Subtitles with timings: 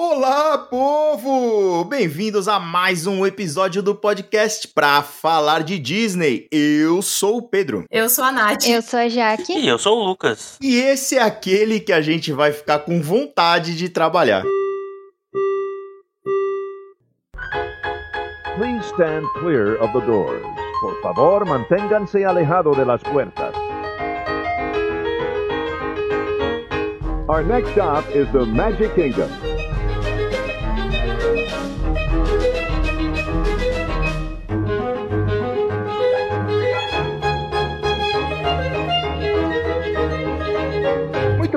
[0.00, 1.82] Olá, povo!
[1.86, 6.46] Bem-vindos a mais um episódio do podcast pra falar de Disney.
[6.52, 7.84] Eu sou o Pedro.
[7.90, 8.64] Eu sou a Nath.
[8.64, 9.54] Eu sou a Jaque.
[9.58, 10.56] E eu sou o Lucas.
[10.62, 14.44] E esse é aquele que a gente vai ficar com vontade de trabalhar.
[18.56, 20.46] Please stand clear of the doors.
[20.80, 23.52] Por favor, manténganse alejado de las puertas.
[27.28, 29.47] Our next stop is the Magic Kingdom.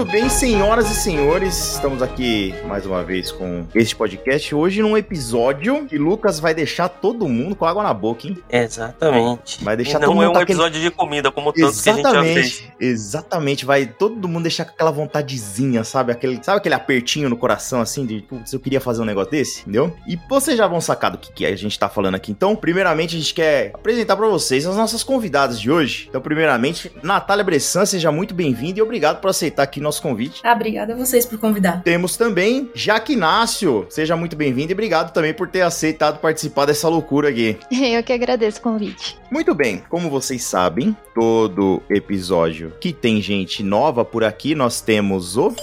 [0.01, 4.55] Muito bem, senhoras e senhores, estamos aqui mais uma vez com este podcast.
[4.55, 8.35] Hoje num episódio que Lucas vai deixar todo mundo com água na boca, hein?
[8.49, 9.63] Exatamente.
[9.63, 11.89] Vai deixar e todo não mundo é um aquele- episódio de comida, como tantos que
[11.91, 12.35] a gente já fez.
[12.37, 13.63] Exatamente, exatamente.
[13.65, 16.11] Vai todo mundo deixar com aquela vontadezinha, sabe?
[16.11, 19.61] Aquele, sabe aquele apertinho no coração, assim, de, putz, eu queria fazer um negócio desse,
[19.61, 19.95] entendeu?
[20.07, 22.31] E vocês já vão sacar do que, que a gente tá falando aqui.
[22.31, 26.07] Então, primeiramente, a gente quer apresentar pra vocês as nossas convidadas de hoje.
[26.09, 30.41] Então, primeiramente, Natália Bressan, seja muito bem-vinda e obrigado por aceitar aqui nosso convite.
[30.43, 31.81] Ah, obrigada a vocês por convidar.
[31.83, 33.87] Temos também Jaque Inácio.
[33.89, 37.57] Seja muito bem-vindo e obrigado também por ter aceitado participar dessa loucura aqui.
[37.71, 39.17] Eu que agradeço o convite.
[39.31, 45.37] Muito bem, como vocês sabem, todo episódio que tem gente nova por aqui, nós temos
[45.37, 45.53] o.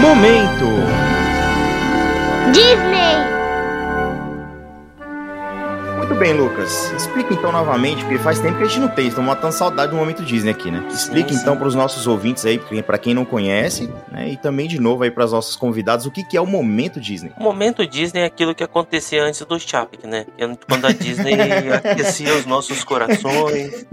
[0.00, 0.66] Momento!
[2.52, 3.25] Disney!
[6.06, 6.92] Muito bem, Lucas.
[6.92, 9.96] Explica então novamente, porque faz tempo que a gente não tem, estamos matando saudade do
[9.98, 10.86] momento Disney aqui, né?
[10.88, 11.40] Explica sim.
[11.40, 14.28] então para os nossos ouvintes aí, para quem não conhece, né?
[14.30, 17.00] E também de novo aí para os nossos convidados, o que, que é o momento
[17.00, 17.32] Disney?
[17.36, 20.26] O momento Disney é aquilo que acontecia antes do Chapek, né?
[20.38, 21.34] É Quando a Disney
[21.74, 23.84] aquecia os nossos corações.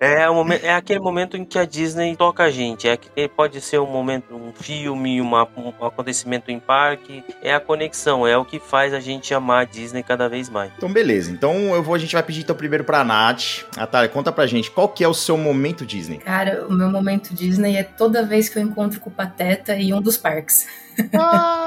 [0.00, 2.88] É, o momen- é aquele momento em que a Disney toca a gente.
[2.88, 7.22] É, que pode ser um momento, um filme, uma- um acontecimento em parque.
[7.40, 10.72] É a conexão, é o que faz a gente amar a Disney cada vez mais.
[10.76, 11.30] Então, beleza.
[11.30, 13.64] Então, eu vou, a gente vai pedir então primeiro pra Nath.
[13.76, 16.18] Natália, conta pra gente, qual que é o seu momento Disney?
[16.18, 19.92] Cara, o meu momento Disney é toda vez que eu encontro com o Pateta em
[19.92, 20.66] um dos parques.
[21.12, 21.63] Ah,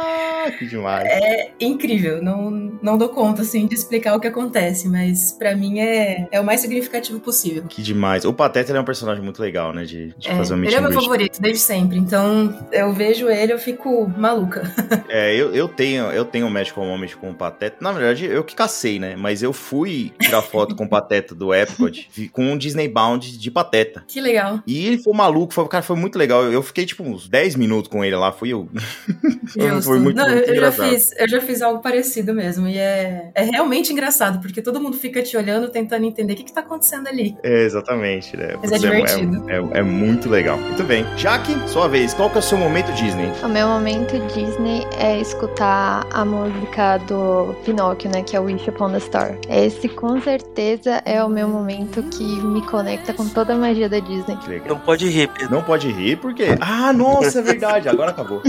[0.58, 1.08] que demais.
[1.08, 2.50] É incrível, não,
[2.82, 6.44] não dou conta, assim, de explicar o que acontece, mas pra mim é, é o
[6.46, 7.64] mais significativo possível.
[7.68, 8.26] Que demais.
[8.26, 9.84] O Pateta ele é um personagem muito legal, né?
[9.84, 13.54] De, de É, fazer um ele é meu favorito desde sempre, então eu vejo ele
[13.54, 14.74] eu fico maluca.
[15.10, 17.78] É, eu, eu tenho eu tenho um Magical Moment com o Pateta.
[17.80, 19.16] Na verdade, eu que cacei, né?
[19.16, 23.52] Mas eu fui tirar foto com o Pateta do Epcot com um Disney Bound de
[23.52, 24.04] Pateta.
[24.08, 24.62] Que legal.
[24.66, 26.44] E ele foi maluco, foi, cara, foi muito legal.
[26.44, 28.32] Eu, eu fiquei, tipo, uns 10 minutos com ele lá.
[28.32, 28.68] Fui eu.
[29.82, 32.68] Foi muito, Não, muito eu, já fiz, eu já fiz algo parecido mesmo.
[32.68, 36.44] E é, é realmente engraçado, porque todo mundo fica te olhando, tentando entender o que,
[36.44, 37.38] que tá acontecendo ali.
[37.44, 38.56] É, exatamente, né?
[38.62, 39.50] Mas é Putz, divertido.
[39.50, 40.58] É, é- é muito legal.
[40.58, 41.06] Muito bem.
[41.18, 43.32] Jaque, sua vez, qual que é o seu momento Disney?
[43.44, 48.22] O meu momento Disney é escutar a música do Pinóquio, né?
[48.24, 49.38] Que é Wish Upon a Star.
[49.50, 54.00] Esse com certeza é o meu momento que me conecta com toda a magia da
[54.00, 54.36] Disney.
[54.38, 54.68] Que legal.
[54.70, 55.52] Não pode rir, Pedro.
[55.56, 56.46] Não pode rir, porque.
[56.60, 57.88] Ah, nossa, é verdade.
[57.90, 58.42] Agora acabou.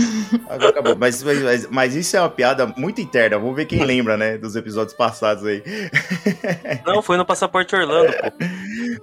[0.49, 0.97] Agora acabou.
[0.99, 3.39] Mas, mas, mas- mas isso é uma piada muito interna.
[3.39, 4.37] Vamos ver quem lembra, né?
[4.37, 5.63] Dos episódios passados aí.
[6.85, 8.33] Não, foi no Passaporte Orlando, pô.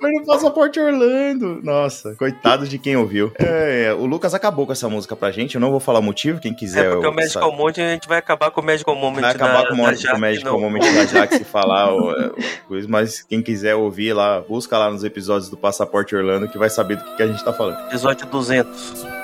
[0.02, 1.62] Mas no Passaporte Orlando.
[1.64, 3.32] Nossa, coitado de quem ouviu.
[3.40, 5.56] É, o Lucas acabou com essa música pra gente.
[5.56, 6.88] Eu não vou falar o motivo, quem quiser.
[6.88, 9.32] É porque eu- o Magical Moment, a gente vai acabar com o Magical Moment Vai
[9.32, 10.60] acabar da, com o da com o Magical não.
[10.60, 12.36] Moment da Jaque se falar o, o
[12.68, 16.70] coisa, mas quem quiser ouvir lá, busca lá nos episódios do Passaporte Orlando que vai
[16.70, 17.80] saber do que, que a gente tá falando.
[17.88, 19.15] Episódio 200.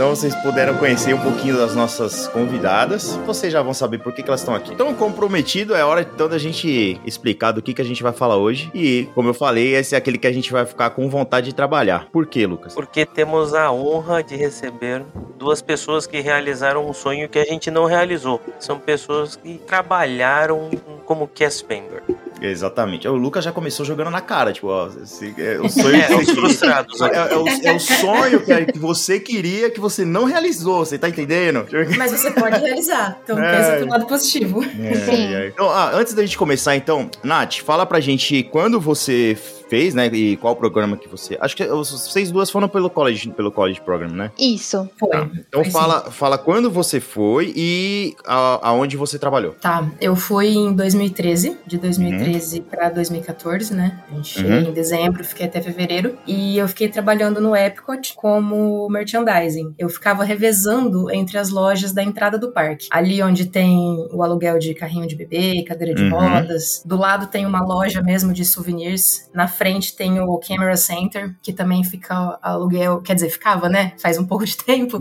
[0.00, 3.16] Então vocês puderam conhecer um pouquinho das nossas convidadas.
[3.26, 4.72] Vocês já vão saber por que, que elas estão aqui.
[4.72, 8.14] Então, como prometido, é hora então da gente explicar do que, que a gente vai
[8.14, 8.70] falar hoje.
[8.74, 11.54] E, como eu falei, esse é aquele que a gente vai ficar com vontade de
[11.54, 12.08] trabalhar.
[12.10, 12.72] Por quê, Lucas?
[12.72, 15.04] Porque temos a honra de receber
[15.38, 18.40] duas pessoas que realizaram um sonho que a gente não realizou.
[18.58, 20.70] São pessoas que trabalharam
[21.04, 22.02] como cast member.
[22.40, 23.06] Exatamente.
[23.08, 26.26] O Lucas já começou jogando na cara, tipo, ó, esse- é, o sonho É, os
[26.26, 26.98] você frustrados.
[26.98, 30.84] queria- é, é o, é o sonho que, que você queria que você não realizou,
[30.84, 31.66] você tá entendendo?
[31.98, 33.18] Mas você pode realizar.
[33.22, 33.56] Então É.
[33.56, 34.62] pensa pro lado positivo.
[34.62, 35.34] Sim.
[35.34, 35.48] É, é.
[35.48, 39.36] Então, ah, antes da gente começar, então, Nath, fala pra gente quando você
[39.70, 40.06] fez, né?
[40.08, 41.38] E qual programa que você.
[41.40, 44.30] Acho que vocês duas foram pelo college, pelo college program, né?
[44.38, 44.90] Isso.
[44.98, 45.08] Foi.
[45.48, 49.52] Então Foi fala, fala quando você foi e a- aonde você trabalhou.
[49.60, 54.00] Tá, eu fui em 2013, de 2013 pra 2014, né?
[54.10, 54.68] A gente cheguei Uhum.
[54.70, 56.18] em dezembro, fiquei até fevereiro.
[56.26, 59.74] E eu fiquei trabalhando no Epcot como merchandising.
[59.78, 62.88] Eu ficava revezando entre as lojas da entrada do parque.
[62.90, 66.10] Ali onde tem o aluguel de carrinho de bebê, cadeira de Uhum.
[66.10, 66.82] rodas.
[66.84, 69.28] Do lado tem uma loja mesmo de souvenirs.
[69.34, 73.02] Na frente tem o Camera Center, que também fica aluguel.
[73.02, 73.92] Quer dizer, ficava, né?
[74.00, 74.98] Faz um pouco de tempo.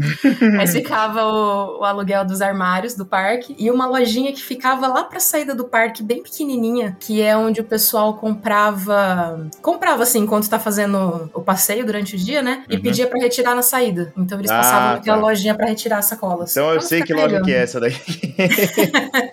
[0.57, 5.05] Mas ficava o, o aluguel dos armários do parque e uma lojinha que ficava lá
[5.05, 9.47] pra saída do parque, bem pequenininha, que é onde o pessoal comprava.
[9.61, 12.65] Comprava assim, enquanto tá fazendo o passeio durante o dia, né?
[12.69, 12.81] E Uhum.
[12.81, 14.11] pedia pra retirar na saída.
[14.17, 15.23] Então eles Ah, passavam naquela tá.
[15.23, 16.51] lojinha pra retirar as sacolas.
[16.51, 17.95] Então eu não sei ficar que loja que é essa daí.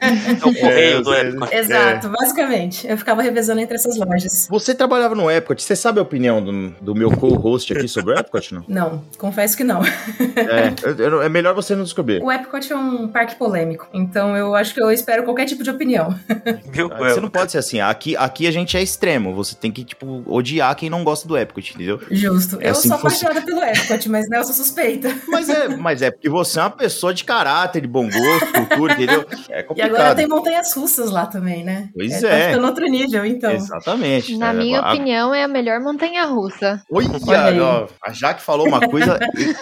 [0.00, 1.14] É o correio eu do.
[1.14, 1.52] Epcot.
[1.54, 2.86] Exato, basicamente.
[2.86, 4.46] Eu ficava revezando entre essas lojas.
[4.48, 8.18] Você trabalhava no Epcot, você sabe a opinião do, do meu co-host aqui sobre o
[8.18, 8.64] Epcot, não?
[8.68, 9.80] Não, confesso que não.
[9.84, 12.22] É, é melhor você não descobrir.
[12.22, 15.70] O Epcot é um parque polêmico, então eu acho que eu espero qualquer tipo de
[15.70, 16.14] opinião.
[16.70, 16.90] Viu?
[16.92, 17.80] Ah, Você não pode ser assim.
[17.80, 19.34] Aqui, aqui a gente é extremo.
[19.34, 22.00] Você tem que, tipo, odiar quem não gosta do Epcot, entendeu?
[22.10, 22.58] Justo.
[22.60, 25.14] É eu assim sou apaixonada pelo Epcot, mas não, eu sou suspeita.
[25.28, 28.92] Mas é, mas é porque você é uma pessoa de caráter, de bom gosto, cultura,
[28.94, 29.24] entendeu?
[29.50, 29.94] É E complicado.
[29.94, 31.88] agora tem montanhas russas lá também, né?
[31.94, 32.48] Pois Tá é.
[32.48, 33.50] ficando outro nível, então.
[33.52, 34.36] Exatamente.
[34.36, 36.82] Na É, minha a- opinião, é a melhor montanha russa.
[36.90, 37.60] Olha, Olha aí.
[37.60, 39.18] ó, a Jaque falou uma coisa,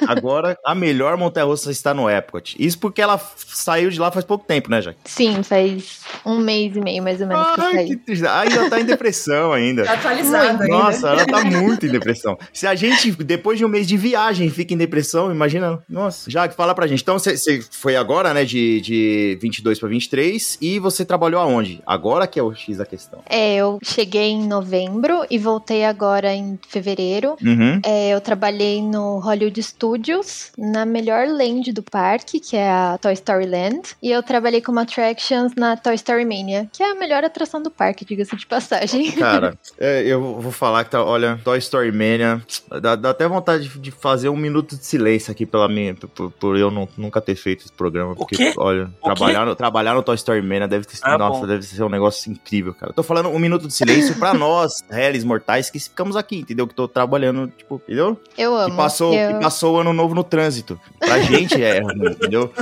[0.07, 2.57] agora a melhor montanha-russa está no Epcot.
[2.59, 4.99] Isso porque ela saiu de lá faz pouco tempo, né, Jaque?
[5.05, 8.27] Sim, faz um mês e meio mais ou menos que Ai, que triste.
[8.27, 9.85] Ah, ainda tá em depressão ainda.
[9.85, 10.67] Tá atualizado ainda.
[10.69, 12.39] Nossa, ela tá muito em depressão.
[12.53, 15.83] Se a gente, depois de um mês de viagem, fica em depressão, imagina.
[15.89, 16.31] Nossa.
[16.31, 17.03] Jaque, fala pra gente.
[17.03, 21.83] Então, você- você foi agora, né, de, de 22 pra 23, e você trabalhou aonde?
[21.87, 23.21] Agora que é o X da questão.
[23.29, 27.37] É, eu cheguei em novembro e voltei agora em fevereiro.
[27.43, 27.81] Uhum.
[27.85, 33.13] É, eu trabalhei no Hollywood Studios, na melhor land do parque, que é a Toy
[33.15, 33.97] Story Land.
[34.03, 37.71] E eu trabalhei como attractions na Toy Story Mania, que é a melhor atração do
[37.71, 39.11] parque, diga-se de passagem.
[39.19, 42.41] Cara, é, eu vou falar que tá, olha, Toy Story Mania,
[42.81, 46.57] dá, dá até vontade de- fazer um minuto de silêncio aqui pela minha, por, por
[46.57, 48.15] eu não- nunca ter feito esse programa.
[48.15, 48.53] Porque, quê?
[48.57, 51.47] olha, O trabalhar no, trabalhar no Toy Story Mania deve ter, Ah, nossa, bom.
[51.47, 52.93] deve ser um negócio incrível, cara.
[52.93, 54.83] Tô falando um minuto de silêncio pra nós,
[55.15, 56.67] réis mortais, que ficamos aqui, entendeu?
[56.67, 58.21] Que tô trabalhando, tipo, entendeu?
[58.37, 58.71] Eu amo.
[58.71, 60.79] Que passou, eu, que passou o ano novo no trânsito.
[60.99, 62.53] Pra gente é ruim, entendeu?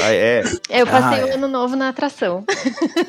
[0.00, 1.32] Aí É, eu passei Ah, o é.
[1.34, 2.44] ano novo na atração.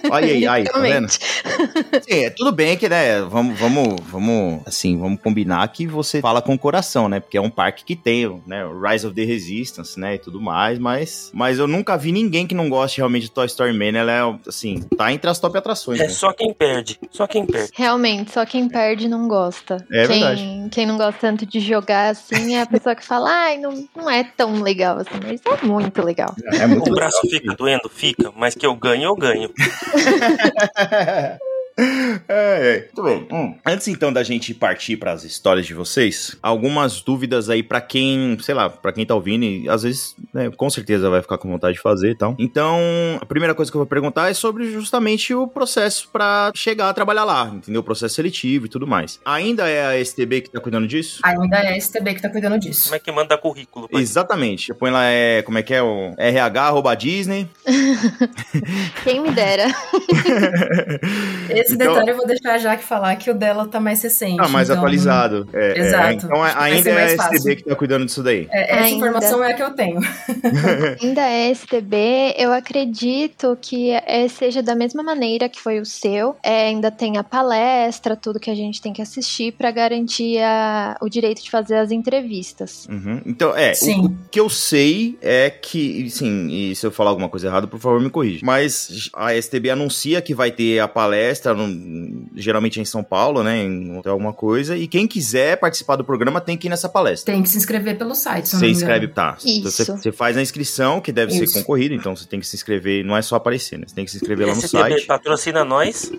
[0.10, 1.10] olha aí, aí, tá vendo?
[1.10, 6.42] Sim, é tudo bem que, né, vamos, vamos, vamos, assim, vamos combinar que você fala
[6.42, 9.24] com o coração, né, porque é um parque que tem, né, o Rise of the
[9.24, 13.24] Resistance, né, e tudo mais, mas, mas eu nunca vi ninguém que não goste realmente
[13.24, 16.10] de Toy Story Man, ela é, assim, tá entre as top atrações, É né?
[16.10, 17.00] só quem perde.
[17.12, 17.72] Só quem perde.
[17.74, 19.78] Realmente, só quem perde não gosta.
[19.92, 20.68] É quem, verdade.
[20.72, 24.10] quem não gosta tanto de jogar assim é a pessoa que fala, ai, não, não
[24.10, 26.34] é tão legal assim, mas é muito legal.
[26.54, 27.40] É muito O braço legal.
[27.40, 27.90] fica doendo?
[27.90, 28.32] Fica.
[28.36, 29.50] Mas que eu ganho, eu ganho.
[32.28, 32.80] É, é.
[32.96, 33.28] Muito bem.
[33.32, 33.56] Hum.
[33.66, 38.38] Antes então da gente partir para as histórias de vocês, algumas dúvidas aí pra quem,
[38.42, 41.50] sei lá, pra quem tá ouvindo e às vezes, né, com certeza vai ficar com
[41.50, 42.36] vontade de fazer e tal.
[42.40, 42.80] Então,
[43.20, 46.94] a primeira coisa que eu vou perguntar é sobre justamente o processo pra chegar a
[46.94, 47.82] trabalhar lá, entendeu?
[47.82, 49.20] O processo seletivo e tudo mais.
[49.26, 51.20] Ainda é a STB que tá cuidando disso?
[51.24, 52.86] Ainda é a STB que tá cuidando disso.
[52.86, 53.90] Como é que manda currículo?
[53.90, 54.02] pai?
[54.02, 54.74] Exatamente.
[54.74, 57.48] Põe lá, é, como é que é o RH, arroba Disney.
[59.04, 59.68] Quem me dera.
[61.64, 64.38] Esse Então- detalhe eu vou deixar a Jaque falar que o dela tá mais recente.
[64.40, 65.48] Ah, mais então- atualizado.
[65.54, 66.14] É, é, Exato.
[66.14, 67.56] então que vai ainda é a STB fácil.
[67.58, 68.48] que tá cuidando disso daí.
[68.52, 68.98] É, essa Ainda.
[69.08, 70.00] informação é a que eu tenho.
[71.02, 76.36] Ainda é STB, eu acredito que é, seja da mesma maneira que foi o seu.
[76.44, 80.98] É, ainda tem a palestra, tudo que a gente tem que assistir pra garantir a-
[81.02, 82.88] o direito de fazer as entrevistas.
[82.90, 83.22] Uhum.
[83.26, 84.06] Então, é, o, Sim.
[84.06, 87.80] o que eu sei é que, sim, e se eu falar alguma coisa errada, por
[87.80, 88.42] favor, me corrija.
[88.44, 93.64] Mas a STB anuncia que vai ter a palestra, no- geralmente em São Paulo, né,
[93.64, 97.34] em alguma coisa, e quem quiser participar do programa tem que ir nessa palestra.
[97.34, 99.38] Tem que se inscrever pelo site, se Você inscreve, tá.
[99.46, 99.98] Então Você, Isso.
[99.98, 101.54] você faz a inscrição, que deve ser Isso.
[101.54, 103.86] concorrida, então você tem que se inscrever, não é só aparecer, né?
[103.88, 105.06] Você tem que se inscrever lá no site.
[105.06, 106.12] patrocina nós.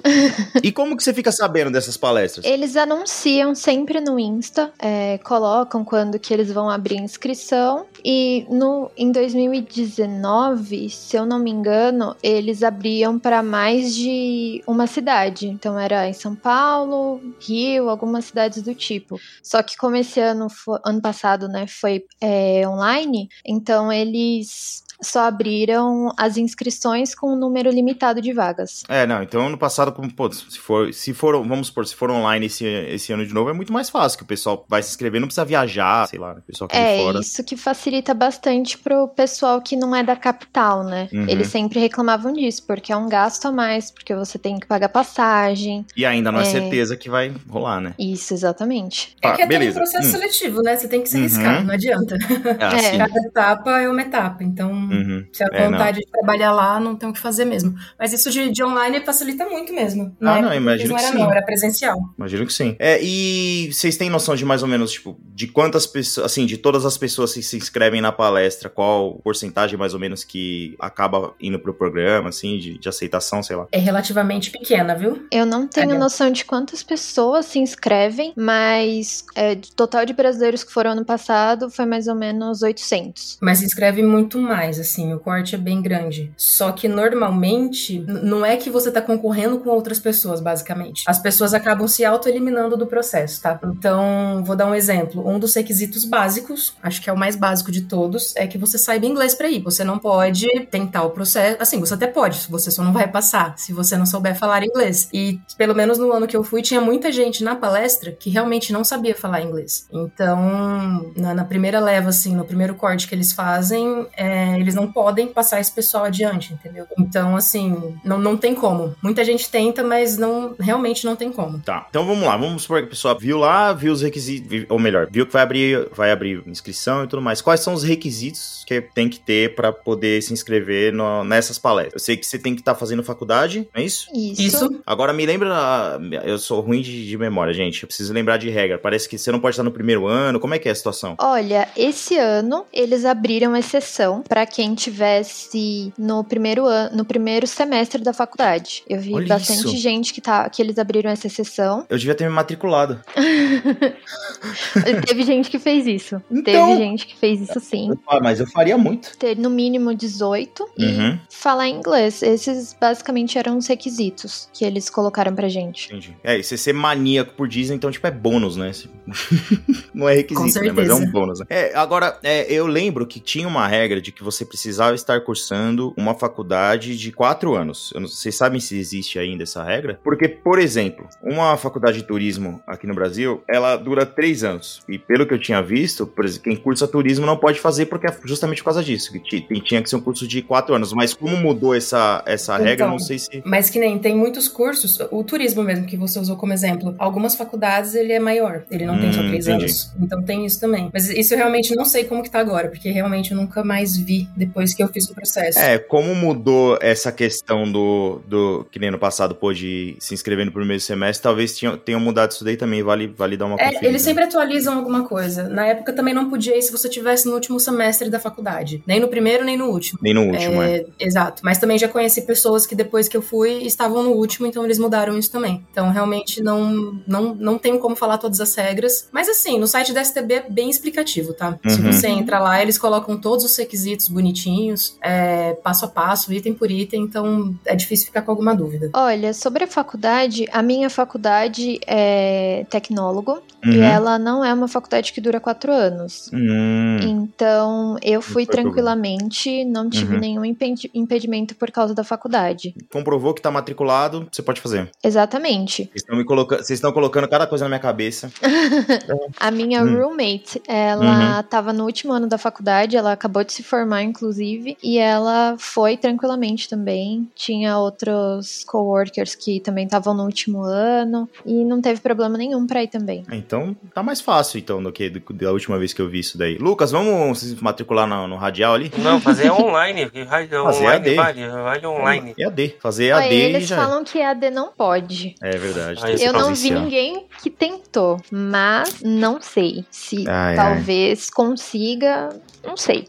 [0.63, 2.45] E como que você fica sabendo dessas palestras?
[2.45, 7.87] Eles anunciam sempre no Insta, é, colocam quando que eles vão abrir inscrição.
[8.05, 14.87] E no, em 2019, se eu não me engano, eles abriam para mais de uma
[14.87, 15.24] cidade.
[15.47, 19.19] Então era em São Paulo, Rio, algumas cidades do tipo.
[19.43, 20.47] Só que como esse ano,
[20.85, 27.71] ano passado, né, foi é, online, então eles só abriram as inscrições com um número
[27.71, 28.83] limitado de vagas.
[28.89, 32.11] É, não, então ano passado, como, pô, se for, se for, vamos supor, se for
[32.11, 34.91] online esse, esse ano de novo, é muito mais fácil, que o pessoal vai se
[34.91, 37.19] inscrever, não precisa viajar, sei lá, né, o pessoal que É, de fora.
[37.21, 41.09] isso que facilita bastante pro pessoal que não é da capital, né?
[41.13, 41.27] Uhum.
[41.29, 44.89] Eles sempre reclamavam disso, porque é um gasto a mais, porque você tem que pagar
[44.89, 45.85] passagem.
[45.97, 46.47] E ainda não é, É.
[46.47, 47.95] certeza que vai rolar, né?
[47.99, 49.17] Isso, exatamente.
[49.23, 49.79] É Ah, que é também beleza.
[49.79, 50.11] um processo Hum.
[50.13, 50.77] seletivo, né?
[50.77, 51.23] Você tem que se Uhum.
[51.23, 52.17] arriscar, não adianta.
[52.61, 52.99] Ah, É.
[52.99, 55.27] Cada etapa é uma etapa, então Uhum.
[55.33, 55.71] se a É, não.
[55.79, 57.75] vontade de trabalhar lá, não tem o que fazer mesmo.
[57.99, 60.17] Mas isso de, de online facilita muito mesmo.
[60.21, 61.19] Ah, não, imagino não que era sim.
[61.19, 61.99] não, era presencial.
[62.19, 62.77] Imagino que sim.
[62.79, 66.57] É, e vocês têm noção de mais ou menos, tipo, de quantas pessoas, assim, de
[66.57, 71.35] todas as pessoas que se inscrevem na palestra, qual porcentagem mais ou menos que acaba
[71.41, 73.67] indo pro programa, assim, de, de aceitação, sei lá.
[73.73, 75.27] É relativamente pequena, viu?
[75.31, 75.99] Eu não tenho É.
[75.99, 81.71] noção de quantas pessoas se inscrevem, mas é, total de brasileiros que foram ano passado
[81.71, 83.39] foi mais ou menos 800.
[83.41, 86.33] Mas se inscreve muito mais, assim, o corte é bem grande.
[86.37, 91.05] Só que normalmente, não é que você tá concorrendo com outras pessoas, basicamente.
[91.07, 93.59] As pessoas acabam se auto-eliminando do processo, tá?
[93.65, 95.27] Então, vou dar um exemplo.
[95.29, 98.79] Um dos requisitos básicos, acho que é o mais básico de todos, é que você
[98.79, 99.63] saiba inglês pra ir.
[99.63, 101.57] Você não pode tentar o processo.
[101.61, 105.09] Assim, você até pode, você só não vai passar se você não souber falar inglês.
[105.13, 108.73] E pelo menos no ano que eu fui, tinha muita gente na palestra que realmente
[108.73, 109.87] não sabia falar inglês.
[109.93, 114.91] Então, na, na primeira leva, assim, no primeiro corte que eles fazem, é, eles não
[114.91, 116.87] podem passar esse pessoal adiante, entendeu?
[116.99, 118.95] Então, assim, não, não tem como.
[119.03, 121.59] Muita gente tenta, mas não realmente não tem como.
[121.61, 124.79] Tá, então vamos lá, vamos supor que a pessoa viu lá, viu os requisitos, ou
[124.79, 127.41] melhor, viu que vai abrir, vai abrir inscrição e tudo mais.
[127.41, 131.95] Quais são os requisitos que tem que ter pra poder se inscrever no- nessas palestras?
[131.95, 134.09] Eu sei que você tem que estar fazendo faculdade, não é isso?
[134.15, 134.43] Isso.
[134.43, 138.49] Isso Agora me lembra, eu sou ruim de, de memória, gente, eu preciso lembrar de
[138.51, 138.79] regra.
[138.79, 141.15] Parece que você não pode estar no primeiro ano, como é que é a situação?
[141.19, 148.03] Olha, esse ano eles abriram exceção para quem tivesse no primeiro ano, no primeiro semestre
[148.03, 148.85] da faculdade.
[148.89, 149.77] Eu vi Olha bastante isso.
[149.79, 151.85] gente que tá que eles abriram essa exceção.
[151.89, 153.01] Eu devia ter me matriculado.
[155.07, 156.23] Teve gente que fez isso.
[156.31, 157.91] Então- Teve gente que fez isso sim.
[158.09, 159.17] Ah, mas eu faria muito.
[159.17, 161.15] Ter no mínimo 18 Uhum.
[161.15, 162.23] e falar inglês.
[162.23, 165.87] Esses basicamente eram os requisitos que eles colocaram pra gente.
[165.89, 166.17] Entendi.
[166.23, 168.71] É, e você ser maníaco por Disney, então, tipo, é bônus, né?
[169.95, 170.73] Não é requisito, Com né?
[170.73, 171.41] Mas é um bônus.
[171.41, 171.47] né?
[171.49, 175.93] É, agora, é, eu lembro que tinha uma regra de que você precisava estar cursando
[175.97, 177.93] uma faculdade de quatro anos.
[177.95, 179.99] Não, vocês sabem se existe ainda essa regra?
[180.03, 184.81] Porque, por exemplo, uma faculdade de turismo aqui no Brasil, ela dura três anos.
[184.89, 188.07] E pelo que eu tinha visto, por exemplo, quem cursa turismo não pode fazer porque
[188.07, 189.13] é justamente por causa disso.
[189.13, 190.93] Que tinha que ser um curso de quatro anos.
[190.93, 193.43] Mas como mudou essa, essa regra, Então, não sei se...
[193.45, 197.35] Mas que nem tem muitos cursos, o turismo mesmo que você usou como exemplo, algumas
[197.35, 199.65] faculdades ele é maior, ele não tem só Hum, três entendi.
[199.65, 199.93] anos.
[200.01, 200.91] Então tem isso também.
[200.93, 203.97] Mas isso eu realmente não sei como que tá agora, porque realmente eu nunca mais
[203.97, 205.59] vi depois que eu fiz o processo.
[205.59, 210.53] É, como mudou essa questão do, do que nem no passado pôde se inscrever no
[210.53, 214.03] primeiro semestre, talvez tinham, tenham mudado isso daí também, vale, vale dar uma É, eles
[214.03, 215.49] sempre atualizam alguma coisa.
[215.49, 218.83] Na época também não podia ir se você tivesse no último semestre da faculdade.
[218.87, 219.99] Nem no primeiro, nem no último.
[220.03, 220.77] Nem no último, é.
[220.77, 221.43] É, Exato.
[221.45, 224.79] Mas também já conheci pessoas que depois que eu fui estavam no último, então eles
[224.79, 225.65] mudaram isso também.
[225.71, 229.09] Então realmente não, não, não tenho como falar todas as regras.
[229.13, 231.59] Mas assim, no site da STB é bem explicativo, tá?
[231.67, 231.93] Se Uhum.
[231.93, 236.71] você entra lá, eles colocam todos os requisitos bonitinhos, é, passo a passo, item por
[236.71, 238.91] item, então é difícil ficar com alguma dúvida.
[238.95, 243.73] Olha, sobre a faculdade, a minha faculdade é tecnólogo Uhum.
[243.73, 246.31] e ela não é uma faculdade que dura quatro anos.
[246.33, 250.21] Hum, Então, eu fui tranquilamente, não tive Uhum.
[250.21, 252.75] nenhum impedi- impedimento por causa da faculdade.
[252.93, 254.91] comprovou que tá matriculado, você pode fazer.
[255.03, 255.85] Exatamente.
[255.85, 258.31] Vocês estão me colocando, vocês estão colocando cada coisa na minha cabeça.
[259.41, 259.97] A minha Hum.
[260.01, 264.99] roommate, ela tava no último ano da faculdade, ela acabou de se formar, inclusive, e
[264.99, 267.29] ela foi tranquilamente também.
[267.35, 272.83] Tinha outros coworkers que também estavam no último ano e não teve problema nenhum pra
[272.83, 273.25] ir também.
[273.33, 276.57] Então, tá mais fácil, então, do que da última vez que eu vi isso daí.
[276.57, 278.93] Lucas, vamos se matricular no, no radial ali?
[278.99, 280.11] Não, fazer online.
[280.29, 281.15] Fazer online AD.
[281.15, 282.35] vale, vale online.
[282.39, 282.77] EAD.
[282.81, 283.77] Fazer AD e eles já.
[283.77, 285.35] falam que AD não pode.
[285.43, 286.23] É verdade.
[286.23, 290.57] Eu não vi ninguém que tentou, mas não sei se Ai, ai.
[290.57, 292.29] talvez consiga,
[292.65, 293.09] não sei.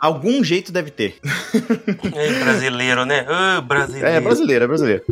[0.00, 1.16] Algum jeito deve ter.
[2.14, 3.24] É brasileiro, né?
[3.28, 4.06] Ah, brasileiro.
[4.06, 5.04] É, brasileiro, é brasileiro.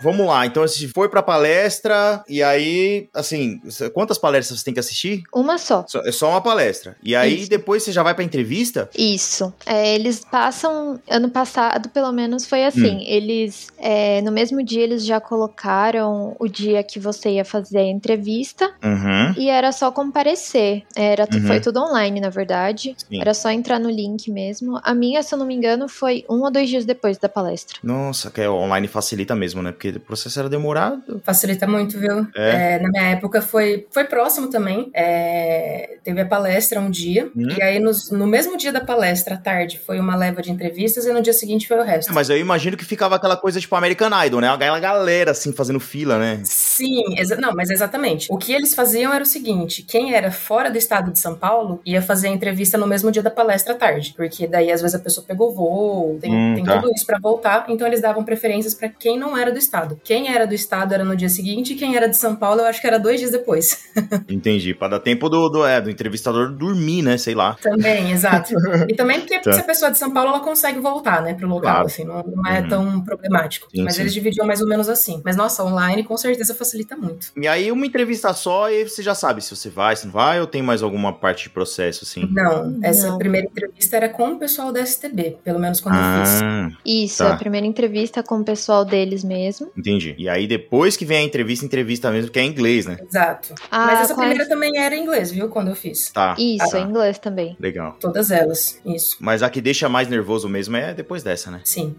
[0.00, 0.46] Vamos lá.
[0.46, 3.60] Então, você foi pra palestra e aí, assim,
[3.94, 5.22] quantas palestras você tem que assistir?
[5.34, 5.84] Uma só.
[5.88, 6.96] Só- É só uma palestra.
[7.02, 7.50] E aí, Isso.
[7.50, 8.88] depois você já vai pra entrevista?
[8.96, 9.52] Isso.
[9.64, 11.00] É, eles passam.
[11.08, 13.04] Ano passado, pelo menos, foi assim.
[13.06, 13.68] Eles.
[13.78, 18.70] é, no mesmo dia, eles já colocaram o dia que você ia fazer a entrevista.
[18.82, 19.34] Uhum.
[19.36, 20.82] E era só comparecer.
[20.94, 21.46] Era, Uhum.
[21.46, 22.94] Foi tudo online, na verdade.
[23.08, 23.20] Sim.
[23.20, 24.80] Era só entrar no link mesmo.
[24.82, 27.78] A minha, se eu não me engano, foi um ou dois dias depois da palestra.
[27.82, 29.72] Nossa, que é online facilita mesmo, né?
[29.72, 31.20] Porque o processo era demorado.
[31.24, 32.26] Facilita muito, viu?
[32.34, 32.74] É.
[32.76, 34.90] É, na minha época foi, foi próximo também.
[34.94, 37.30] É, teve a palestra um dia.
[37.36, 37.48] Hum.
[37.56, 41.06] E aí, nos- no mesmo dia da palestra, à tarde, foi uma leva de entrevistas.
[41.06, 42.10] E no dia seguinte foi o resto.
[42.10, 44.48] É, Mas eu imagino que ficava aquela coisa tipo American Idol, né?
[44.48, 46.40] Aquela galera assim fazendo fila, né?
[46.44, 47.02] Sim,
[47.38, 48.26] não, mas exatamente.
[48.30, 51.80] O que eles faziam era o seguinte: quem era fora do estado de São Paulo
[51.84, 54.14] ia fazer a entrevista no mesmo dia da palestra à tarde.
[54.16, 56.80] Porque daí, às vezes, a pessoa pegou voo, tem, Hum, tem tá.
[56.80, 57.66] tudo isso pra voltar.
[57.68, 59.75] Então, eles davam preferências pra quem não era do estado.
[60.04, 62.66] Quem era do estado era no dia seguinte, e quem era de São Paulo, eu
[62.66, 63.84] acho que era dois dias depois.
[64.28, 64.74] Entendi.
[64.74, 67.16] Pra dar tempo do, do, é, do entrevistador dormir, né?
[67.18, 67.56] Sei lá.
[67.62, 68.52] Também, exato.
[68.88, 69.52] E também porque Tá.
[69.52, 71.86] se a pessoa é de São Paulo, ela consegue voltar, né, pro local, Claro.
[71.86, 72.68] assim, não, não é Uhum.
[72.68, 73.68] tão problemático.
[73.74, 74.00] Sim, Mas sim.
[74.02, 75.20] eles dividiam mais ou menos assim.
[75.24, 77.28] Mas, nossa, online com certeza facilita muito.
[77.36, 80.40] E aí, uma entrevista só e você já sabe se você vai, se não vai,
[80.40, 82.28] ou tem mais alguma parte de processo, assim?
[82.32, 83.18] Não, essa Não.
[83.18, 86.42] primeira entrevista era com o pessoal da STB, pelo menos quando eu fiz.
[86.42, 87.32] Ah, Isso, Tá.
[87.34, 89.65] a primeira entrevista com o pessoal deles mesmo.
[89.76, 90.14] Entendi.
[90.18, 92.96] E aí, depois que vem a entrevista, entrevista mesmo, que é em inglês, né?
[93.08, 93.54] Exato.
[93.70, 95.48] Ah, Mas essa a- primeira também era em inglês, viu?
[95.48, 96.10] Quando eu fiz.
[96.10, 96.34] Tá.
[96.38, 96.78] Isso, tá.
[96.80, 97.56] em inglês também.
[97.58, 97.96] Legal.
[98.00, 98.80] Todas elas.
[98.84, 99.16] Isso.
[99.20, 101.60] Mas a que deixa mais nervoso mesmo é depois dessa, né?
[101.64, 101.94] Sim.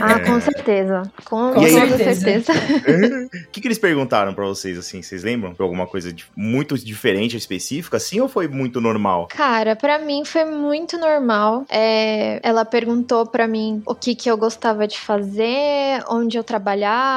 [0.00, 0.18] Ah, É.
[0.20, 1.02] com certeza.
[1.24, 2.20] Com, Com certeza.
[2.20, 2.52] certeza.
[3.30, 5.02] O que, que eles perguntaram pra vocês, assim?
[5.02, 5.54] Vocês lembram?
[5.54, 9.26] Foi alguma coisa de- muito diferente, específica, assim, ou foi muito normal?
[9.28, 11.64] Cara, pra mim foi muito normal.
[11.68, 17.09] É, ela perguntou pra mim o que, que eu gostava de fazer, onde eu trabalhava.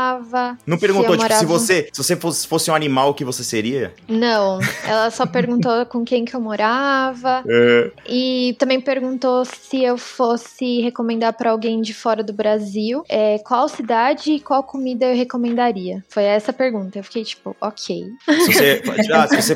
[0.66, 3.14] Não se perguntou, eu tipo, se morava- você, se você fosse, fosse um animal, o
[3.14, 3.94] que você seria?
[4.08, 7.92] Não, ela só perguntou com quem que eu morava É.
[8.08, 13.68] e também perguntou se eu fosse recomendar pra alguém de fora do Brasil, é, qual
[13.68, 16.04] cidade e qual comida eu recomendaria.
[16.10, 16.98] Foi essa a pergunta.
[17.00, 18.06] Eu fiquei tipo, ok.
[18.26, 18.82] Se você,
[19.14, 19.42] ah, se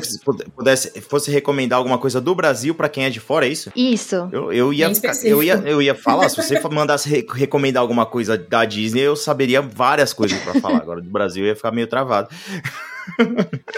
[0.54, 3.70] pudesse, fosse recomendar alguma coisa do Brasil pra quem é de fora, é isso?
[3.74, 4.28] Isso.
[4.32, 4.90] Eu, eu, ia,
[5.24, 9.16] eu, ia, eu ia falar, se você mandasse re- recomendar alguma coisa da Disney, eu
[9.16, 10.78] saberia várias coisas pra falar.
[10.78, 12.28] Agora, do Brasil, ia ficar meio travado.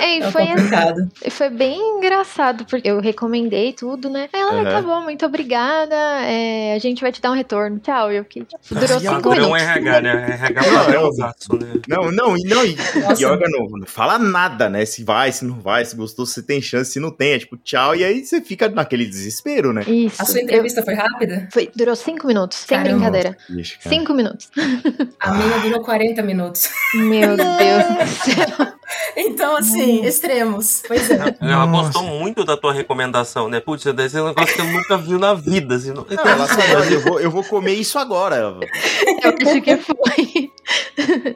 [0.01, 0.55] É, e É foi assim.
[0.55, 1.11] complicado.
[1.25, 4.29] E Foi bem engraçado, porque eu recomendei tudo, né?
[4.33, 4.65] Aí ela, Uhum.
[4.65, 5.95] tá bom, muito obrigada.
[5.95, 7.79] é, a gente vai te dar um retorno.
[7.79, 8.11] Tchau.
[8.11, 9.63] Eu fiquei, tipo, durou E cinco é minutos.
[9.63, 10.11] RH, né?
[10.41, 11.73] RH Não, padrãozaço, né?
[11.89, 13.23] Não, não, e não, e, Nossa.
[13.23, 14.85] e órgão, não fala nada, né?
[14.85, 17.57] Se vai, se não vai, se gostou, se tem chance, se não tem, é tipo,
[17.57, 19.83] tchau, e aí você fica naquele desespero, né?
[19.87, 20.21] Isso.
[20.21, 21.49] A sua eu- entrevista foi rápida?
[21.53, 22.97] foi, durou cinco minutos, sem Caramba.
[22.97, 23.37] brincadeira.
[23.51, 23.79] Ixi.
[23.81, 24.51] Cinco minutos.
[25.21, 26.69] A minha durou 40 minutos.
[26.95, 28.67] Meu Deus do céu.
[29.23, 30.83] Então, assim, extremos.
[30.87, 31.15] Pois é.
[31.41, 31.93] Ela Nossa.
[31.93, 33.61] gostou muito da tua recomendação, né?
[33.61, 35.75] Putz, desse é um negócio que eu nunca vi na vida.
[35.77, 36.07] Assim, não...
[36.09, 36.47] Não, ela
[36.91, 38.37] eu vou, eu vou comer isso agora.
[38.37, 40.51] Eu acho que foi.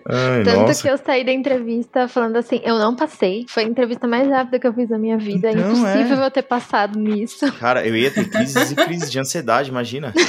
[0.09, 3.45] Ai, Tanto que eu saí da entrevista falando assim, eu não passei.
[3.49, 5.51] Foi a entrevista mais rápida que eu fiz na minha vida.
[5.51, 7.51] Então, é impossível eu ter passado nisso.
[7.55, 10.13] Cara, eu ia ter crises e crises de ansiedade, imagina.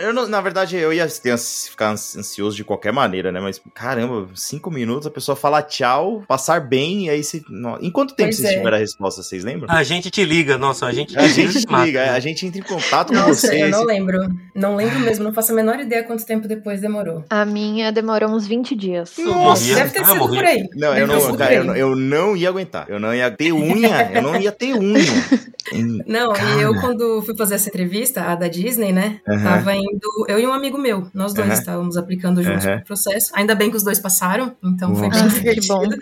[0.00, 3.40] Eu, na verdade, eu ia ter, ficar ans- ansioso de qualquer maneira, né?
[3.40, 7.22] Mas, caramba, cinco minutos, a pessoa fala tchau, passar bem, e aí
[7.80, 8.56] Em quanto tempo Pois vocês é.
[8.56, 9.66] tiveram a resposta, vocês lembram?
[9.70, 12.10] A gente te liga, nossa, a gente A gente te liga, né?
[12.10, 13.60] a gente entra em contato com Nossa, vocês.
[13.62, 14.18] eu não lembro.
[14.54, 15.24] Não lembro mesmo.
[15.24, 17.24] Não faço a menor ideia quanto tempo depois demorou.
[17.30, 19.14] A minha demorou uns 20 dias.
[19.18, 19.74] Nossa, morria.
[19.76, 20.40] deve ter Ah, sido morria.
[20.40, 20.68] por aí.
[20.74, 22.86] Não, Deve eu não, cara, eu, eu não ia aguentar.
[22.88, 24.10] Eu não ia ter unha.
[24.14, 25.00] Eu não ia ter unha.
[26.06, 29.20] Não, e eu quando fui fazer essa entrevista, a da Disney, né?
[29.28, 29.42] Aham.
[29.44, 31.58] Tava indo, eu e um amigo meu, nós dois Aham.
[31.58, 32.78] estávamos aplicando juntos Aham.
[32.78, 33.30] pro processo.
[33.34, 35.80] Ainda bem que os dois passaram, então foi bem Ah, que bom.
[35.86, 35.96] divertido.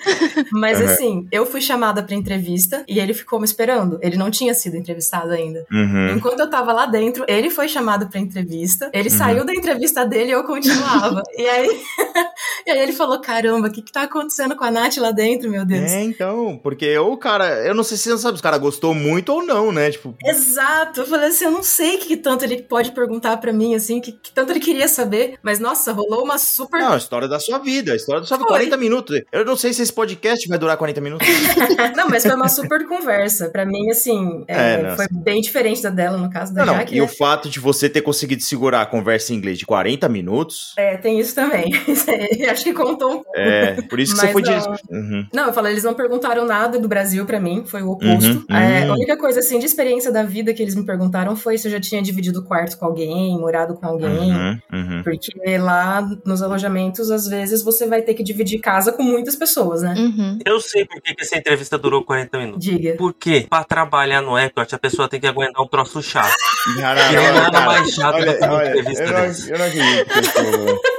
[0.79, 0.93] Mas Aham.
[0.93, 3.99] assim, eu fui chamada pra entrevista e ele ficou me esperando.
[4.03, 5.65] Ele não tinha sido entrevistado ainda.
[5.73, 6.11] Uhum.
[6.17, 8.91] Enquanto eu tava lá dentro, ele foi chamado pra entrevista.
[8.93, 9.17] Ele Uhum.
[9.19, 11.23] saiu da entrevista dele e eu continuava.
[11.37, 11.69] e aí,
[12.67, 15.51] e aí ele falou: caramba, o que que tá acontecendo com a Nath lá dentro,
[15.51, 15.91] meu Deus?
[15.91, 18.95] É, então, porque o cara, eu não sei se você sabe, se o cara gostou
[18.95, 19.91] muito ou não, né?
[19.91, 23.37] Tipo, Exato, eu falei assim, eu não sei o que, que tanto ele pode perguntar
[23.39, 26.81] pra mim, assim, o que, que tanto ele queria saber, mas nossa, rolou uma super.
[26.81, 28.59] não, a história da sua vida, a história da sua vida, Foi.
[28.59, 29.21] 40 minutos.
[29.33, 31.27] Eu não sei se esse podcast vai durar 40 minutos.
[31.97, 33.49] Não, mas foi uma super conversa.
[33.51, 34.97] Pra mim, assim, é, É, não.
[34.97, 36.97] foi bem diferente da dela, no caso da Não, não, Jaque.
[36.97, 37.05] e né?
[37.05, 40.97] o fato de você ter conseguido segurar a conversa em inglês de 40 minutos, É,
[40.97, 41.73] tem isso também.
[42.51, 43.31] Acho que contou um pouco.
[43.39, 44.51] É, por isso que você Mas foi de.
[44.51, 44.77] não.
[44.91, 45.27] Uhum.
[45.33, 48.45] Não, eu falei, eles não perguntaram nada do Brasil pra mim, foi o oposto.
[48.51, 48.93] Uhum, É, uhum.
[48.93, 51.73] a única coisa, assim, de experiência da vida que eles me perguntaram foi se eu
[51.73, 54.33] já tinha dividido o quarto com alguém, morado com alguém.
[54.33, 55.03] Uhum, uhum.
[55.03, 59.83] Porque lá nos alojamentos, às vezes, você vai ter que dividir casa com muitas pessoas,
[59.83, 59.95] né?
[59.97, 60.39] Uhum.
[60.59, 62.65] Eu sei por que essa entrevista durou 40 minutos.
[62.65, 62.95] Diga.
[62.97, 63.47] Por quê?
[63.49, 66.35] Pra trabalhar no Epcot, a pessoa tem que aguentar um troço chato.
[66.81, 69.13] Caralho, E não é nada cara, mais chato do olha, que uma olha, entrevista eu,
[69.13, 69.51] não, dessa.
[69.53, 70.99] eu não acredito que.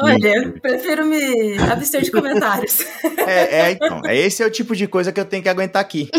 [0.03, 2.79] Olha, prefiro me abster de comentários.
[3.27, 4.03] É, é, então.
[4.05, 6.11] É, esse é o tipo de coisa que eu tenho que aguentar aqui.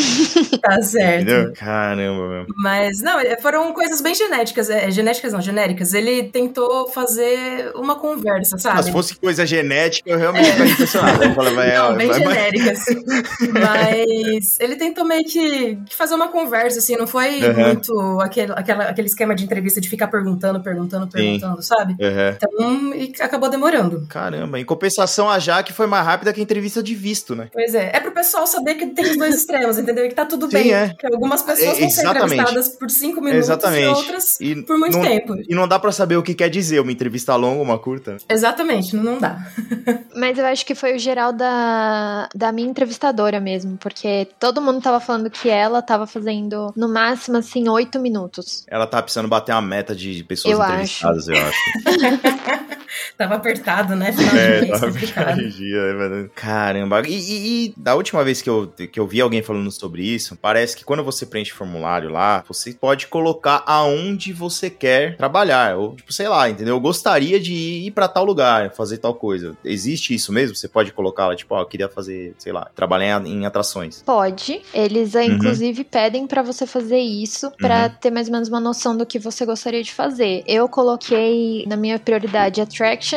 [0.60, 1.22] tá certo.
[1.22, 1.54] Entendeu?
[1.54, 2.46] Caramba, meu.
[2.58, 4.72] Mas, não, é, foram coisas bem genéticas.
[4.72, 5.94] É, genéticas não, genéricas.
[5.94, 8.80] Ele tentou fazer uma conversa, sabe?
[8.80, 11.24] Ah, se fosse coisa genética, eu realmente ficaria impressionado.
[11.26, 12.80] Eu falava, é, Não, bem vai- genéricas.
[13.54, 17.66] Mas ele tentou meio que, fazer uma conversa, assim, não foi Uhum.
[17.68, 21.12] muito aquele, aquela, aquele esquema de entrevista de ficar perguntando, perguntando, Sim.
[21.12, 21.94] perguntando, sabe?
[22.00, 22.30] Uhum.
[22.36, 24.06] Então, e acabou demorando.
[24.10, 27.50] Caramba, em compensação, a Jaque foi mais rápida que a entrevista de visto, né?
[27.52, 30.06] Pois é, é pro pessoal saber que tem os dois extremos, entendeu?
[30.06, 30.74] E que tá tudo Sim, bem.
[30.74, 30.94] é.
[30.98, 33.84] Que algumas pessoas É, vão ser entrevistadas por cinco minutos Exatamente.
[33.84, 35.36] e outras E por muito não, tempo.
[35.48, 38.18] E não dá pra saber o que quer dizer uma entrevista longa ou uma curta.
[38.30, 39.38] Exatamente, não dá.
[40.16, 44.82] Mas eu acho que foi o geral da, da minha entrevistadora mesmo, porque todo mundo
[44.82, 48.66] tava falando que ela tava fazendo no máximo assim oito minutos.
[48.70, 51.60] Ela tá precisando bater uma meta de pessoas Eu entrevistadas, eu acho.
[53.18, 54.12] Tava apertado, né?
[54.14, 55.50] Final de É, mês, tava complicado.
[55.50, 56.30] dia, é verdade.
[56.36, 57.02] Caramba.
[57.08, 60.38] E, e- e da última vez que eu, que eu vi alguém falando sobre isso,
[60.42, 65.78] parece que quando você preenche o formulário lá, você pode colocar aonde você quer trabalhar.
[65.78, 66.76] Ou, tipo, sei lá, entendeu?
[66.76, 69.56] Eu gostaria de ir pra tal lugar, fazer tal coisa.
[69.64, 70.56] Existe isso mesmo?
[70.56, 74.02] Você pode colocar lá, tipo, ó, eu queria fazer, sei lá, trabalhar em, atrações.
[74.06, 74.62] Pode.
[74.74, 75.34] Eles, eh, Uhum.
[75.36, 79.20] inclusive, pedem pra você fazer isso pra ter mais ou menos uma noção do que
[79.20, 80.44] você gostaria de fazer.
[80.48, 82.62] Eu coloquei na minha prioridade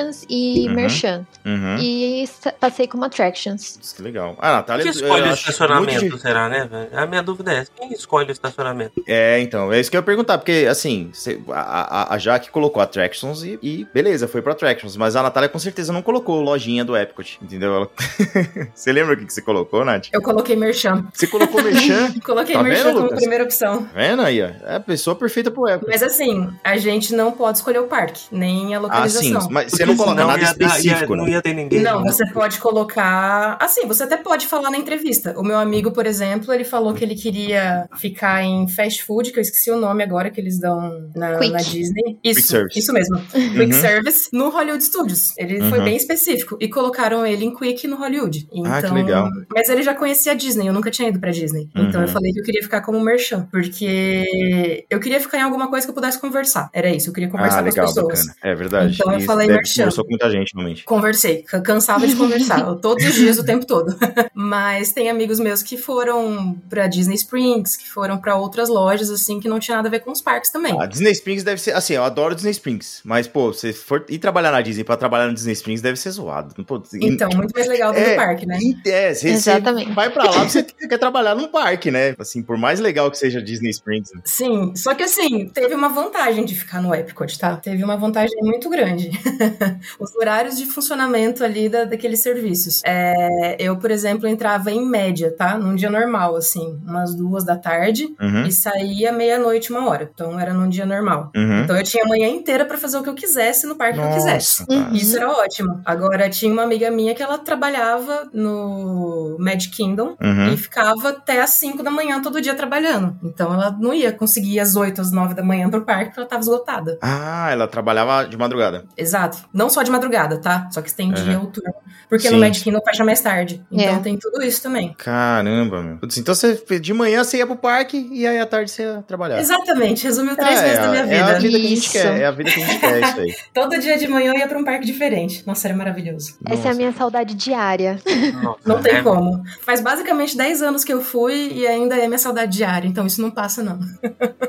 [0.08, 0.74] attractions e Uhum.
[0.74, 1.26] merchan.
[1.44, 1.76] Uhum.
[1.80, 2.28] E
[2.60, 3.78] passei como attractions.
[3.80, 4.36] Isso que legal.
[4.40, 6.68] Ah, Natália, Quem eu escolhe o estacionamento, muito será, né?
[6.92, 7.70] A minha dúvida é essa.
[7.76, 9.02] Quem escolhe o estacionamento?
[9.06, 12.50] É, então, é isso que eu ia perguntar, porque assim, cê- a, a, a Jaque
[12.50, 16.40] colocou Attractions e, e beleza, foi pro Attractions, mas a Natália com certeza não colocou
[16.40, 17.74] lojinha do Epcot, entendeu?
[17.74, 17.90] Ela-
[18.74, 20.08] Você lembra o que que você colocou, Nath?
[20.12, 21.04] Eu coloquei merchan.
[21.12, 23.18] Você colocou Merchan, Coloquei Tá merchan vendo, como Lucas?
[23.20, 23.84] primeira opção.
[23.84, 24.42] tá vendo aí?
[24.42, 24.46] ó?
[24.66, 25.88] É a pessoa perfeita pro Epcot.
[25.88, 29.48] Mas assim, a gente não pode escolher o parque, nem a Ah, sim, localização.
[29.50, 31.22] mas você não coloca nada ia dar- específico, ia- né?
[31.22, 31.80] Não ia ter ninguém.
[31.80, 32.10] Não, né?
[32.12, 33.56] você pode colocar.
[33.60, 35.34] Assim, você até pode falar na entrevista.
[35.38, 39.38] O meu amigo, por exemplo, ele falou que ele queria ficar em fast food, que
[39.38, 41.52] eu esqueci o nome agora que eles dão na, Quick.
[41.52, 42.18] na Disney.
[42.24, 42.78] Isso, Quick service.
[42.78, 43.18] isso mesmo.
[43.32, 43.80] Quick Uhum.
[43.80, 45.36] Service no Hollywood Studios.
[45.36, 45.84] Ele foi Uhum.
[45.84, 46.56] bem específico.
[46.60, 48.48] E colocaram ele em Quick no Hollywood.
[48.52, 49.28] Então, Ah, que legal.
[49.54, 51.68] Mas ele já conhecia a Disney, eu nunca tinha ido pra Disney.
[51.74, 52.06] Então Uhum.
[52.06, 55.86] eu falei que eu queria ficar como merchan, porque eu queria ficar em alguma coisa
[55.86, 56.68] que eu pudesse conversar.
[56.72, 58.06] Era isso, eu queria conversar Ah, com as legal, pessoas.
[58.26, 58.34] bacana.
[58.42, 58.94] É verdade.
[58.94, 59.87] Então eu Isso falei deve- merchan.
[59.88, 60.84] Conversou com muita gente, realmente.
[60.84, 63.96] Conversei, cansava de conversar, todos os dias, o tempo todo.
[64.34, 69.40] Mas tem amigos meus que foram pra Disney Springs, que foram pra outras lojas, assim,
[69.40, 70.78] que não tinha nada a ver com os parques também.
[70.80, 74.18] A Disney Springs deve ser, assim, eu adoro Disney Springs, mas, pô, se for ir
[74.18, 76.54] trabalhar na Disney pra trabalhar no Disney Springs deve ser zoado.
[76.64, 78.58] Pô, Então, muito mais legal do que É, o parque, né?
[78.86, 79.92] É, você, você Exatamente.
[79.92, 82.14] vai pra lá, você quer trabalhar num parque, né?
[82.18, 84.10] Assim, por mais legal que seja Disney Springs.
[84.14, 84.20] né?
[84.24, 87.56] Sim, só que assim, teve uma vantagem de ficar no Epcot, tá?
[87.56, 89.10] Teve uma vantagem muito grande.
[89.98, 92.80] Os horários de funcionamento ali da, daqueles serviços.
[92.84, 95.56] É, eu, por exemplo, entrava em média, tá?
[95.58, 100.10] Num dia normal, assim, umas duas da tarde, Uhum, e saía meia-noite, uma hora.
[100.12, 101.30] Então era num dia normal.
[101.34, 101.60] uhum.
[101.62, 104.04] Então eu tinha a manhã inteira pra fazer o que eu quisesse no parque que
[104.04, 104.60] eu quisesse.
[104.68, 104.96] Nossa, cara.
[104.96, 105.80] Isso era ótimo.
[105.84, 110.52] Agora, tinha uma amiga minha que ela trabalhava no Magic Kingdom Uhum.
[110.52, 113.16] e ficava até às 5 da manhã todo dia trabalhando.
[113.22, 116.20] Então ela não ia conseguir ir às 8, às 9 da manhã pro parque porque
[116.20, 116.98] ela tava esgotada.
[117.02, 118.84] Ah, ela trabalhava de madrugada.
[118.96, 119.38] Exato.
[119.58, 120.68] Não só de madrugada, tá?
[120.70, 121.44] Só que estendia Uhum.
[121.44, 121.74] o turno.
[122.08, 122.34] Porque Sim.
[122.34, 123.62] no Magic Kingdom fecha mais tarde.
[123.70, 123.98] Então É.
[123.98, 124.94] tem tudo isso também.
[124.96, 125.96] Caramba, meu.
[125.98, 129.02] Putz, Então você, de manhã você ia pro parque e aí à tarde você ia
[129.06, 129.38] trabalhar.
[129.40, 130.04] Exatamente.
[130.04, 131.38] Resumiu três É, meses é, da minha É a vida.
[131.40, 131.92] vida que a gente Isso.
[131.92, 133.34] quer, é a vida que a gente quer, isso aí.
[133.52, 135.42] Todo dia de manhã eu ia pra um parque diferente.
[135.46, 136.38] Nossa, era maravilhoso.
[136.46, 136.74] Essa é a Nossa.
[136.74, 137.98] minha saudade diária.
[138.42, 139.42] Nossa, Não tem é- como.
[139.66, 142.86] Faz basicamente 10 anos que eu fui e ainda é minha saudade diária.
[142.88, 143.78] Então isso não passa, não.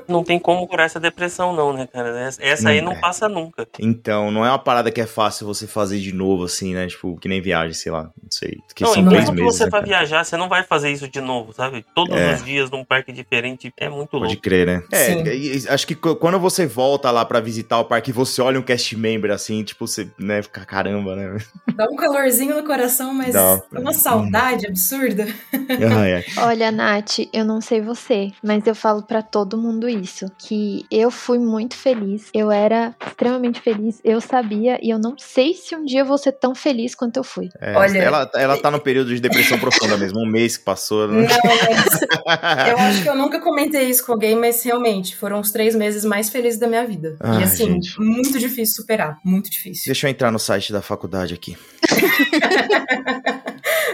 [0.08, 2.18] Não tem como curar essa depressão, não, né, cara?
[2.22, 3.02] Essa, essa aí Não não é.
[3.02, 3.68] passa nunca.
[3.80, 6.88] Então, não é uma parada que é fácil você fazer de novo, assim, né?
[6.88, 8.04] Tipo, que nem viagem, sei lá.
[8.04, 8.58] Não sei.
[8.76, 9.44] Que não, são e três meses.
[9.58, 9.86] você né, vai cara?
[10.00, 11.86] viajar, você não vai fazer isso de novo, sabe?
[11.96, 12.34] Todos É.
[12.36, 14.42] os dias num parque diferente é muito Pode louco.
[14.42, 14.84] crer, né?
[14.92, 15.24] É, Sim.
[15.26, 18.64] e- acho que quando você volta lá pra visitar o parque e você olha um
[18.64, 21.38] cast member assim, tipo, você, né, fica caramba, né?
[21.76, 23.62] Dá um calorzinho no coração, mas Dá.
[23.74, 25.28] é uma saudade absurda.
[25.54, 26.24] Ah, é.
[26.38, 31.10] Olha, Nath, eu não sei você, mas eu falo pra todo mundo isso, que eu
[31.12, 35.84] fui muito feliz, eu era extremamente feliz, eu sabia e eu não sei se um
[35.86, 37.50] dia eu vou ser tão feliz quanto eu fui.
[37.60, 41.08] É, Olha- ela, ela tá no período de depressão profunda mesmo, um mês que passou.
[41.08, 41.28] Não, Né?
[41.46, 42.02] mas
[42.72, 46.04] eu acho que eu nunca comentei isso com alguém, mas realmente foram os três meses
[46.06, 47.16] mais felizes da minha vida.
[47.20, 48.00] Ai, e assim, gente.
[48.00, 49.18] muito difícil superar.
[49.24, 49.84] Muito difícil.
[49.86, 51.58] Deixa eu entrar no site da faculdade aqui.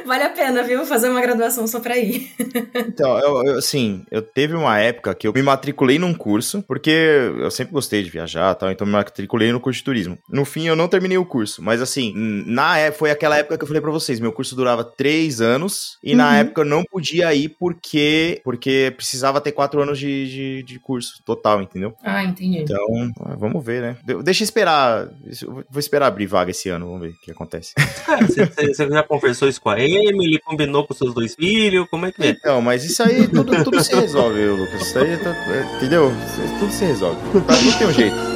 [0.06, 0.86] Vale a pena, viu?
[0.86, 2.30] Fazer uma graduação só pra ir.
[2.88, 6.90] Então, eu, eu, assim, eu teve uma época que eu me matriculei num curso, porque
[6.90, 10.18] eu sempre gostei de viajar e tal, então me matriculei no curso de turismo.
[10.30, 12.14] No fim, eu não terminei o curso, mas assim,
[12.46, 15.98] na é- foi aquela época que eu falei pra vocês, meu curso durava três anos,
[16.04, 16.36] e na Uhum.
[16.36, 21.22] época eu não podia ir porque, porque precisava ter quatro anos de, de, de curso
[21.26, 21.94] total, entendeu?
[22.04, 22.60] Ah, entendi.
[22.60, 22.86] Então,
[23.22, 23.98] ah, vamos ver, né?
[24.06, 25.10] De- Deixa eu esperar,
[25.70, 27.74] vou esperar abrir vaga esse ano, vamos ver o que acontece.
[28.06, 30.40] Cara, você, você- você já conversou isso com a Emily?
[30.40, 31.88] Combinou com seus dois filhos?
[31.90, 32.30] Como é que é?
[32.30, 34.82] Então, mas isso aí tudo, tudo se resolve, Lucas.
[34.82, 35.36] Isso aí, tá-
[35.78, 36.12] entendeu?
[36.26, 37.18] Isso- Tudo se resolve.
[37.32, 38.35] Pra tudo tem um jeito.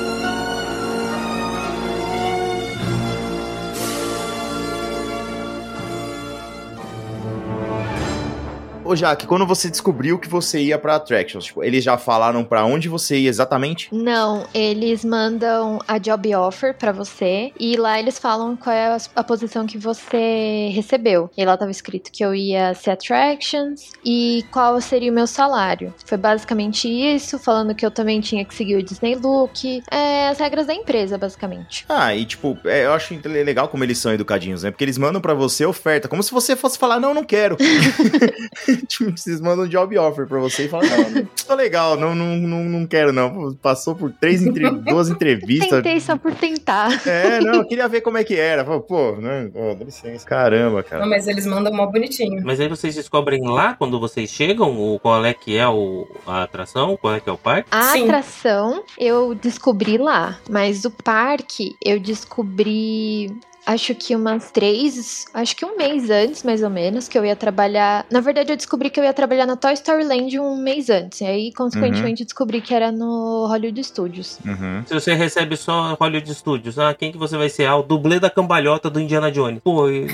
[8.90, 12.66] Ô, Jaque, quando você descobriu que você ia pra Attractions, tipo, eles já falaram pra
[12.66, 13.88] onde você ia exatamente?
[13.92, 19.24] Não, eles mandam a job offer pra você e lá eles falam qual é a,
[19.24, 21.30] posição que você recebeu.
[21.38, 25.94] E lá tava escrito que eu ia ser attractions e qual seria o meu salário.
[26.04, 30.40] Foi basicamente isso, falando que eu também tinha que seguir o Disney Look, é, as
[30.40, 31.86] regras da empresa, basicamente.
[31.88, 34.72] Ah, e tipo, é, eu acho legal como eles são educadinhos, né?
[34.72, 37.56] Porque eles mandam pra você oferta, como se você fosse falar, não, não quero.
[38.86, 42.36] tipo, vocês mandam job offer pra você e falam, não, não tô legal, não, não,
[42.36, 43.54] não, não quero não.
[43.56, 44.70] Passou por três, entre...
[44.70, 45.70] duas entrevistas.
[45.70, 47.08] Tentei só por tentar.
[47.08, 48.64] É, não, eu queria ver como é que era.
[48.64, 49.50] Pô, Pô, né?
[49.54, 50.26] Pô, dá licença.
[50.26, 51.06] Caramba, Não, cara.
[51.06, 52.42] mas eles mandam mó bonitinho.
[52.44, 56.44] Mas aí vocês descobrem lá, quando vocês chegam, o, qual é que é o, a
[56.44, 57.68] atração, qual é que é o parque?
[57.72, 58.06] A Sim.
[58.06, 63.32] atração eu descobri lá, mas o parque eu descobri.
[63.66, 67.36] Acho que umas três, acho que um mês antes, mais ou menos, que eu ia
[67.36, 68.06] trabalhar.
[68.10, 71.22] Na verdade, eu descobri que eu ia trabalhar na Toy Story Land um mês antes.
[71.22, 74.40] E aí, consequentemente, descobri que era no Hollywood Studios.
[74.46, 74.84] Uhum.
[74.88, 77.66] Se você recebe só Hollywood Studios, ah, quem que você vai ser?
[77.66, 79.60] Ah, o dublê da cambalhota do Indiana Jones.
[79.64, 80.08] Pô, e-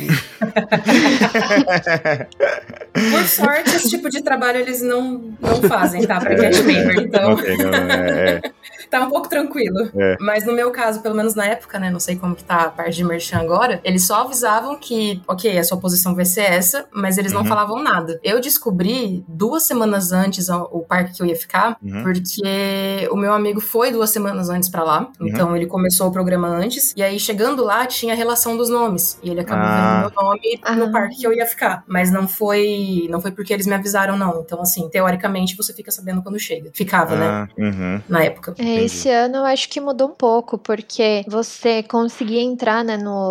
[3.12, 6.19] Por sorte, esse tipo de trabalho eles não, não fazem, tá?
[6.19, 6.99] Pra cast member.
[7.01, 8.41] Então, não, é, é.
[8.89, 9.91] tá um pouco tranquilo.
[9.95, 10.15] É.
[10.19, 11.89] Mas no meu caso, pelo menos na época, né?
[11.89, 13.79] Não sei como que tá a parte de merchan agora.
[13.84, 17.47] Eles só avisavam que, ok, a sua posição vai ser essa, mas eles não Uhum.
[17.47, 18.19] falavam nada.
[18.23, 22.03] Eu descobri duas semanas antes o parque que eu ia ficar, Uhum.
[22.03, 25.10] porque o meu amigo foi duas semanas antes pra lá.
[25.19, 25.27] Uhum.
[25.27, 26.93] Então ele começou o programa antes.
[26.95, 29.19] E aí, chegando lá, tinha a relação dos nomes.
[29.23, 30.01] E ele acabou Ah.
[30.01, 30.75] vendo meu nome Ah.
[30.75, 31.84] no parque que eu ia ficar.
[31.88, 34.41] Mas não foi, não foi porque eles me avisaram, não.
[34.41, 36.71] Então, assim, teoricamente, você fica sabendo quando chega.
[36.73, 37.25] Ficava, né?
[37.27, 38.01] Ah, uhum.
[38.10, 38.53] Na época.
[38.58, 38.86] É, Entendi.
[38.86, 43.24] esse ano eu acho que mudou um pouco, porque você conseguia entrar né, no,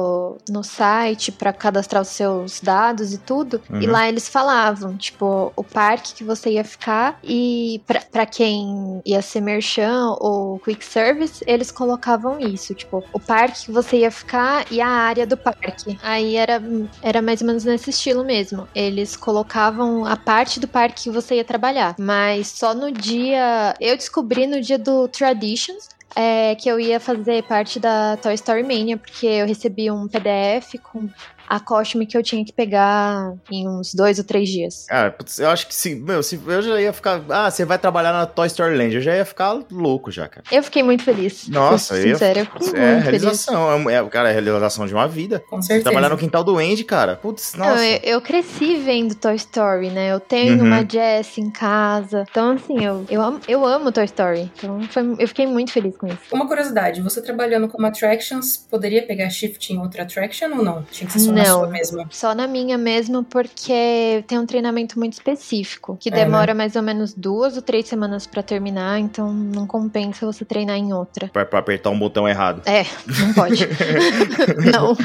[0.48, 3.92] no site pra cadastrar os seus dados e tudo, e Uhum.
[3.92, 9.40] lá eles falavam, tipo, o parque que você ia ficar, e pra quem ia ser
[9.40, 14.80] merchan ou quick service, eles colocavam isso, tipo, o parque que você ia ficar e
[14.80, 15.96] a área do parque.
[16.02, 16.62] Aí era,
[17.02, 18.68] era mais ou menos nesse estilo mesmo.
[18.74, 23.74] Eles colocavam a parte do parque que você ia trabalhar, mas só no dia.
[23.80, 25.88] Eu descobri no dia do Traditions.
[26.16, 30.78] É, que eu ia fazer parte da Toy Story Mania, porque eu recebi um PDF
[30.82, 31.08] com
[31.48, 34.86] a costume que eu tinha que pegar em uns dois ou três dias.
[34.88, 37.20] Cara, putz, eu acho que se, meu, se eu já ia ficar.
[37.28, 40.44] Ah, você vai trabalhar na Toy Story Land, eu já ia ficar louco já, cara.
[40.50, 41.48] Eu fiquei muito feliz.
[41.48, 43.22] Nossa, eu sincera, eu fiquei É, muito feliz.
[43.22, 43.90] realização.
[43.90, 45.40] É, é, cara, é a realização de uma vida.
[45.48, 45.84] Com certeza.
[45.84, 47.16] Trabalhar no quintal do Andy, cara.
[47.16, 47.84] Putz, Não, nossa.
[47.84, 50.12] eu, eu cresci vendo Toy Story, né?
[50.12, 50.66] Eu tenho Uhum.
[50.66, 52.24] uma Jess em casa.
[52.30, 54.50] Então, assim, eu, eu, amo, eu amo Toy Story.
[54.56, 56.18] Então, foi- eu fiquei muito feliz com isso.
[56.32, 60.82] Uma curiosidade, você trabalhando como attractions, poderia pegar shift em outra attraction ou não?
[60.90, 61.60] Tinha que ser só Não.
[61.60, 62.06] sua mesma.
[62.10, 66.82] Só na minha mesmo, porque tem um treinamento muito específico, que É, demora mais ou
[66.82, 71.28] menos duas ou três semanas pra terminar, então não compensa você treinar em outra.
[71.28, 72.62] Pra, pra apertar um botão errado.
[72.66, 72.84] É,
[73.18, 73.66] não pode.
[74.72, 74.96] não.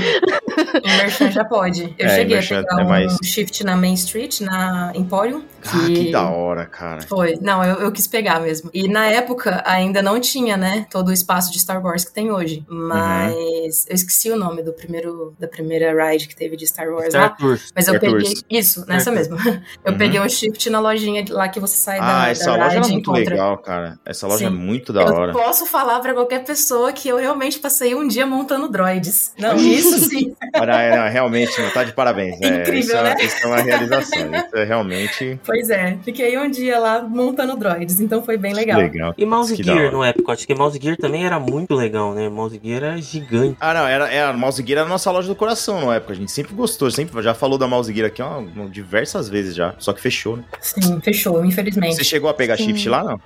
[0.83, 1.95] Em Merchant já pode.
[1.97, 5.43] Eu É, cheguei a Merchant pegar é um mais- shift na Main Street, na Emporium.
[5.65, 7.01] Ah, que da hora, cara.
[7.01, 7.37] Foi.
[7.41, 8.69] Não, eu, eu quis pegar mesmo.
[8.73, 12.31] E na época ainda não tinha, né, todo o espaço de Star Wars que tem
[12.31, 12.63] hoje.
[12.67, 17.13] Mas eu esqueci o nome do primeiro da primeira ride que teve de Star Wars
[17.13, 17.27] lá.
[17.27, 17.71] Star Tours.
[17.75, 18.23] Mas eu Star peguei.
[18.25, 18.43] Tours.
[18.49, 19.37] Isso, nessa mesmo.
[19.85, 19.97] Eu Uhum.
[19.97, 22.79] peguei um shift na lojinha lá que você sai da, Ah, essa da loja é
[22.79, 23.29] ride muito encontra.
[23.35, 23.99] legal, cara.
[24.05, 24.55] Essa loja é Sim.
[24.55, 25.31] muito da eu hora.
[25.33, 29.33] posso falar pra qualquer pessoa que eu realmente passei um dia montando droids.
[29.37, 30.33] Não, isso sim.
[30.59, 32.39] Olha, é, não, realmente, não, tá de parabéns.
[32.41, 33.15] É, Incrível, isso, é, né?
[33.21, 34.19] isso é uma realização.
[34.49, 38.79] Isso é realmente Pois é, fiquei um dia lá montando droids, então foi bem legal.
[38.79, 39.13] legal.
[39.17, 42.29] E Mouse Que Gear no Epcot, que Mouse Gear também era muito legal, né?
[42.29, 43.57] Mouse Gear era gigante.
[43.59, 46.13] Ah, não, era, era, Mouse Gear era a nossa loja do coração na época.
[46.13, 49.75] A gente sempre gostou, sempre já falou da Mouse Gear aqui ó, diversas vezes já.
[49.77, 50.43] Só que fechou, né?
[50.59, 51.95] Sim, fechou, infelizmente.
[51.95, 52.65] Você chegou a pegar Sim.
[52.65, 53.21] shift lá, não?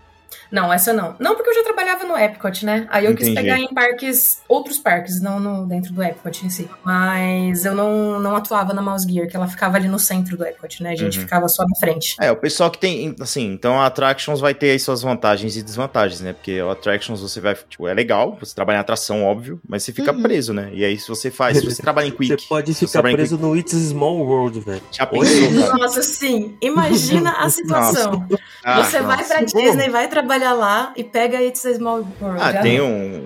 [0.54, 1.16] Não, essa não.
[1.20, 2.86] Não, porque eu já trabalhava no Epcot, né?
[2.92, 3.42] Aí eu quis Entendi.
[3.48, 6.70] pegar em parques, outros parques, não no, dentro do Epcot em si.
[6.86, 10.46] Mas eu não, não atuava na Mouse Gear, que ela ficava ali no centro do
[10.46, 10.92] Epcot, né?
[10.92, 11.24] A gente Uhum.
[11.24, 12.16] ficava só na frente.
[12.22, 15.64] É, o pessoal que tem, assim, então a Attractions vai ter aí suas vantagens e
[15.64, 16.34] desvantagens, né?
[16.34, 19.92] Porque o Attractions você vai, tipo, é legal, você trabalha em atração, óbvio, mas você
[19.92, 20.22] fica Uhum.
[20.22, 20.70] preso, né?
[20.72, 23.56] E aí se você faz, se você trabalha em Quick, Você pode ficar preso no
[23.58, 24.84] It's Small World, velho.
[24.92, 25.52] Já pensou?
[25.80, 26.56] Nossa, sim.
[26.62, 28.28] Imagina a situação.
[28.64, 29.30] Ah, Você vai nossa.
[29.34, 32.42] pra Disney, vai trabalhar lá e pega It's a Small World.
[32.42, 32.88] Ah, Já tem não.
[32.88, 33.24] um.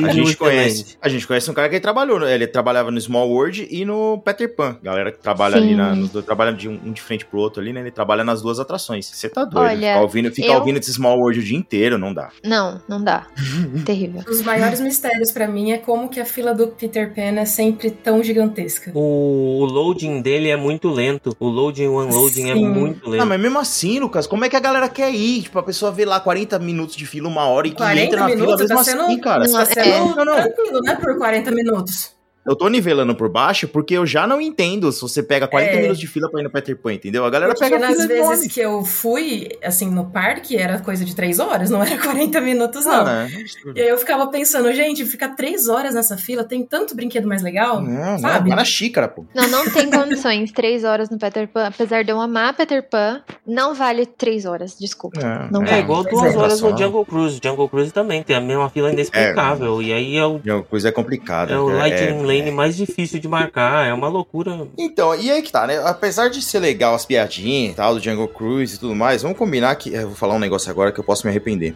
[0.00, 0.96] um- a gente conhece.
[1.00, 2.18] A gente conhece um cara que ele trabalhou.
[2.18, 2.34] né?
[2.34, 4.76] Ele trabalhava no Small World e no Peter Pan.
[4.82, 5.62] Galera que trabalha Sim.
[5.62, 5.94] ali na.
[5.94, 7.80] dois- trabalha de um, um de frente pro outro ali, né?
[7.80, 9.06] Ele trabalha nas duas atrações.
[9.06, 9.58] Você tá doido.
[9.68, 12.30] Olha, ficar ouvindo, ficar eu- ouvindo esse Small World o dia inteiro, não dá.
[12.44, 13.26] Não, não dá.
[13.84, 14.20] Terrível.
[14.22, 17.44] Um dos maiores mistérios pra mim é como que a fila do Peter Pan é
[17.44, 18.90] sempre tão gigantesca.
[18.94, 21.36] O, o loading dele é muito lento.
[21.38, 22.68] O loading e o unloading é Sim.
[22.68, 23.26] muito Ah, lento.
[23.26, 25.42] mas mesmo assim, Lucas, como é que a galera quer ir?
[25.42, 28.20] Tipo, a pessoa vê lá 40 minutos de fila, uma hora e que 40 entra
[28.20, 28.60] na fila minutos?
[28.62, 29.44] mesmo Tá sendo- assim, cara.
[29.46, 29.98] Não, Tá sendo é.
[29.98, 30.34] Não, não.
[30.36, 30.94] tranquilo, né?
[30.96, 32.12] Por 40 minutos.
[32.46, 35.76] Eu tô nivelando por baixo porque eu já não entendo se você pega 40 É.
[35.76, 37.24] minutos de fila pra ir no Peter Pan, entendeu?
[37.24, 38.48] A galera Porque pega nas fila vezes enorme.
[38.48, 42.86] que eu fui, assim, no parque, era coisa de 3 horas, não era 40 minutos,
[42.86, 43.06] não.
[43.06, 43.78] Ah, é absurdo.
[43.78, 47.42] E aí eu ficava pensando, gente, ficar 3 horas nessa fila, tem tanto brinquedo mais
[47.42, 48.48] legal, Não, não, sabe?
[48.48, 49.24] vai na xícara, pô.
[49.34, 50.50] Não, não tem condições.
[50.52, 51.66] Três horas no Peter Pan.
[51.66, 54.76] Apesar de eu amar Peter Pan, não vale três horas.
[54.78, 55.20] Desculpa.
[55.52, 56.38] Não É igual Pois duas é.
[56.38, 57.40] horas no Jungle Cruise.
[57.42, 59.82] Jungle Cruise também tem a mesma fila inexplicável.
[59.82, 61.52] E aí é o, É uma coisa complicada.
[61.52, 63.86] é o é- Lightning é- Lane mais difícil de marcar.
[63.86, 64.66] É uma loucura.
[64.78, 65.80] Então, e aí que tá, né?
[65.84, 69.36] Apesar de ser legal as piadinhas e tal, do Jungle Cruise e tudo mais, vamos
[69.38, 69.92] combinar que.
[69.92, 71.74] Eu vou falar um negócio agora que eu posso me arrepender.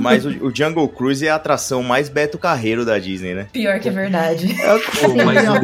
[0.00, 3.46] Mas o, o Jungle Cruise é a atração mais Beto Carreiro da Disney, né?
[3.52, 4.54] Pior que é verdade.
[4.60, 5.60] É o Pô, mas tem uma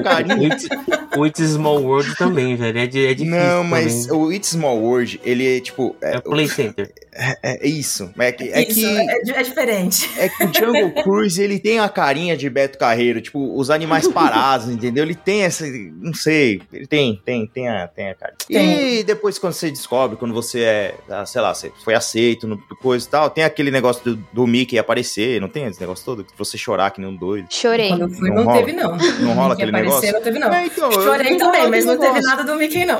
[1.16, 2.78] o, o, It's, o Small World também, velho.
[2.78, 3.38] É, di- é difícil.
[3.38, 4.20] Não, mas também.
[4.22, 5.94] o It's Small World, ele é tipo.
[6.02, 6.90] É, É Play Center.
[7.14, 8.10] É- é isso.
[8.18, 10.10] É que, é Isso, que, é, é diferente.
[10.18, 14.06] é que o Jungle Cruise, ele tem a carinha de Beto Carreiro, tipo, os animais
[14.08, 15.04] parados, entendeu?
[15.04, 15.64] Ele tem essa.
[15.66, 16.60] Não sei.
[16.72, 18.34] Ele tem, tem, tem a, tem a cara.
[18.46, 18.98] Tem.
[18.98, 22.58] E depois, quando você descobre, quando você é, ah, sei lá, você foi aceito no
[22.80, 26.24] coisa e tal, tem aquele negócio do, do Mickey aparecer, não tem esse negócio todo?
[26.24, 27.46] Que você chorar que nem um doido.
[27.50, 27.88] Chorei.
[27.88, 28.58] Quando eu fui, Não não, rola?
[28.64, 28.96] teve, não.
[28.96, 30.12] Não rola Que aquele aparecer, negócio?
[30.12, 30.52] não teve, não.
[30.54, 32.98] É, então, Chorei não também, mas não teve nada do Mickey, não.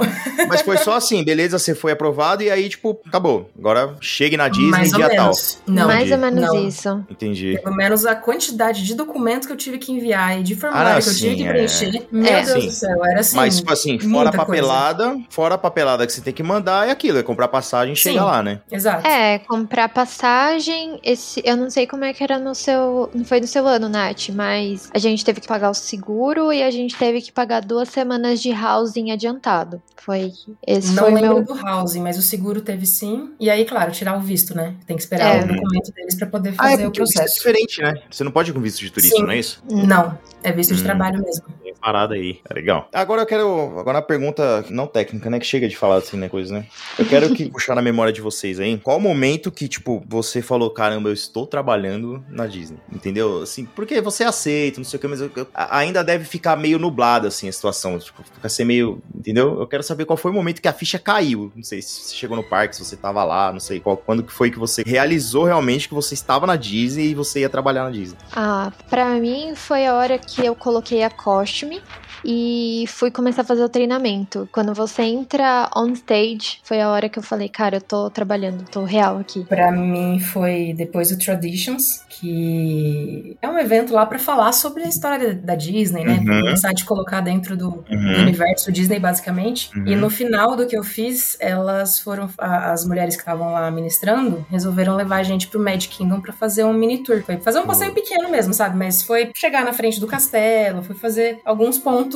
[0.49, 3.51] Mas foi só assim, beleza, você foi aprovado e aí, tipo, acabou.
[3.59, 5.19] Agora chegue na Disney Mais ou dia tal.
[5.25, 5.59] menos.
[5.67, 5.87] Não.
[5.87, 6.69] Mais ou menos não.
[6.69, 7.05] isso.
[7.11, 7.59] Entendi.
[7.63, 10.95] Pelo menos a quantidade de documentos que eu tive que enviar e de formulário Ah,
[10.95, 11.49] não, que eu tive sim, que é.
[11.53, 12.07] preencher.
[12.13, 12.43] Meu É.
[12.43, 12.67] Deus Sim.
[12.69, 13.37] do céu, era assim.
[13.37, 14.47] Mas, tipo assim, fora a muita coisa.
[14.63, 17.97] papelada, fora a papelada que você tem que mandar, é aquilo, é comprar passagem e
[17.97, 18.11] Sim.
[18.11, 18.61] chegar lá, né?
[18.71, 19.07] Exato.
[19.07, 23.41] É, comprar passagem, esse, eu não sei como é que era no seu, não foi
[23.41, 26.97] no seu ano, Nath, mas a gente teve que pagar o seguro e a gente
[26.97, 29.83] teve que pagar duas semanas de housing adiantado.
[29.97, 30.33] Foi,
[30.67, 33.31] esse Não foi lembro meu, do housing, mas o seguro teve sim.
[33.41, 34.75] E aí, claro, tirar o visto, né?
[34.87, 35.45] Tem que esperar É.
[35.45, 37.37] o documento deles pra poder Ah, é fazer o porque o visto é processo.
[37.39, 37.95] diferente, né?
[38.11, 39.23] Você não pode ir com visto de turista, Sim.
[39.23, 39.63] não é isso?
[39.71, 40.85] Não, é visto de Hum.
[40.85, 41.45] trabalho mesmo.
[41.85, 42.41] Parada aí.
[42.49, 42.89] É legal.
[42.95, 43.79] Agora eu quero.
[43.79, 45.39] Agora uma pergunta não técnica, né?
[45.39, 46.31] Que chega de falar assim, né?
[46.31, 46.67] Coisa, né?
[46.99, 48.79] Eu quero que puxar na memória de vocês aí.
[48.79, 52.79] Qual o momento que, tipo, você falou, caramba, eu estou trabalhando na Disney?
[52.91, 53.43] Entendeu?
[53.43, 56.79] Assim, porque você aceita, não sei o que, mas eu- eu- ainda deve ficar meio
[56.79, 57.99] nublada, assim, a situação.
[57.99, 59.03] Tipo, fica ser meio.
[59.15, 59.61] Entendeu?
[59.61, 61.53] Eu quero saber qual foi o momento que a ficha caiu.
[61.55, 64.23] Não sei se você chegou no parque, se você tava lá, não sei qual, quando
[64.23, 67.85] que foi que você realizou realmente que você estava na Disney e você ia trabalhar
[67.85, 68.17] na Disney.
[68.35, 72.04] Ah, pra mim foi a hora que eu coloquei a costume み？
[72.25, 74.49] E fui começar a fazer o treinamento.
[74.53, 78.65] Quando você entra on stage, foi a hora que eu falei, cara, eu tô trabalhando,
[78.71, 79.45] tô real aqui.
[79.45, 84.89] Pra mim foi depois do Traditions, que é um evento lá pra falar sobre a
[84.89, 86.15] história da Disney, né?
[86.19, 86.41] Uhum.
[86.41, 88.23] Começar a te colocar dentro do, do Uhum.
[88.23, 89.71] universo Disney, basicamente.
[89.77, 89.87] Uhum.
[89.87, 94.45] E no final do que eu fiz, elas foram, as mulheres que estavam lá ministrando,
[94.51, 97.23] resolveram levar a gente pro Magic Kingdom pra fazer um mini tour.
[97.23, 98.77] Foi fazer um passeio pequeno mesmo, sabe?
[98.77, 102.14] Mas foi chegar na frente do castelo, foi fazer alguns pontos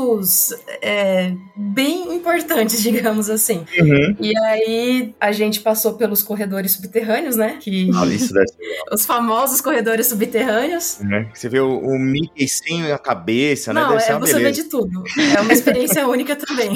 [0.83, 3.65] é, bem importantes, digamos assim.
[3.79, 4.17] Uhum.
[4.21, 7.57] E aí a gente passou pelos corredores subterrâneos, né?
[7.61, 8.47] Que Ah, isso deve
[8.93, 10.99] os famosos corredores subterrâneos.
[11.01, 11.29] né?
[11.35, 13.81] Você vê o, o Mickey sem a cabeça, né?
[13.81, 14.63] Não, Deve ser é, uma você vê beleza.
[14.63, 15.03] de tudo.
[15.37, 16.71] É uma experiência única também.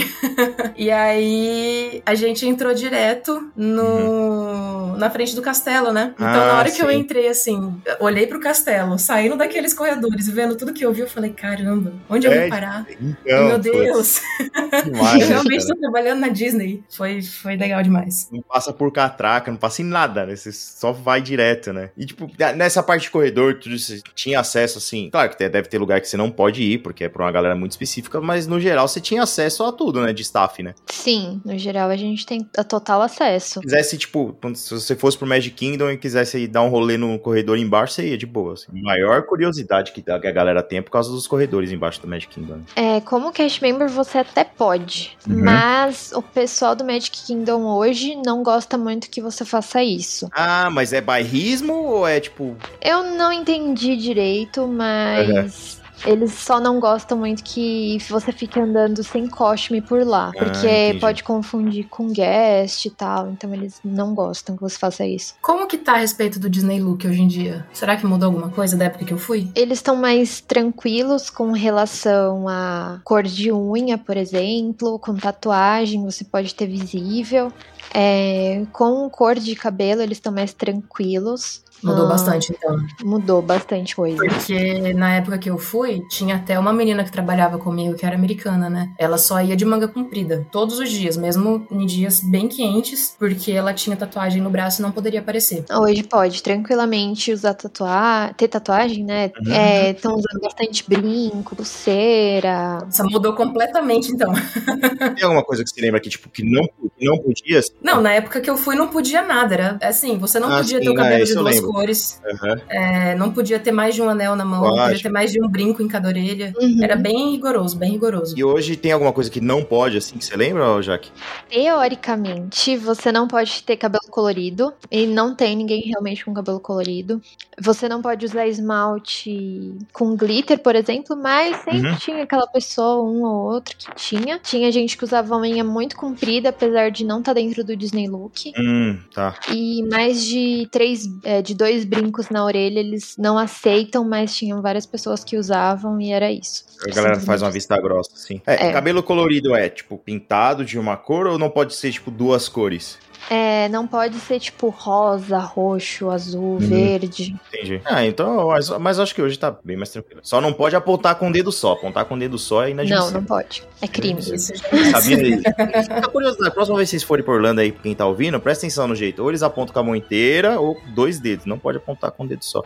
[0.76, 6.12] e aí a gente entrou direto no na frente do castelo, né?
[6.14, 6.96] Então Ah, na hora que eu sim.
[6.98, 11.08] entrei assim, olhei pro castelo, saindo daqueles corredores e vendo tudo que eu vi, eu
[11.08, 12.86] falei, caramba, onde eu É, vou parar?
[13.24, 14.20] Então, Meu Deus!
[14.84, 16.82] demais, eu né, realmente tô trabalhando na Disney.
[16.90, 18.28] Foi, foi legal demais.
[18.32, 20.36] Não passa por catraca, não passa em nada, né?
[20.36, 21.90] Você só vai direto, né?
[21.96, 25.10] E, tipo, nessa parte de corredor, tudo isso, você tinha acesso, assim...
[25.10, 27.54] Claro que deve ter lugar que você não pode ir, porque é pra uma galera
[27.54, 30.12] muito específica, mas, no geral, você tinha acesso a tudo, né?
[30.12, 30.74] De staff, né?
[30.86, 33.54] Sim, no geral a gente tem a total acesso.
[33.54, 37.18] Se quisesse, tipo, se você fosse pro Magic Kingdom e quisesse dar um rolê no
[37.18, 38.54] corredor embaixo, você ia de boa.
[38.54, 38.66] Assim.
[38.82, 42.08] Maior curiosidade que a que a galera tem é por causa dos corredores embaixo do
[42.08, 42.56] Magic Kingdom.
[42.56, 42.62] né?
[42.76, 45.44] É, como cast member você até pode, Uhum.
[45.44, 50.28] mas o pessoal do Magic Kingdom hoje não gosta muito que você faça isso.
[50.32, 52.56] Ah, mas é bairrismo ou é, tipo...
[52.80, 59.26] Eu não entendi direito, mas eles só não gostam muito que você fique andando sem
[59.28, 61.00] costume por lá, Ah, porque entendi.
[61.00, 65.34] pode confundir com guest e tal, então eles não gostam que você faça isso.
[65.40, 67.66] Como que tá a respeito do Disney Look hoje em dia?
[67.72, 69.48] Será que mudou alguma coisa da época que eu fui?
[69.54, 76.24] Eles estão mais tranquilos com relação a cor de unha, por exemplo, com tatuagem, você
[76.24, 77.52] pode ter visível.
[77.94, 81.62] É, com cor de cabelo, eles estão mais tranquilos.
[81.82, 82.76] Mudou Ah, bastante, então.
[83.04, 84.16] Mudou bastante coisa.
[84.16, 88.14] Porque na época que eu fui, tinha até uma menina que trabalhava comigo, que era
[88.14, 88.90] americana, né?
[88.98, 93.50] Ela só ia de manga comprida, todos os dias, mesmo em dias bem quentes, porque
[93.52, 95.64] ela tinha tatuagem no braço e não poderia aparecer.
[95.70, 99.30] Hoje pode tranquilamente usar tatuagem, ter tatuagem, né?
[99.44, 99.90] Uhum.
[99.90, 102.78] Estão usando bastante brinco, pulseira.
[102.84, 104.32] Nossa, mudou completamente, então.
[105.16, 107.58] Tem alguma coisa que você lembra que, tipo, que não, que não podia?
[107.58, 107.72] assim?
[107.82, 109.54] Não, na época que eu fui não podia nada.
[109.54, 111.71] Era assim, você não Ah, podia sim, ter o cabelo isso de duas.
[111.72, 112.60] Cores, Aham.
[112.68, 115.42] é, não podia ter mais de um anel na mão, não podia ter mais de
[115.42, 116.52] um brinco em cada orelha.
[116.60, 116.78] Uhum.
[116.82, 118.34] Era bem rigoroso, bem rigoroso.
[118.36, 121.10] E hoje tem alguma coisa que não pode, assim, que você lembra, Jaque?
[121.48, 124.72] Teoricamente, você não pode ter cabelo colorido.
[124.90, 127.20] E não tem ninguém realmente com cabelo colorido.
[127.60, 131.96] Você não pode usar esmalte com glitter, por exemplo, mas sempre Uhum.
[131.96, 134.38] tinha aquela pessoa, um ou outro, que tinha.
[134.38, 138.52] Tinha gente que usava unha muito comprida, apesar de não estar dentro do Disney Look.
[138.58, 139.34] Hum, tá.
[139.52, 144.60] E mais de três, é, de dois brincos na orelha, eles não aceitam, mas tinham
[144.60, 146.64] várias pessoas que usavam e era isso.
[146.84, 148.42] A galera faz uma vista grossa, assim.
[148.44, 148.72] É, É.
[148.72, 152.98] cabelo colorido é, tipo, pintado de uma cor ou não pode ser, tipo, duas cores?
[153.30, 157.34] É, não pode ser tipo rosa, roxo, azul, verde.
[157.48, 157.80] Entendi.
[157.84, 160.20] Ah, então, mas, mas acho que hoje tá bem mais tranquilo.
[160.22, 161.72] Só não pode apontar com o dedo só.
[161.72, 163.20] Apontar com o dedo só é Não, inadmissível.
[163.20, 163.62] não pode.
[163.80, 164.20] É crime.
[164.20, 165.38] Isso já Sabia?
[165.38, 168.66] Fica curioso, na próxima vez que vocês forem por Orlando aí, quem tá ouvindo, presta
[168.66, 169.22] atenção no jeito.
[169.22, 171.46] Ou eles apontam com a mão inteira ou dois dedos.
[171.46, 172.62] Não pode apontar com o dedo só.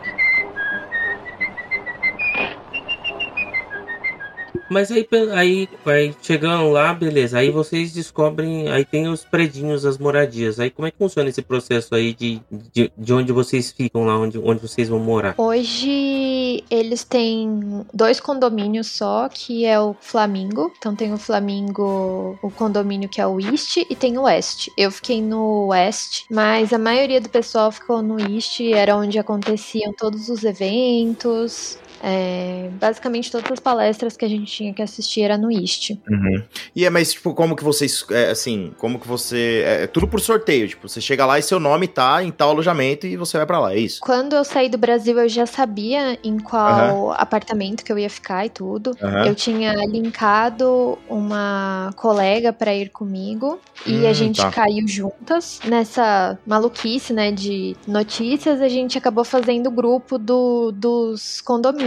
[4.69, 7.37] Mas aí, aí vai chegando lá, beleza.
[7.39, 10.59] Aí vocês descobrem, aí tem os predinhos, as moradias.
[10.59, 12.41] Aí como é que funciona esse processo aí de,
[12.73, 15.35] de, de onde vocês ficam lá, onde, onde vocês vão morar?
[15.37, 20.71] Hoje eles têm dois condomínios só, que é o Flamingo.
[20.77, 24.67] Então tem o Flamingo, o condomínio que é o East, e tem o West.
[24.77, 29.93] Eu fiquei no West, mas a maioria do pessoal ficou no East, era onde aconteciam
[29.93, 31.77] todos os eventos.
[32.01, 35.91] É, basicamente todas as palestras que a gente tinha que assistir era no East.
[36.09, 36.43] Uhum.
[36.75, 38.05] E é, mas, tipo, como que vocês.
[38.11, 39.63] É, assim, como que você.
[39.65, 40.67] É, é tudo por sorteio.
[40.67, 43.59] Tipo, você chega lá e seu nome tá em tal alojamento e você vai pra
[43.59, 43.99] lá, é isso?
[44.01, 48.45] Quando eu saí do Brasil, eu já sabia em qual apartamento que eu ia ficar
[48.45, 48.91] e tudo.
[49.01, 49.25] Aham.
[49.25, 54.51] Eu tinha linkado uma colega pra ir comigo e Hum, a gente tá.
[54.51, 58.61] caiu juntas nessa maluquice, né, de notícias.
[58.61, 61.86] A gente acabou fazendo o grupo do, dos condomínios.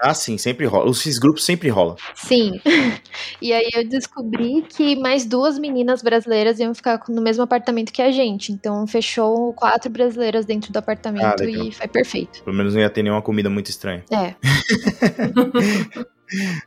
[0.00, 0.90] Ah, sim, sempre rola.
[0.90, 1.96] Esses grupos sempre rolam.
[2.14, 2.60] Sim.
[3.40, 8.02] e aí eu descobri que mais duas meninas brasileiras iam ficar no mesmo apartamento que
[8.02, 8.52] a gente.
[8.52, 11.66] Então fechou quatro brasileiras dentro do Ah, apartamento legal.
[11.66, 12.42] e foi perfeito.
[12.42, 14.04] Pelo menos não ia ter nenhuma comida muito estranha.
[14.10, 14.34] É.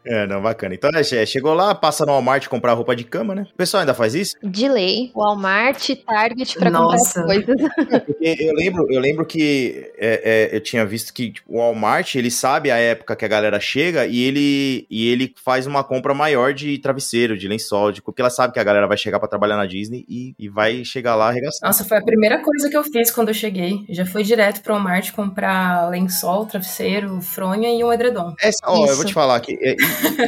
[0.06, 0.76] É, não, bacana.
[0.76, 3.48] Então, é, che- chegou lá, passa no Walmart comprar roupa de cama, né?
[3.54, 4.36] O pessoal ainda faz isso?
[4.44, 7.24] Delay, Walmart, Target pra comprar Nossa.
[7.24, 7.56] coisas.
[8.06, 12.16] Porque eu lembro, eu lembro que é, é, eu tinha visto que tipo, o Walmart,
[12.16, 16.14] ele sabe a época que a galera chega e ele, e ele faz uma compra
[16.14, 19.28] maior de travesseiro, de lençol, de, porque ela sabe que a galera vai chegar pra
[19.28, 21.68] trabalhar na Disney e, e vai chegar lá arregaçando.
[21.68, 23.86] Nossa, foi a primeira coisa que eu fiz quando eu cheguei.
[23.90, 28.34] Já fui direto pro Walmart comprar lençol, travesseiro, fronha e um edredom.
[28.42, 28.96] Essa, ó, eu Isso.
[28.98, 29.76] vou te falar que é,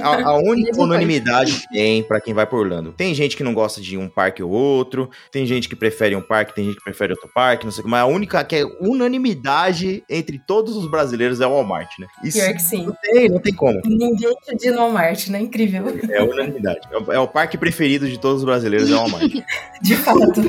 [0.01, 2.93] a, a única unanimidade que tem pra quem vai por Orlando.
[2.93, 6.22] Tem gente que não gosta de um parque ou outro, tem gente que prefere um
[6.22, 8.55] parque, tem gente que prefere outro parque, não sei o que, mas a única que
[8.55, 12.07] é unanimidade entre todos os brasileiros é o Walmart, né?
[12.24, 12.86] Isso Pior que sim.
[12.86, 13.80] não tem, não tem como.
[13.86, 15.41] Ninguém pedia no Walmart, né?
[15.41, 15.86] Incrível.
[16.09, 16.80] É unanimidade.
[16.91, 19.32] É o, é o parque preferido de todos os brasileiros, é o Walmart.
[19.82, 20.41] De fato.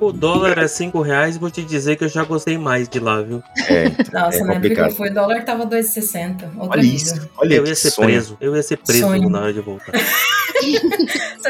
[0.00, 3.20] O dólar é 5 reais, vou te dizer que eu já gostei mais de lá,
[3.20, 3.42] viu?
[3.68, 6.44] É, Nossa, É na época que eu fui, o dólar tava 2,60.
[6.56, 6.94] Outra olha vida.
[6.94, 7.30] isso.
[7.36, 8.08] Olha Eu ia ser Sonho.
[8.08, 8.36] preso.
[8.40, 9.28] Eu ia ser preso Sonho.
[9.30, 9.92] na hora de voltar.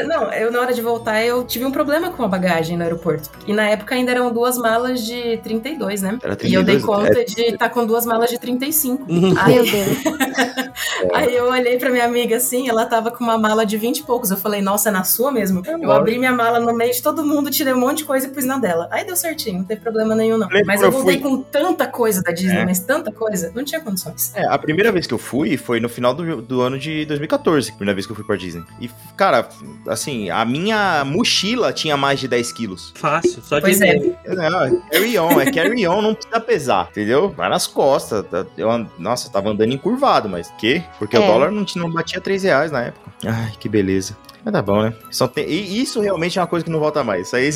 [0.05, 3.31] Não, eu na hora de voltar eu tive um problema com a bagagem no aeroporto.
[3.47, 6.19] E na época ainda eram duas malas de 32, né?
[6.21, 7.23] Era E eu dei 32, conta é.
[7.23, 9.05] de estar com duas malas de 35.
[9.11, 9.97] Meu Aí, Deus.
[11.13, 14.03] aí eu olhei pra minha amiga assim, ela tava com uma mala de 20 e
[14.03, 14.29] poucos.
[14.29, 15.63] Eu falei, nossa, é na sua mesmo?
[15.65, 15.91] Eu lógico.
[15.93, 18.45] abri minha mala no meio de todo mundo, tirei um monte de coisa e pus
[18.45, 18.87] na dela.
[18.91, 20.47] Aí deu certinho, não teve problema nenhum, não.
[20.47, 21.23] Lembra Mas eu eu voltei fui?
[21.29, 22.65] com tanta coisa da Disney, É.
[22.65, 24.31] mas tanta coisa, não tinha condições.
[24.35, 27.69] É, a primeira vez que eu fui foi no final do, do ano de 2014,
[27.69, 28.63] a primeira vez que eu fui pra Disney.
[28.81, 29.47] E, cara,
[29.87, 32.91] assim, a minha mochila tinha mais de 10 quilos.
[32.95, 33.97] Fácil, só de Pois é.
[33.97, 34.17] ver.
[34.27, 37.29] Não, é carry on, é carry on, não precisa pesar, entendeu?
[37.29, 38.25] Vai nas costas.
[38.27, 40.83] tá- Eu, nossa, eu tava andando encurvado, mas que?
[40.99, 41.27] Porque o É.
[41.27, 43.11] dólar não, tinha- não batia 3 reais na época.
[43.25, 44.17] Ai, que beleza.
[44.43, 44.93] Mas tá bom, né?
[45.11, 47.27] Só tem, e isso realmente é uma coisa que não volta mais.
[47.27, 47.49] Isso aí,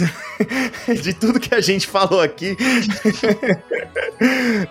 [1.01, 2.57] de tudo que a gente falou aqui.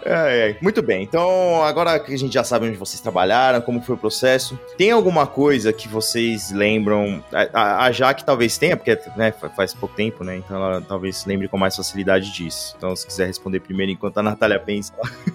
[0.07, 0.57] Ai, ai.
[0.61, 3.99] Muito bem, então agora que a gente já sabe onde vocês trabalharam, como foi o
[3.99, 7.23] processo, tem alguma coisa que vocês lembram?
[7.53, 10.37] A, a, Jaque talvez tenha, porque né, fa- faz pouco tempo, né?
[10.37, 12.75] Então ela talvez lembre com mais facilidade disso.
[12.77, 14.93] Então, se quiser responder primeiro enquanto a Natália pensa.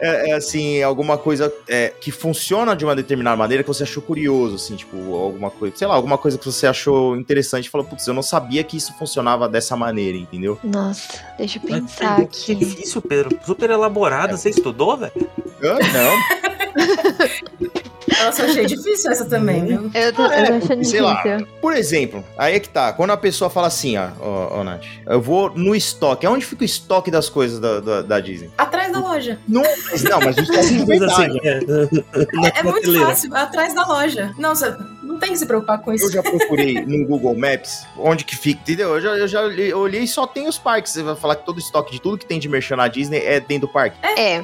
[0.00, 4.02] é, é, assim, alguma coisa é, que funciona de uma determinada maneira que você achou
[4.02, 4.96] curioso, assim, tipo,
[5.40, 8.22] alguma coisa, sei lá, alguma coisa que você achou interessante e falou, putz, eu não
[8.22, 10.58] sabia que isso funcionava dessa maneira, entendeu?
[10.62, 12.54] Nossa, deixa eu Mas, pensar Que aqui.
[12.54, 13.38] difícil, Pedro.
[13.44, 14.36] Super elaborado.
[14.36, 15.12] Você estudou, velho?
[15.62, 17.70] Ah, não.
[18.24, 19.90] Nossa, eu achei difícil essa também, viu?
[19.94, 21.46] Eu tô, É, eu tô achando porque, sei lá, difícil.
[21.60, 22.92] Por exemplo, aí é que tá.
[22.92, 26.26] Quando a pessoa fala assim, ó, ó, ó Nath, eu vou no estoque.
[26.26, 28.50] Onde fica o estoque das coisas da, da, da Disney?
[28.58, 29.38] Atrás da loja.
[29.48, 31.60] Não, mas, não, mas o estoque Mas assim, é,
[32.36, 34.34] na É muito fácil, atrás da loja.
[34.36, 34.76] Não, você
[35.20, 36.06] tem que se preocupar com isso.
[36.06, 38.94] Eu já procurei no Google Maps onde que fica, entendeu?
[38.94, 40.92] Eu já, eu já olhei, eu olhei e só tem os parques.
[40.92, 43.18] Você vai falar que todo o estoque de tudo que tem de merchan na Disney
[43.24, 43.96] é dentro do parque.
[44.02, 44.42] É,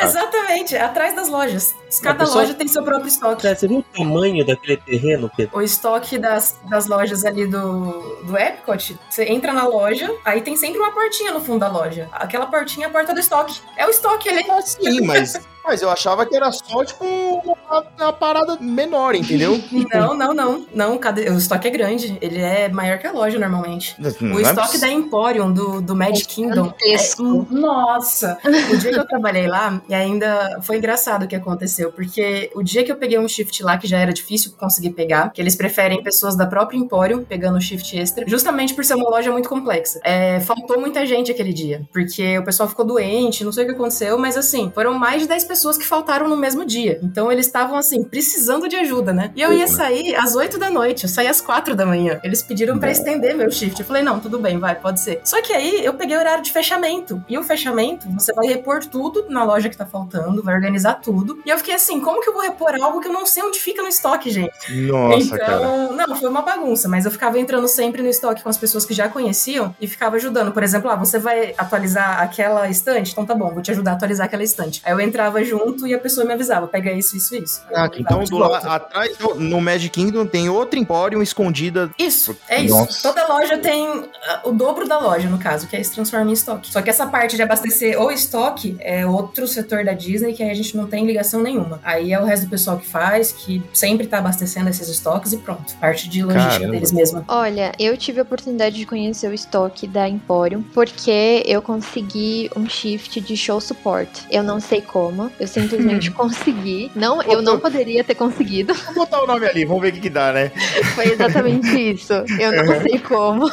[0.00, 1.74] Exatamente, atrás das lojas.
[2.02, 3.42] Cada pessoa- loja tem seu próprio estoque.
[3.42, 5.56] Cara, Você viu o tamanho daquele terreno, Pedro?
[5.58, 10.56] O estoque das, das lojas ali do, do Epcot, você entra na loja, aí tem
[10.56, 12.08] sempre uma portinha no fundo da loja.
[12.12, 13.60] Aquela portinha é a porta do estoque.
[13.76, 14.44] É o estoque ali.
[14.64, 19.62] Sim, mas, mas eu achava que era só, tipo, uma, uma parada menor, entendeu?
[19.92, 20.66] Não, não, não.
[20.74, 22.18] Não, cada, o estoque é grande.
[22.20, 23.96] Ele é maior que a loja normalmente.
[23.98, 26.72] Não O é estoque da Emporium, do, do Magic Kingdom.
[26.82, 26.96] É,
[27.50, 28.38] nossa!
[28.72, 32.62] O dia que eu trabalhei lá, e ainda foi engraçado o que aconteceu, porque o
[32.62, 35.56] dia que eu peguei um shift lá, que já era difícil conseguir pegar, que eles
[35.56, 39.48] preferem pessoas da própria Emporium pegando o shift extra, justamente por ser uma loja muito
[39.48, 40.00] complexa.
[40.04, 43.74] É, faltou muita gente aquele dia, porque o pessoal ficou doente, não sei o que
[43.74, 46.98] aconteceu, mas assim, foram mais de 10 pessoas que faltaram no mesmo dia.
[47.02, 49.30] Então eles estavam assim, precisando de ajuda, né?
[49.34, 52.20] E eu ia sair às 8 da noite, eu saí às 4 da manhã.
[52.22, 53.80] Eles pediram pra estender meu shift.
[53.80, 55.20] Eu falei, não, tudo bem, vai, pode ser.
[55.24, 57.22] Só que aí eu peguei o horário de fechamento.
[57.28, 61.40] E o fechamento, você vai repor tudo na loja que tá faltando, vai organizar tudo.
[61.44, 63.58] E eu fiquei assim, como que eu vou repor algo que eu não sei onde
[63.58, 64.52] fica no estoque, gente?
[64.82, 66.06] Nossa, então, cara.
[66.06, 68.94] não, foi uma bagunça, mas eu ficava entrando sempre no estoque com as pessoas que
[68.94, 70.52] já conheciam e ficava ajudando.
[70.52, 73.12] Por exemplo, ah, você vai atualizar aquela estante?
[73.12, 74.80] Então tá bom, vou te ajudar a atualizar aquela estante.
[74.84, 77.62] Aí eu entrava junto e a pessoa me avisava, pega isso, isso, isso.
[77.74, 78.68] Ah, então do la- volta.
[78.74, 81.90] atrás, no- Magic Kingdom, tem outra Emporium escondida.
[81.98, 82.74] Isso, é isso.
[82.76, 83.02] Nossa.
[83.08, 86.32] Toda loja tem ah, o dobro da loja, no caso, que aí se transforma em
[86.34, 86.70] estoque.
[86.70, 90.50] Só que essa parte de abastecer o estoque é outro setor da Disney que aí
[90.50, 91.80] a gente não tem ligação nenhuma.
[91.82, 95.38] Aí é o resto do pessoal que faz, que sempre tá abastecendo esses estoques e
[95.38, 95.74] pronto.
[95.80, 96.72] Parte de logística Caramba.
[96.72, 97.24] deles mesmo.
[97.28, 102.68] Olha, eu tive a oportunidade de conhecer o estoque da Emporium porque eu consegui um
[102.68, 104.08] shift de show support.
[104.30, 106.90] Eu não sei como, eu simplesmente consegui.
[106.94, 108.74] Não, eu não poderia ter conseguido.
[108.74, 110.50] Vou botar o nome ali, vamos ver o que, que dá, né?
[110.94, 112.12] Foi exatamente isso.
[112.38, 113.50] Eu não sei como.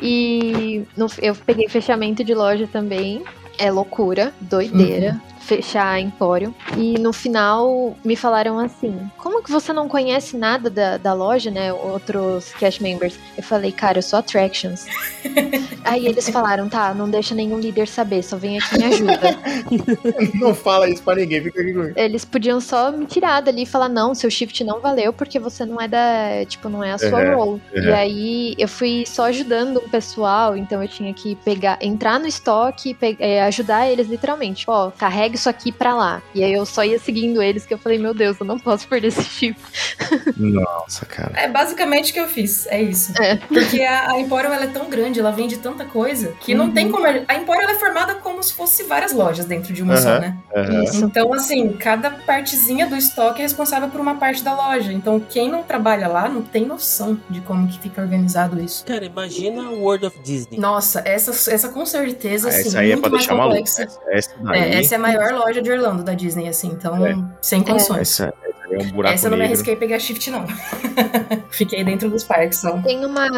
[0.00, 3.22] E no- eu peguei fechamento de loja também.
[3.58, 5.20] É loucura, doideira.
[5.42, 6.54] Fechar Empório.
[6.76, 11.50] E no final me falaram assim: Como que você não conhece nada da, da loja,
[11.50, 11.72] né?
[11.72, 13.18] Outros cast members.
[13.36, 14.86] Eu falei, cara, eu sou Attractions.
[15.84, 19.36] Aí eles falaram: tá, não deixa nenhum líder saber, só vem aqui e me ajuda.
[20.34, 21.92] Não fala isso pra ninguém, fica aqui comigo.
[21.96, 25.64] Eles podiam só me tirar dali e falar: não, seu shift não valeu porque você
[25.64, 26.44] não é da.
[26.46, 27.62] Tipo, não é a sua Uhum, role.
[27.74, 27.82] uhum.
[27.82, 32.26] E aí eu fui só ajudando o pessoal, então eu tinha que pegar, entrar no
[32.26, 34.64] estoque e pe- é, ajudar eles literalmente.
[34.68, 36.22] Ó, carrega isso aqui pra lá.
[36.34, 38.86] E aí eu só ia seguindo eles, que eu falei: meu Deus, eu não posso
[38.88, 39.60] perder esse shift.
[40.36, 41.32] Nossa, cara.
[41.38, 43.12] É basicamente o que eu fiz, é isso.
[43.20, 43.36] É.
[43.36, 46.72] Porque a, a Emporium ela é tão grande, ela vende tanta coisa, que não Uhum.
[46.72, 47.06] tem como.
[47.06, 50.20] A Emporium ela é formada como se fosse várias lojas dentro de uma só, Aham.
[50.20, 50.36] né?
[50.84, 51.04] Isso.
[51.04, 54.92] Então, assim, cada partezinha do estoque é responsável por uma parte da loja.
[54.92, 58.84] Então, quem não trabalha lá não tem noção de como que fica organizado isso.
[58.84, 60.58] Cara, imagina o World of Disney.
[60.58, 63.56] Nossa, essa, essa com certeza, Ah, assim, essa aí é muito pra mais deixar maluco.
[63.58, 63.82] complexa.
[63.82, 64.54] Essa, essa.
[64.56, 67.14] É, essa é maior maior loja de Orlando da Disney, assim, então É.
[67.40, 68.00] sem condições.
[68.20, 70.44] Essa, essa é um buraco Essa eu não me arrisquei pegar shift, não.
[71.50, 72.78] Fiquei dentro dos parques só.
[72.78, 73.28] Tem uma,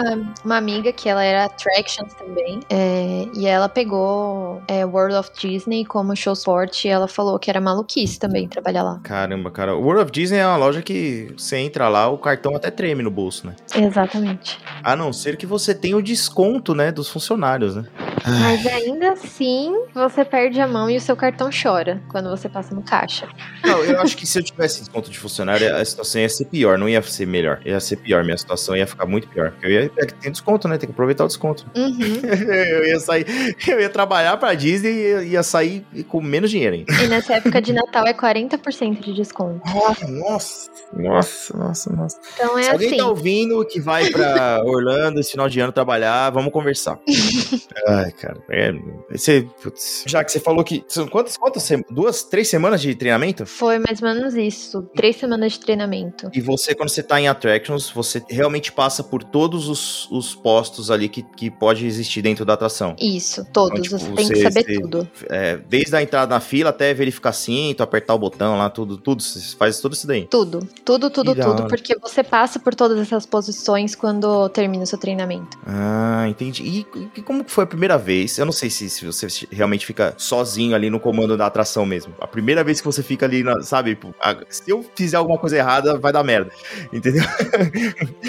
[0.45, 5.85] uma amiga que ela era Attractions também, é, e ela pegou é, World of Disney
[5.85, 9.01] como show sport e ela falou que era maluquice também trabalhar lá.
[9.03, 9.75] Caramba, cara.
[9.75, 13.03] O World of Disney é uma loja que você entra lá, o cartão até treme
[13.03, 13.55] no bolso, né?
[13.75, 14.59] Exatamente.
[14.83, 17.85] A não ser que você tenha o desconto, né, dos funcionários, né?
[18.27, 22.75] Mas ainda assim, você perde a mão e o seu cartão chora quando você passa
[22.75, 23.29] no caixa.
[23.63, 26.79] Não, eu acho que se eu tivesse desconto de funcionário, a situação ia ser pior,
[26.79, 27.61] não ia ser melhor.
[27.65, 29.51] Ia ser pior, minha situação ia ficar muito pior.
[29.53, 30.79] Porque eu ia é que tem desconto, né?
[30.79, 31.67] Tem que aproveitar o desconto.
[31.77, 32.21] Uhum.
[32.25, 33.27] eu ia sair,
[33.69, 36.93] eu ia trabalhar pra Disney e ia- ia sair com menos dinheiro ainda.
[37.03, 39.61] E nessa época de Natal é 40% de desconto.
[39.67, 42.21] Nossa, nossa, nossa, nossa.
[42.35, 42.97] Então é Se alguém assim.
[42.99, 46.99] tá ouvindo que vai pra Orlando esse final de ano trabalhar, vamos conversar.
[47.89, 48.39] Ai, cara.
[48.51, 48.73] É,
[49.11, 50.85] você, putz, já que você falou que.
[50.89, 51.69] São quantas, quantas?
[51.91, 53.47] Duas, três semanas de treinamento?
[53.47, 54.83] Foi mais ou menos isso.
[54.95, 56.31] Três semanas de treinamento.
[56.33, 60.91] E você, quando você tá em Attractions, você realmente passa por todos os, os postos
[60.91, 62.95] ali que, que pode existir dentro da atração.
[63.01, 63.79] Isso, todos.
[63.87, 65.09] Então, tipo, você tem que saber você- tudo.
[65.31, 69.23] É, desde a entrada na fila até verificar cinto, apertar o botão lá, tudo, tudo.
[69.23, 70.27] Você faz tudo isso daí.
[70.27, 71.67] Tudo, tudo, tudo, Que da tudo.
[71.69, 75.59] Porque você passa por todas essas posições quando termina o seu treinamento.
[75.67, 76.63] Ah, entendi.
[76.63, 76.87] E,
[77.17, 78.37] e como foi a primeira vez?
[78.39, 82.15] Eu não sei se, se você realmente fica sozinho ali no comando da atração mesmo.
[82.21, 83.95] A primeira vez que você fica ali, na- sabe?
[83.95, 86.51] tipo, a- se eu fizer alguma coisa errada, vai dar merda.
[86.93, 87.23] Entendeu?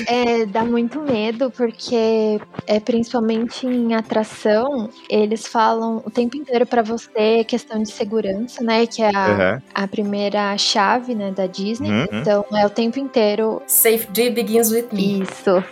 [0.08, 6.82] É, dá muito medo, porque é principalmente em atração, eles falam o tempo inteiro pra
[6.82, 8.86] você questão de segurança, né?
[8.86, 9.62] Que é a, Aham.
[9.74, 11.90] a primeira chave, né, da Disney.
[11.90, 12.06] Uhum.
[12.12, 15.22] Então é o tempo inteiro Safety begins with me.
[15.22, 15.64] isso,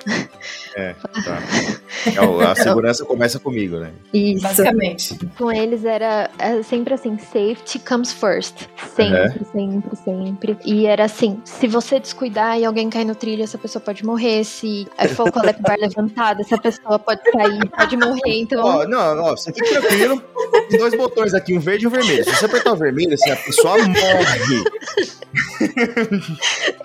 [0.73, 1.39] Tá.
[2.05, 3.91] É, A segurança começa comigo, né?
[4.11, 4.41] isso.
[4.41, 5.19] Basicamente.
[5.37, 8.67] Com eles era é, sempre assim, safety comes first.
[8.95, 10.57] Sempre, sempre, sempre.
[10.65, 14.43] E era assim, se você descuidar e alguém cair no trilho, essa pessoa pode morrer.
[14.43, 18.41] Se for com a lap bar levantada, essa pessoa pode cair, pode morrer.
[18.41, 20.21] Então, Ó, não, ó, você fica tranquilo.
[20.69, 22.23] Tem dois botões aqui, um verde e um vermelho.
[22.23, 24.63] Se você apertar o vermelho, assim, a pessoa morre.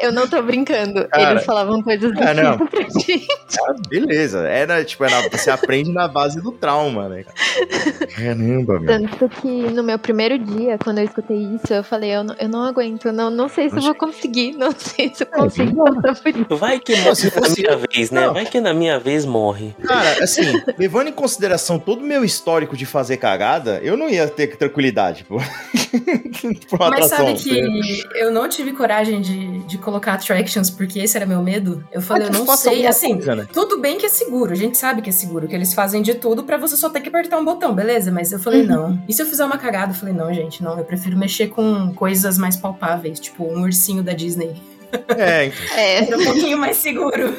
[0.01, 1.07] eu não tô brincando.
[1.09, 2.67] Cara, Eles falavam coisas do ah, não.
[2.67, 3.27] pra gente.
[3.61, 4.41] Ah, beleza.
[4.49, 7.25] Era, tipo, era, você aprende na base do trauma, né?
[7.25, 8.07] cara?
[8.07, 8.87] Caramba, meu.
[8.87, 12.49] Tanto que no meu primeiro dia, quando eu escutei isso, eu falei, eu não, eu
[12.49, 15.85] não aguento, eu não, não sei se eu vou conseguir, não sei se eu consigo
[15.85, 16.57] por isso.
[16.57, 18.27] Vai que Não, se morre na fosse- minha vez, né?
[18.27, 18.35] Não.
[18.35, 19.75] Vai que na minha vez morre.
[19.85, 20.43] Cara, assim,
[20.79, 25.25] levando em consideração todo o meu histórico de fazer cagada, eu não ia ter tranquilidade,
[25.25, 25.37] pô.
[26.91, 31.43] Mas sabe que eu não tive coragem de, de colocar attractions porque esse era meu
[31.43, 31.85] medo?
[31.93, 32.87] Eu falei, eu não sei.
[32.87, 33.47] Assim, coisa, né?
[33.53, 36.15] tudo bem que é seguro, a gente sabe que é seguro, que eles fazem de
[36.15, 38.11] tudo pra você só ter que apertar um botão, beleza?
[38.11, 38.67] Mas eu falei, Uhum.
[38.67, 39.03] não.
[39.09, 39.93] E se eu fizer uma cagada?
[39.93, 40.79] Eu falei, não, gente, não.
[40.79, 44.68] Eu prefiro mexer com coisas mais palpáveis, tipo um ursinho da Disney.
[45.17, 45.77] É, então.
[45.77, 47.35] É, É um pouquinho mais seguro.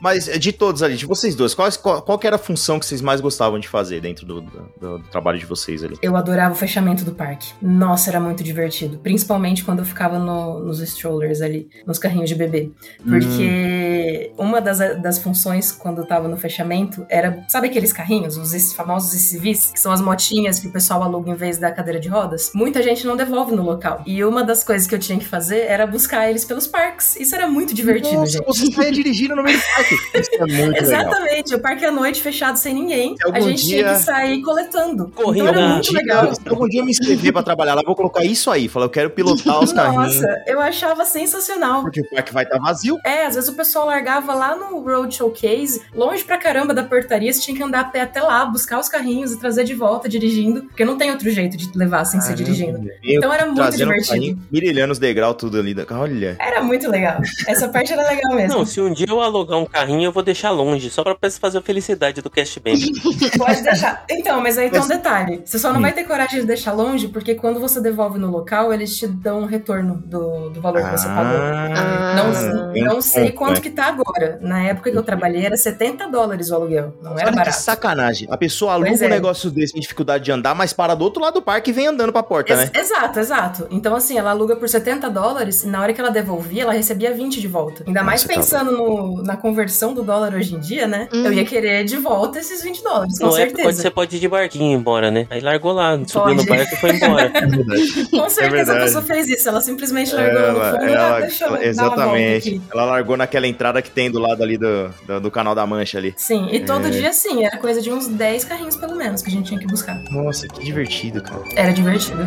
[0.00, 2.86] Mas de todos ali, de vocês dois, qual, qual, qual que era a função que
[2.86, 5.96] vocês mais gostavam de fazer dentro do, do- do trabalho de vocês ali?
[6.02, 7.52] Eu adorava o fechamento do parque.
[7.62, 8.98] Nossa, era muito divertido.
[8.98, 12.70] Principalmente quando eu ficava no- nos strollers ali, nos carrinhos de bebê.
[13.04, 17.44] Porque uma das, das funções quando eu tava no fechamento era.
[17.48, 21.34] Sabe aqueles carrinhos, os famosos SUVs, que são as motinhas que o pessoal aluga em
[21.34, 22.50] vez da cadeira de rodas?
[22.54, 24.02] Muita gente não devolve no local.
[24.06, 27.16] E uma das coisas que eu tinha que fazer era buscar eles pelos parques.
[27.16, 28.44] Isso era muito divertido, Nossa, gente.
[28.46, 29.94] você saia dirigindo no meio do parque.
[30.20, 30.82] Isso é muito legal.
[30.82, 33.14] Exatamente, o parque à noite fechado sem ninguém.
[33.24, 35.10] Algum A gente dia- tinha que sair coletando.
[35.14, 36.34] Correndo então era muito Dia- legal.
[36.34, 38.68] Se algum dia eu me inscrever pra trabalhar lá, vou colocar isso aí.
[38.68, 40.16] Falar, eu quero pilotar os carrinhos.
[40.16, 41.82] Nossa, eu achava sensacional.
[41.82, 42.96] Porque o parque vai estar vazio.
[43.06, 47.32] É, às vezes o pessoal largava lá no Road Showcase, longe pra caramba da portaria,
[47.32, 50.08] você tinha que andar a pé até lá, buscar os carrinhos e trazer de volta
[50.08, 52.78] dirigindo, porque não tem outro jeito de levar sem ser dirigindo.
[53.02, 54.08] Então era muito um divertido.
[54.08, 55.72] carrinho, mirilhando os degraus tudo ali.
[55.72, 56.36] da- Olha.
[56.42, 57.20] Era muito legal.
[57.46, 58.58] Essa parte era legal mesmo.
[58.58, 61.58] Não, se um dia eu alugar um carrinho, eu vou deixar longe, só pra fazer
[61.58, 62.88] a felicidade do cast member.
[63.38, 64.04] Pode deixar.
[64.10, 65.42] Então, mas aí tem um detalhe.
[65.44, 65.82] Você só não Hum.
[65.82, 69.40] vai ter coragem de deixar longe, porque quando você devolve no local, eles te dão
[69.40, 71.38] um retorno do, do valor que você pagou.
[71.40, 72.14] Ah.
[72.16, 73.60] Não, tem um não sei ponto, quanto né?
[73.60, 74.38] que tá agora.
[74.40, 76.94] Na época que eu trabalhei era 70 dólares o aluguel.
[77.02, 77.56] Não era Olha que barato.
[77.58, 78.28] sacanagem.
[78.30, 79.08] A pessoa aluga Pois um é.
[79.08, 81.86] negócio desse, tem dificuldade de andar, mas para do outro lado do parque e vem
[81.86, 82.70] andando pra porta, né?
[82.74, 83.66] Ex- Exato, exato.
[83.70, 87.12] Então, assim, ela aluga por 70 dólares e na hora que ela devolvia, ela recebia
[87.12, 87.84] 20 de volta.
[87.86, 91.08] Ainda mais Nossa, tá pensando no- na conversão do dólar hoje em dia, né?
[91.12, 91.24] Hum.
[91.26, 93.82] Eu ia querer de volta esses 20 dólares, com Não é pode, certeza.
[93.82, 95.26] você pode ir de barquinho embora, né?
[95.30, 96.48] Aí largou lá, subiu no Pode.
[96.48, 97.32] barco e foi embora.
[98.12, 98.16] É.
[98.16, 98.80] Com certeza a verdade.
[98.84, 99.48] pessoa fez isso.
[99.48, 102.60] Ela simplesmente largou no Ela, fundo ela- ah, deixa eu exatamente.
[102.72, 105.98] Ela largou naquela entrada que tem do lado ali do, do, do canal da Mancha
[105.98, 106.14] ali.
[106.16, 106.90] Sim, e todo É.
[106.90, 109.66] dia sim, era coisa de uns 10 carrinhos pelo menos que a gente tinha que
[109.66, 110.00] buscar.
[110.10, 111.42] Nossa, que divertido, cara.
[111.56, 112.26] Era divertido.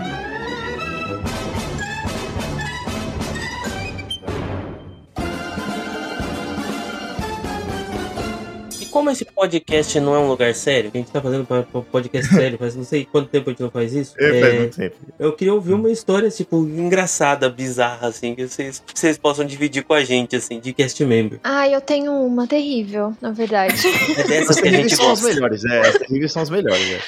[8.95, 11.45] Como esse podcast não é um lugar sério, que a gente tá fazendo
[11.91, 14.15] podcast sério, faz não sei quanto tempo a gente não faz isso.
[14.17, 14.95] É, é, faz muito tempo.
[15.19, 19.83] eu queria ouvir uma história, tipo, engraçada, bizarra, assim, que vocês, que vocês possam dividir
[19.83, 21.41] com a gente, assim, de cast member.
[21.43, 23.75] Ah, eu tenho uma terrível, na verdade.
[24.17, 25.79] É dessas As que a gente terríveis são as melhores, é.
[25.81, 26.99] As terríveis são as melhores, é.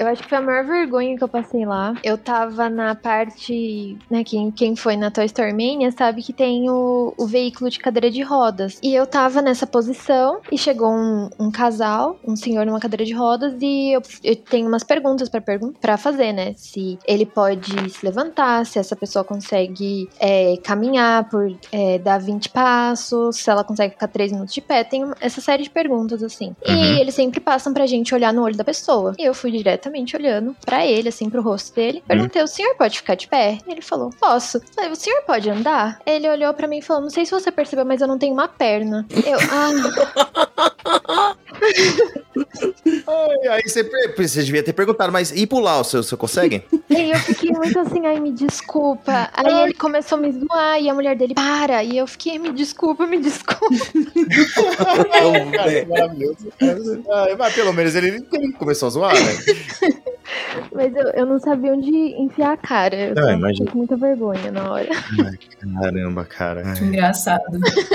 [0.00, 1.94] Eu acho que foi a maior vergonha que eu passei lá.
[2.02, 6.68] Eu tava na parte, né, quem, quem foi na Toy Story Mania sabe que tem
[6.70, 8.78] o, o veículo de cadeira de rodas.
[8.82, 13.12] E eu tava nessa posição e chegou um, um casal, um senhor numa cadeira de
[13.12, 16.54] rodas e eu, eu tenho umas perguntas pra, pergun fazer, né?
[16.56, 22.48] Se ele pode se levantar, se essa pessoa consegue é, caminhar por é, dar 20
[22.50, 24.84] passos, se ela consegue ficar 3 minutos de pé.
[24.84, 26.54] Tem essa série de perguntas, assim.
[26.66, 26.74] Uhum.
[26.74, 29.14] E eles sempre passam pra gente olhar no olho da pessoa.
[29.18, 32.02] E eu fui diretamente olhando pra ele, assim, pro rosto dele.
[32.06, 33.58] Perguntei, o senhor pode ficar de pé?
[33.66, 34.60] Ele falou, posso.
[34.74, 36.00] Falei, o senhor pode andar?
[36.06, 38.32] Ele olhou pra mim e falou, não sei se você percebeu, mas eu não tenho
[38.32, 39.06] uma perna.
[39.26, 40.72] Eu, ah,
[43.06, 43.82] Ai, Aí você,
[44.16, 46.62] você devia ter perguntado, mas e pular, o seu, você consegue?
[46.88, 49.28] e eu fiquei muito assim, ai, me desculpa.
[49.32, 51.82] Aí ele começou a me zoar e a mulher dele, para.
[51.84, 53.74] E eu fiquei, me desculpa, me desculpa.
[55.52, 56.52] Cara, maravilhoso.
[57.10, 59.32] Ah, mas pelo menos ele, ele começou a zoar, né?
[60.72, 62.94] Mas eu, eu não sabia onde enfiar a cara.
[62.96, 63.70] Eu Ah, tava imagino.
[63.70, 64.88] com muita vergonha na hora.
[65.80, 66.72] Caramba, cara.
[66.74, 67.42] Que engraçado.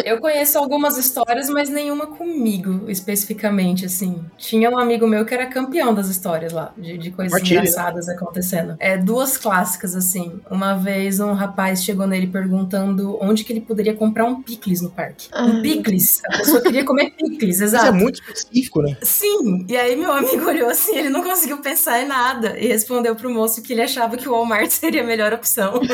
[0.03, 4.23] Eu conheço algumas histórias, mas nenhuma comigo, especificamente, assim.
[4.37, 8.75] Tinha um amigo meu que era campeão das histórias lá, de, de coisas engraçadas acontecendo.
[8.79, 10.39] É, duas clássicas, assim.
[10.49, 14.91] Uma vez um rapaz chegou nele perguntando onde que ele poderia comprar um picles no
[14.91, 15.27] parque.
[15.31, 15.45] Ah.
[15.45, 16.21] Um picles.
[16.25, 17.87] A pessoa queria comer picles, Isso exato.
[17.87, 18.97] é muito específico, né?
[19.01, 22.24] Sim, e aí meu amigo olhou assim, ele não conseguiu pensar em nada
[22.57, 25.73] e respondeu pro moço que ele achava que o Walmart seria a melhor opção.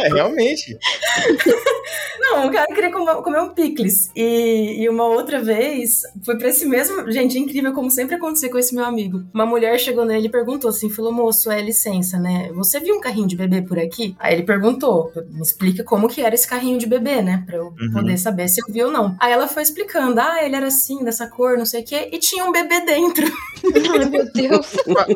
[0.00, 0.78] É, realmente.
[2.20, 4.10] Não, o cara queria comer, um picles.
[4.14, 7.10] E, e uma outra vez, foi pra esse mesmo.
[7.10, 9.24] Gente, é incrível como sempre acontecia com esse meu amigo.
[9.34, 12.50] Uma mulher chegou nele e perguntou assim: falou, moço, é licença, né?
[12.54, 14.14] Você viu um carrinho de bebê por aqui?
[14.20, 17.42] Aí ele perguntou: me explica como que era esse carrinho de bebê, né?
[17.46, 17.92] Pra eu Uhum.
[17.92, 19.16] poder saber se eu vi ou não.
[19.18, 22.18] Aí ela foi explicando: ah, ele era assim, dessa cor, não sei o quê, e
[22.18, 23.26] tinha um bebê dentro.
[24.34, 24.66] Deus.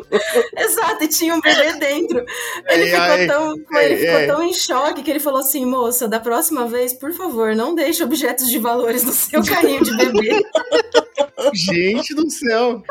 [0.57, 2.23] Exato, e tinha um bebê dentro.
[2.69, 4.27] Ele Ei, ficou, ai, tão, ei, ele ficou ei.
[4.27, 8.03] tão em choque que ele falou assim: moça, da próxima vez, por favor, não deixe
[8.03, 10.43] objetos de valores no seu carrinho de bebê.
[11.53, 12.81] Gente do céu.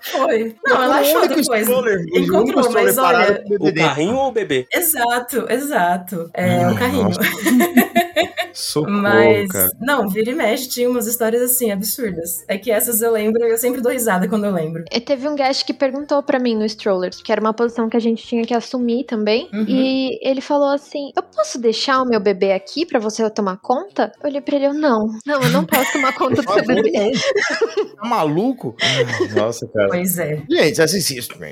[0.00, 0.54] Foi.
[0.66, 1.62] Não, ela O achou depois.
[1.62, 3.42] stroller, o Encontrou, mas olha.
[3.58, 4.66] O carrinho ou o bebê?
[4.72, 6.30] Exato, exato.
[6.34, 7.10] É o carrinho.
[8.52, 9.68] Socorro, Mas, cara.
[9.80, 12.44] não, vira e mexe, tinha umas histórias assim, absurdas.
[12.48, 14.84] É que essas eu lembro eu sempre dou risada quando eu lembro.
[14.90, 17.96] E teve um guest que perguntou pra mim no stroller, que era uma posição que
[17.96, 19.48] a gente tinha que assumir também.
[19.52, 19.64] Uhum.
[19.68, 24.12] E ele falou assim: Eu posso deixar o meu bebê aqui pra você tomar conta?
[24.22, 25.06] Eu olhei pra ele, eu não.
[25.26, 27.12] Não, eu não posso tomar conta do seu bebê.
[27.96, 28.74] Tá maluco?
[29.34, 29.88] Nossa, cara.
[29.88, 30.42] Pois é.
[30.50, 30.98] Gente, assim,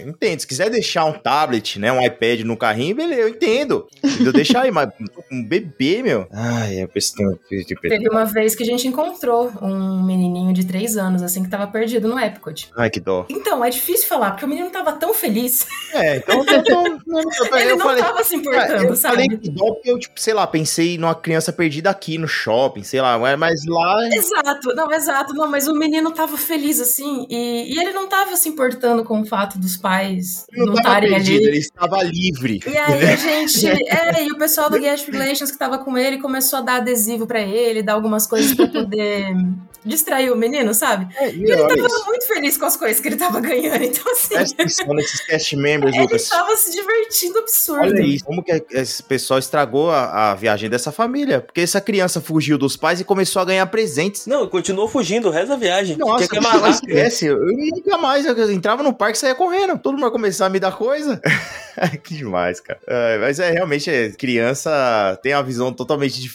[0.06, 0.40] entendo.
[0.40, 3.86] Se quiser deixar um tablet, né, um iPad no carrinho, beleza, eu entendo.
[4.24, 4.88] Eu deixar aí, mas
[5.30, 6.26] um bebê, meu.
[6.52, 7.38] Ai, é questão.
[7.48, 11.66] Teve uma vez que a gente encontrou um menininho de 3 anos, assim, que tava
[11.66, 12.70] perdido no Epcot.
[12.76, 13.26] Ai, que dó.
[13.28, 15.66] Então, é difícil falar, porque o menino tava tão feliz.
[15.92, 16.44] É, então.
[16.44, 17.28] eu tô- não, eu,
[17.58, 18.02] Ele eu não falei.
[18.02, 19.14] tava se Ah, importando, eu sabe?
[19.14, 22.82] falei que dó porque eu, tipo, sei lá, pensei numa criança perdida aqui no shopping,
[22.82, 24.08] sei lá, mas- lá.
[24.12, 28.36] Exato, não, exato, não, mas o menino tava feliz assim, e, e ele não tava
[28.36, 31.34] se importando com o fato dos pais Ele não estarem ali.
[31.36, 32.60] ele estava livre.
[32.66, 36.18] E aí a gente, é, e o pessoal do Guest Relations que tava com ele
[36.18, 39.26] começou a dar adesivo pra ele, dar algumas coisas pra poder
[39.84, 41.06] distrair o menino, sabe?
[41.16, 42.04] É, E ele tava isso.
[42.06, 45.56] muito feliz com as coisas que ele tava ganhando, então assim, Presta atenção nesses cast
[45.56, 46.28] members, ele Lucas.
[46.28, 47.82] tava se divertindo absurdo.
[47.86, 51.40] Olha isso, como que esse pessoal estragou a, a viagem dessa família.
[51.40, 54.26] Porque essa criança fugiu dos pais e começou a ganhar presentes.
[54.26, 55.96] Não, continuou fugindo o resto da viagem.
[55.96, 56.60] Nossa, que amarrar.
[56.62, 57.26] não esquece.
[57.26, 59.78] Eu nunca mais eu entrava no parque e saía correndo.
[59.78, 61.20] Todo mundo vai começar a me dar coisa.
[62.04, 62.80] que demais, cara.
[62.86, 66.27] É, mas é realmente, é, criança tem uma visão totalmente diferente,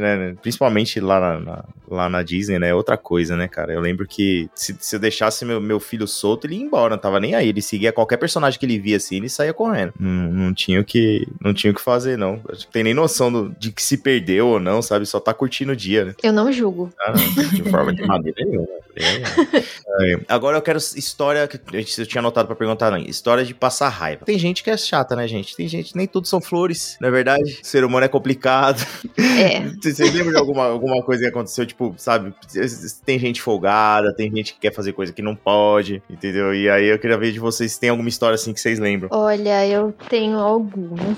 [0.00, 0.34] né?
[0.40, 2.68] Principalmente lá na, na- lá na Disney, né?
[2.70, 3.72] É outra coisa, né, cara?
[3.74, 6.98] Eu lembro que se, se eu deixasse meu, meu filho solto, ele ia embora, não
[7.02, 7.48] tava nem aí.
[7.48, 9.92] Ele seguia qualquer personagem que ele via assim, ele saía correndo.
[10.00, 12.40] Não, não tinha o que, não tinha o que fazer, não.
[12.48, 15.04] Acho que tem nem noção do- de que se perdeu ou não, sabe?
[15.04, 16.14] Só tá curtindo o dia, né?
[16.22, 16.90] Eu não julgo.
[17.00, 18.68] Ah, não, de forma de maneira nenhuma.
[18.96, 20.18] É.
[20.28, 21.58] Agora eu quero história que
[22.00, 22.98] eu tinha anotado pra perguntar, não.
[22.98, 24.24] História de passar raiva.
[24.24, 25.54] Tem gente que é chata, né, gente?
[25.56, 27.60] Tem gente, nem tudo são flores, não é verdade?
[27.62, 28.84] O ser humano é complicado.
[29.32, 29.60] É.
[29.80, 32.32] Vocês lembram de alguma, alguma coisa que aconteceu, tipo, sabe?
[33.04, 36.54] Tem gente folgada, tem gente que quer fazer coisa que não pode, entendeu?
[36.54, 39.08] E aí eu queria ver de vocês se tem alguma história assim que vocês lembram.
[39.12, 41.16] Olha, eu tenho algumas.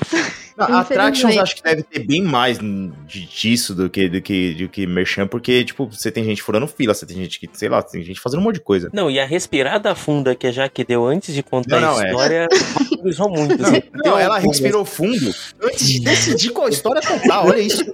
[0.57, 4.69] Não, Attractions acho que deve ter bem mais de- disso do que, do que, do
[4.69, 7.83] que Merchan, porque, tipo, você tem gente furando fila, você tem gente que, sei lá,
[7.83, 8.89] tem gente fazendo um monte de coisa.
[8.93, 12.03] Não, e a respirada funda que a Jaque deu antes de contar Não, não, a
[12.05, 12.07] é.
[12.07, 12.49] história
[12.91, 13.57] valorizou muito.
[13.61, 13.83] Não, assim.
[13.93, 17.85] não, ela respirou fundo antes de decidir qual história contar, olha isso.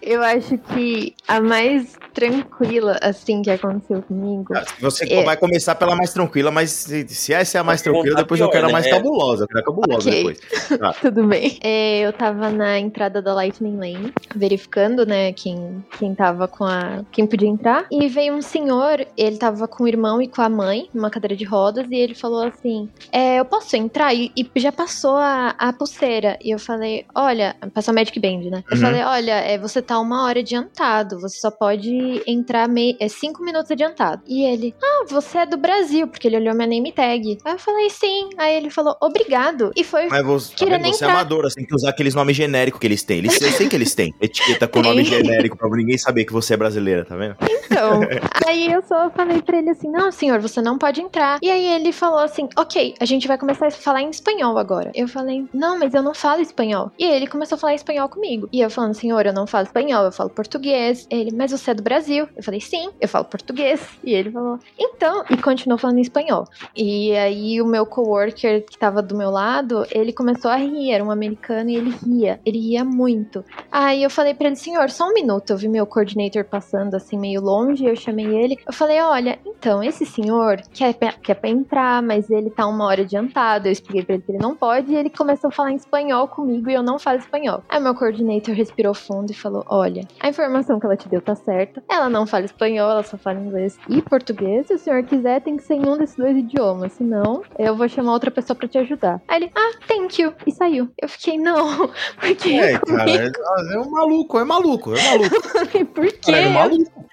[0.00, 4.52] Eu acho que a mais tranquila, assim, que aconteceu comigo.
[4.54, 5.22] Ah, Você É.
[5.24, 8.46] vai começar pela mais tranquila, mas se, se essa é a mais tranquila, depois eu
[8.48, 8.72] pior, quero a né?
[8.72, 8.90] mais É.
[8.90, 9.44] cabulosa.
[9.44, 10.18] Eu quero a cabulosa Ok.
[10.18, 10.78] depois.
[10.78, 10.92] Tá.
[11.00, 11.58] Tudo bem.
[11.62, 17.04] É, eu tava na entrada da Lightning Lane, verificando, né, quem, quem tava com a.
[17.12, 17.86] quem podia entrar.
[17.90, 21.36] E veio um senhor, ele tava com o irmão e com a mãe, numa cadeira
[21.36, 24.12] de rodas, e ele falou assim: é, eu posso entrar?
[24.14, 26.36] E, e já passou a, a pulseira.
[26.42, 28.64] E eu falei, olha, passou a Magic Band, né?
[28.70, 28.82] Eu Uhum.
[28.82, 33.42] falei, olha, é, você tá uma hora adiantado, você só pode entrar mei- é, cinco
[33.42, 34.22] minutos adiantado.
[34.26, 37.38] E ele, ah, você é do Brasil, porque ele olhou minha name tag.
[37.44, 38.30] Aí eu falei, sim.
[38.36, 39.70] Aí ele falou, obrigado.
[39.76, 41.10] E foi Mas você, tá nem você é entrar.
[41.20, 43.18] amadora, você tem que usar aqueles nomes genéricos que eles têm.
[43.18, 44.12] Eles, eu sei que eles têm.
[44.20, 47.36] Etiqueta com nome genérico pra ninguém saber que você é brasileira, tá vendo?
[47.66, 48.00] Então,
[48.46, 51.38] aí eu só falei pra ele assim: não, senhor, você não pode entrar.
[51.42, 54.90] E aí ele falou assim: ok, a gente vai começar a falar em espanhol agora.
[54.94, 56.90] Eu falei: não, mas eu não falo espanhol.
[56.98, 58.48] E ele começou a falar espanhol comigo.
[58.52, 61.06] E eu falando: senhor, eu não falo espanhol, eu falo português.
[61.10, 62.28] Ele, mas você é do Brasil?
[62.36, 63.80] Eu falei: sim, eu falo português.
[64.02, 66.44] E ele falou: então, e continuou falando em espanhol.
[66.76, 71.04] E aí o meu coworker que tava do meu lado, ele começou a rir, era
[71.04, 73.44] um americano e ele ria, ele ria muito.
[73.70, 75.50] Aí eu falei pra ele, senhor, só um minuto.
[75.50, 78.58] Eu vi meu coordinator passando assim meio longe, eu chamei ele.
[78.66, 83.02] Eu falei, olha, então, esse senhor quer, quer pra entrar, mas ele tá uma hora
[83.02, 83.68] adiantado.
[83.68, 86.26] Eu expliquei pra ele que ele não pode e ele começou a falar em espanhol
[86.28, 87.62] comigo e eu não falo espanhol.
[87.68, 91.34] Aí meu coordinator respirou fundo e falou: Olha, a informação que ela te deu tá
[91.34, 91.82] certa.
[91.88, 94.66] Ela não fala espanhol, ela só fala inglês e português.
[94.66, 96.92] Se o senhor quiser, tem que ser em um desses dois idiomas.
[96.92, 99.20] Senão, eu vou chamar outra pessoa pra te ajudar.
[99.28, 100.32] Aí ele, ah, thank you.
[100.46, 100.88] E saiu.
[101.00, 105.42] Eu fiquei, não, porque É, cara, é, é um maluco, é maluco, é maluco.
[105.94, 106.32] Por quê?
[106.32, 107.06] Cara, é maluco.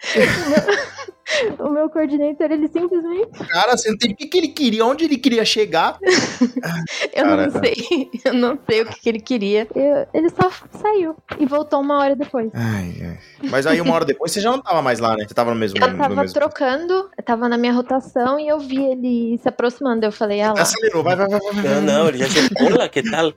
[1.59, 3.30] O meu coordenador, ele simplesmente.
[3.47, 5.97] Cara, você não tem o que, que ele queria, onde ele queria chegar.
[7.13, 7.47] Eu Cara.
[7.47, 8.09] não sei.
[8.25, 9.67] Eu não sei o que, que ele queria.
[9.75, 10.49] Eu- ele só
[10.82, 12.49] saiu e voltou uma hora depois.
[12.53, 13.19] Ai, ai.
[13.49, 15.25] Mas aí uma hora depois você já não tava mais lá, né?
[15.27, 15.77] Você tava no mesmo.
[15.77, 16.34] Eu tava mesmo...
[16.34, 20.05] trocando, eu tava na minha rotação e eu vi ele se aproximando.
[20.05, 20.61] Eu falei, ah lá.
[20.61, 21.53] Acelerou, vai, vai, vai, vai.
[21.53, 21.63] vai.
[21.63, 22.67] Não, não, ele já chegou.
[22.73, 23.34] Olá, que tal?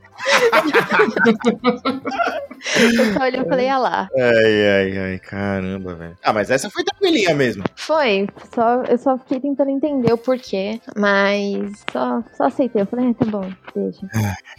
[2.74, 4.08] Eu só olhei e falei, ah lá.
[4.16, 6.18] Ai, ai, ai, caramba, velho.
[6.22, 7.64] Ah, mas essa foi tranquilinha mesmo.
[7.86, 12.82] Foi, só, eu só fiquei tentando entender o porquê, mas só, só aceitei.
[12.82, 14.08] Eu falei, ah, tá bom, deixa.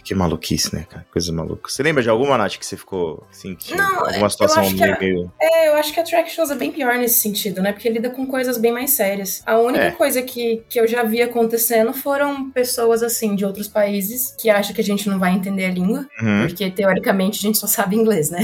[0.04, 1.06] Que maluquice, né, cara?
[1.12, 1.68] Coisa maluca.
[1.70, 4.74] Você lembra de alguma, Nath, que você ficou assim, que Não, alguma eu situação acho
[4.74, 7.62] que meio, é- meio- É, eu acho que a Attractions é bem pior nesse sentido,
[7.62, 7.72] né?
[7.72, 9.42] Porque lida com coisas bem mais sérias.
[9.46, 9.90] A única É.
[9.90, 14.74] coisa que, que eu já vi acontecendo foram pessoas, assim, de outros países que acham
[14.74, 16.06] que a gente não vai entender a língua.
[16.20, 18.40] Uhum, Porque, teoricamente, a gente só sabe inglês, né?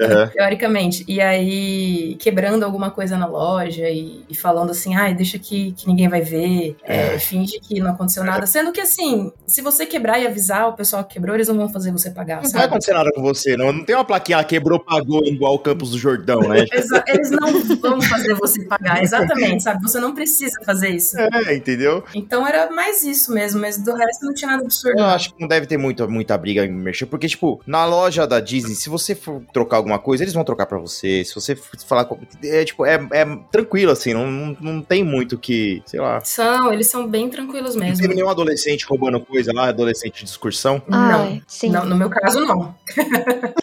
[0.00, 0.28] aham.
[0.34, 1.04] Teoricamente.
[1.08, 5.86] E aí, quebrando alguma coisa na loja e, e falando assim, ai, deixa que, que
[5.86, 7.18] ninguém vai ver, é, É.
[7.18, 8.46] finge que não aconteceu nada.
[8.46, 11.68] Sendo que, assim, se você quebrar e avisar o pessoal que quebrou, eles não vão
[11.68, 12.64] fazer você pagar, Não vai sabe?
[12.64, 13.72] acontecer nada com você, não.
[13.72, 16.64] Não tem uma plaquinha, ela quebrou, pagou, igual o Campos do Jordão, né?
[17.08, 19.82] Eles não vão fazer você pagar, exatamente, sabe?
[19.82, 21.16] Você não precisa fazer isso.
[21.18, 22.04] É, entendeu?
[22.14, 24.98] Então era mais isso mesmo, mas do resto não tinha nada absurdo.
[24.98, 28.26] Eu acho que não deve ter muita, muita briga em merchan, porque, tipo, na loja
[28.26, 31.24] da Disney, se você for trocar alguma coisa, eles vão trocar pra você.
[31.24, 31.56] Se você
[31.86, 32.08] falar.
[32.44, 36.20] É, tipo, é, é tranquilo, assim, não, não, não tem muito que, sei lá.
[36.22, 38.00] São, eles são bem tranquilos Não mesmo.
[38.02, 40.82] teve nenhum adolescente roubando coisa lá, adolescente de excursão.
[40.88, 41.70] Não, Ai, sim.
[41.70, 42.74] não, no meu caso não.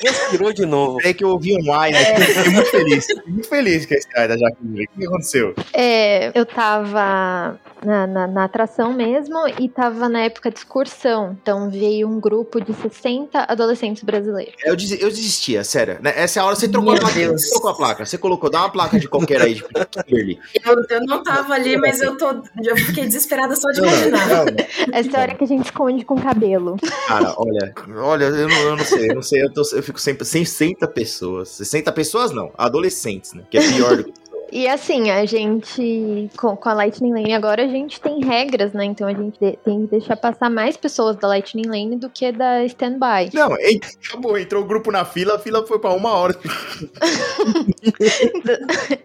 [0.01, 0.99] Respirou de novo.
[1.03, 2.03] É que eu ouvi um ai, né?
[2.15, 3.05] Fiquei muito feliz.
[3.05, 4.85] Fiquei muito feliz com esse ai da Jaqueline.
[4.95, 5.55] O que aconteceu?
[5.73, 11.37] É, eu tava na, na, na atração mesmo e tava na época de excursão.
[11.41, 14.55] Então veio um grupo de 60 adolescentes brasileiros.
[14.63, 15.97] Eu, desi- eu desistia, sério.
[16.01, 16.13] Né?
[16.15, 17.19] Essa é a hora você trocou Meu a placa.
[17.19, 17.41] Deus.
[17.41, 18.05] Você trocou a placa.
[18.05, 20.36] Você colocou, dá uma placa de qualquer aí, de Kimberly.
[20.65, 22.27] Eu, eu não tava ali, mas eu tô.
[22.63, 24.27] Já fiquei desesperada só de imaginar.
[24.27, 24.45] não,
[24.93, 26.77] Essa é a hora que a gente esconde com cabelo.
[27.07, 29.99] Cara, olha, olha, eu não, eu não sei, eu não sei, eu, tô- eu fico
[29.99, 31.49] sempre 60 pessoas.
[31.49, 33.43] 60 pessoas não, adolescentes, né?
[33.49, 34.13] Que é pior do que.
[34.51, 38.85] E assim, a gente, com, com a Lightning Lane agora, a gente tem regras, né?
[38.85, 42.31] Então a gente de- tem que deixar passar mais pessoas da Lightning Lane do que
[42.31, 43.29] da Standby.
[43.33, 46.35] Não, acabou, entrou o grupo na fila, a fila foi pra uma hora.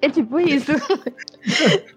[0.01, 0.72] é tipo isso.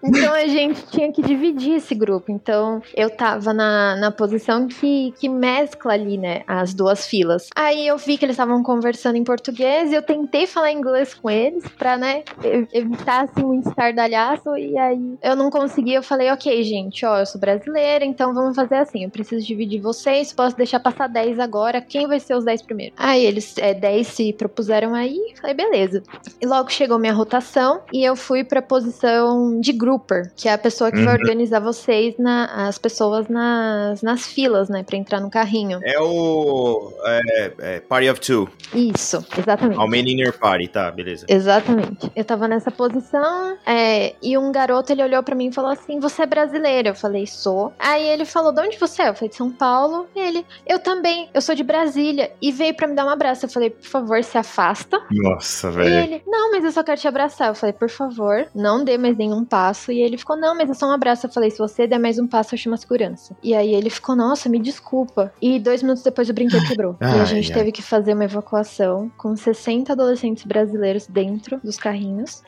[0.03, 2.31] Então a gente tinha que dividir esse grupo.
[2.31, 7.47] Então eu tava na, na posição que, que mescla ali, né, as duas filas.
[7.55, 11.29] Aí eu vi que eles estavam conversando em português e eu tentei falar inglês com
[11.29, 14.55] eles pra, né, ev- evitar assim um estardalhaço.
[14.57, 15.93] E aí eu não consegui.
[15.93, 19.03] Eu falei, ok, gente, ó, eu sou brasileira, então vamos fazer assim.
[19.03, 21.81] Eu preciso dividir vocês, posso deixar passar 10 agora.
[21.81, 22.93] Quem vai ser os 10 primeiro?
[22.97, 25.19] Aí eles, é, 10 se propuseram aí.
[25.39, 26.03] Falei, beleza.
[26.41, 30.57] E logo chegou minha rotação e eu fui pra posição de grouper, que é a
[30.57, 31.21] pessoa que vai Uhum.
[31.21, 35.79] organizar vocês, na, as pessoas nas, nas filas, né, pra entrar no carrinho.
[35.83, 38.49] É o é, é, Party of Two.
[38.73, 39.79] Isso, exatamente.
[39.79, 41.25] How many in your party, tá, beleza.
[41.29, 42.11] Exatamente.
[42.15, 43.24] Eu tava nessa posição
[43.65, 46.89] é, e um garoto ele olhou pra mim e falou assim: Você é brasileira?
[46.89, 47.73] Eu falei: Sou.
[47.79, 49.09] Aí ele falou: De onde você é?
[49.09, 50.07] Eu falei: De São Paulo.
[50.15, 51.29] E ele: Eu também.
[51.33, 52.31] Eu sou de Brasília.
[52.41, 53.45] E veio pra me dar um abraço.
[53.45, 55.01] Eu falei: Por favor, se afasta.
[55.11, 55.95] Nossa, E velho.
[55.95, 57.49] ele: Não, mas eu só quero te abraçar.
[57.49, 59.91] Eu falei: Por favor, não dê mais nenhum passo.
[59.91, 61.25] E ele ficou: Não, mas é só um abraço.
[61.27, 63.35] Eu falei: Se você der mais um passo, eu chamo a segurança.
[63.43, 65.33] E aí ele ficou: Nossa, me desculpa.
[65.41, 66.95] E dois minutos depois o brinquedo quebrou.
[67.01, 67.57] e a Ai, gente ai.
[67.59, 72.43] teve que fazer uma evacuação com 60 adolescentes brasileiros dentro dos carrinhos.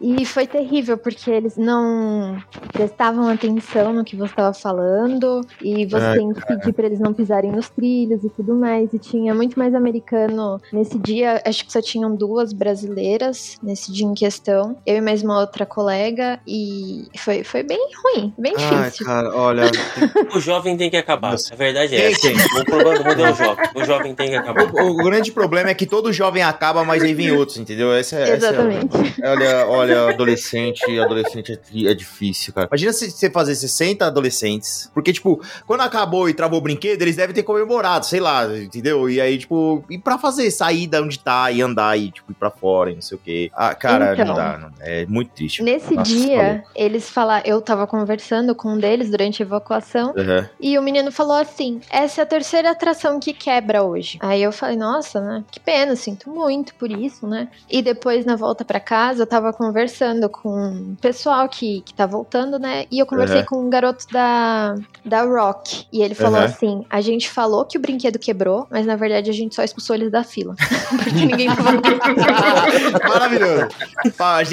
[0.00, 2.36] E foi terrível, porque eles não
[2.72, 5.40] prestavam atenção no que você estava falando.
[5.62, 8.92] E você Ai, tem que pedir pra eles não pisarem nos trilhos e tudo mais.
[8.92, 11.40] E tinha muito mais americano nesse dia.
[11.46, 14.76] Acho que só tinham duas brasileiras nesse dia em questão.
[14.86, 16.40] Eu e mais uma outra colega.
[16.46, 19.06] E foi, foi bem ruim, bem Ai, difícil.
[19.06, 19.64] cara, olha.
[20.34, 21.32] O jovem tem que acabar.
[21.32, 21.52] Nossa.
[21.54, 22.20] A verdade é Tem, essa.
[22.22, 22.36] tem.
[22.60, 23.68] O problema do mundo é o jovem.
[23.74, 24.64] O jovem tem que acabar.
[24.74, 27.92] O, o grande problema é que todo jovem acaba, mas aí vem outros, entendeu?
[27.92, 28.96] Essa, é- essa é- Exatamente.
[29.22, 32.66] Olha, olha, adolescente, adolescente é, é difícil, cara.
[32.70, 34.90] Imagina se você fazer 60 adolescentes.
[34.94, 39.08] Porque, tipo, quando acabou e travou o brinquedo, eles devem ter comemorado, sei lá, entendeu?
[39.08, 42.34] E aí, tipo, e pra fazer, sair da onde tá e andar e, tipo, ir
[42.34, 43.50] pra fora e não sei o quê.
[43.54, 44.34] Ah, cara, não Então.
[44.34, 45.62] dá, não- é muito triste.
[45.62, 46.62] Nesse Nossa, dia, falou.
[46.74, 50.48] eles falaram, eu tava conversando com um deles durante a evacuação, Aham.
[50.60, 54.18] e o menino falou assim: essa é a terceira atração que quebra hoje.
[54.20, 55.44] Aí eu falei, nossa, né?
[55.50, 57.48] Que pena, sinto muito por isso, né?
[57.70, 59.91] E depois, na volta pra casa, eu tava conversando
[60.28, 62.86] com o pessoal que, que tá voltando, né?
[62.90, 63.46] E eu conversei Aham.
[63.46, 64.74] com um garoto da,
[65.04, 65.86] da Rock.
[65.92, 66.46] E ele falou Aham.
[66.46, 69.96] assim: a gente falou que o brinquedo quebrou, mas na verdade a gente só expulsou
[69.96, 70.54] eles da fila.
[71.02, 71.72] Porque ninguém tava
[73.08, 73.68] Maravilhoso.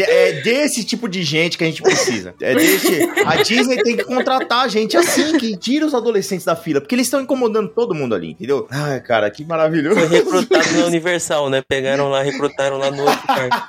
[0.07, 2.33] É desse tipo de gente que a gente precisa.
[2.41, 3.09] É desse.
[3.25, 7.07] A Disney tem que contratar gente assim, que tira os adolescentes da fila, porque eles
[7.07, 8.67] estão incomodando todo mundo ali, entendeu?
[8.69, 9.99] Ai, cara, que maravilhoso.
[9.99, 11.61] Foi recrutado na Universal, né?
[11.67, 13.59] Pegaram lá, recrutaram lá no outro parque.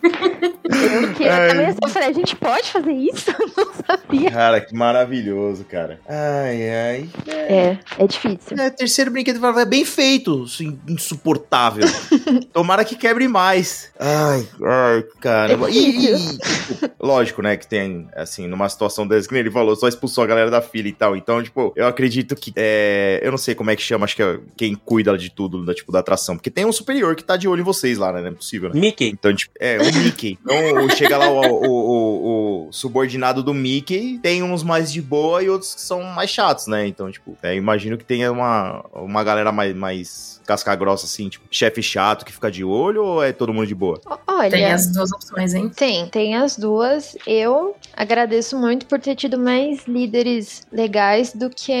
[0.22, 1.48] Eu que Ai.
[1.48, 3.30] também eu falei, a gente pode fazer isso?
[3.40, 4.30] Eu não sabia.
[4.30, 6.00] Cara, que maravilhoso, cara.
[6.08, 7.08] Ai, ai.
[7.26, 8.56] É, é difícil.
[8.58, 11.84] É, terceiro brinquedo é bem feito, assim, insuportável.
[12.52, 13.90] Tomara que quebre mais.
[13.98, 15.70] Ai, ai, caramba.
[15.70, 19.74] E, e- tipo, lógico, né, que tem, assim, numa situação dessa, que nem ele falou,
[19.76, 21.16] só expulsou a galera da fila e tal.
[21.16, 24.22] Então, tipo, eu acredito que, é, eu não sei como é que chama, acho que
[24.22, 26.36] é quem cuida de tudo, da, tipo, da atração.
[26.36, 28.70] Porque tem um superior que tá de olho em vocês lá, né, não é possível,
[28.72, 28.80] né?
[28.80, 29.08] Mickey.
[29.08, 30.38] Então, tipo, é, o Mickey.
[30.44, 35.42] Então, chega lá o, o- o- o subordinado do Mickey, tem uns mais de boa
[35.42, 36.86] e outros que são mais chatos, né?
[36.86, 41.44] Então, tipo, é, imagino que tenha uma, uma galera mais, mais casca grossa, assim, tipo,
[41.50, 44.00] chefe chato que fica de olho ou é todo mundo de boa?
[44.26, 45.70] Olha, Tem as duas opções, hein?
[45.74, 47.16] tem, tem as duas.
[47.26, 51.72] Eu agradeço muito por ter tido mais líderes legais do que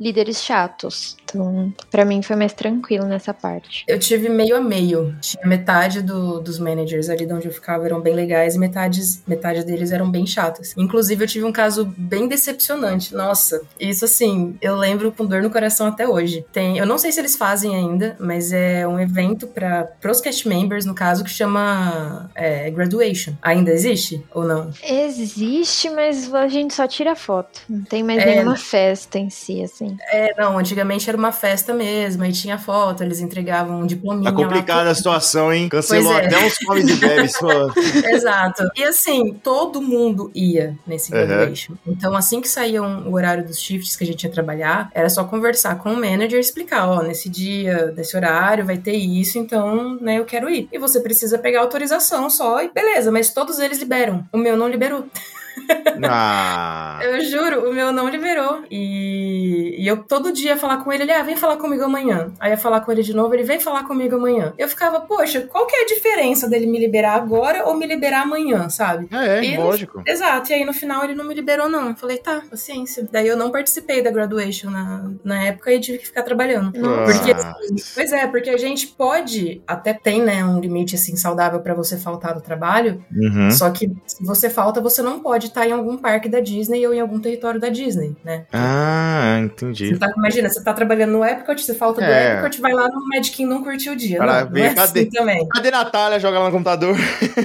[0.00, 1.16] líderes chatos.
[1.24, 3.84] Então, pra mim foi mais tranquilo nessa parte.
[3.88, 5.14] Eu tive meio a meio.
[5.20, 9.00] Tinha metade do- dos managers ali de onde eu ficava eram bem legais e metade,
[9.26, 10.74] metade deles eram bem chatos.
[10.76, 13.14] Inclusive, eu tive um caso bem decepcionante.
[13.14, 16.44] Nossa, isso assim, eu lembro com dor no coração até hoje.
[16.52, 17.83] Tem, eu não sei se eles fazem ainda,
[18.18, 23.32] mas é um evento para pros cast members, no caso, que chama é, Graduation.
[23.42, 24.70] Ainda existe ou não?
[24.82, 27.60] Existe, mas a gente só tira foto.
[27.68, 28.26] Não tem mais É.
[28.36, 29.96] nenhuma festa em si, assim.
[30.10, 34.38] É, não, antigamente era uma festa mesmo, aí tinha foto, eles entregavam um diplominha Tá
[34.38, 35.68] lá, complicada a situação, hein?
[35.68, 36.26] Cancelou Pois é.
[36.26, 37.32] até uns comes e bebes.
[37.36, 37.48] só.
[38.10, 38.62] Exato.
[38.76, 41.26] E assim, todo mundo ia nesse Uhum.
[41.26, 41.74] graduation.
[41.86, 45.08] Então, assim que saía um- o horário dos shifts que a gente ia trabalhar, era
[45.08, 49.38] só conversar com o manager e explicar, ó, nesse dia, nesse horário, vai ter isso,
[49.38, 50.68] então, né, eu quero ir.
[50.72, 54.24] E você precisa pegar autorização só e beleza, mas todos eles liberam.
[54.32, 55.06] O meu não liberou.
[56.02, 56.98] Ah.
[57.02, 58.62] Eu juro, o meu não liberou.
[58.70, 62.32] E, e eu todo dia ia falar com ele, ele, ah, vem falar comigo amanhã.
[62.40, 64.52] Aí ia falar com ele de novo, ele vem falar comigo amanhã.
[64.58, 68.22] Eu ficava, poxa, qual que é a diferença dele me liberar agora ou me liberar
[68.22, 69.08] amanhã, sabe?
[69.12, 70.02] É, E lógico.
[70.06, 71.90] Exato, e aí no final ele não me liberou, não.
[71.90, 73.06] Eu falei, tá, paciência.
[73.10, 76.72] Daí eu não participei da graduation na, na época e tive que ficar trabalhando.
[76.72, 77.54] Porque, Ah.
[77.58, 81.74] assim, pois é, porque a gente pode, até tem, né, um limite assim saudável pra
[81.74, 83.50] você faltar do trabalho, Uhum.
[83.50, 86.94] só que se você falta, você não pode estar em algum parque da Disney ou
[86.94, 88.44] em algum território da Disney, né?
[88.52, 89.98] Ah, Você entendi.
[89.98, 92.34] tá, imagina, você tá trabalhando no Epcot, você falta do É.
[92.38, 94.18] Epcot, vai lá no Magic Kingdom curtir o dia.
[94.18, 95.00] Cara, não, vem, não é cadê?
[95.00, 95.48] assim também.
[95.48, 96.20] Cadê Natália?
[96.20, 96.96] Joga lá no computador.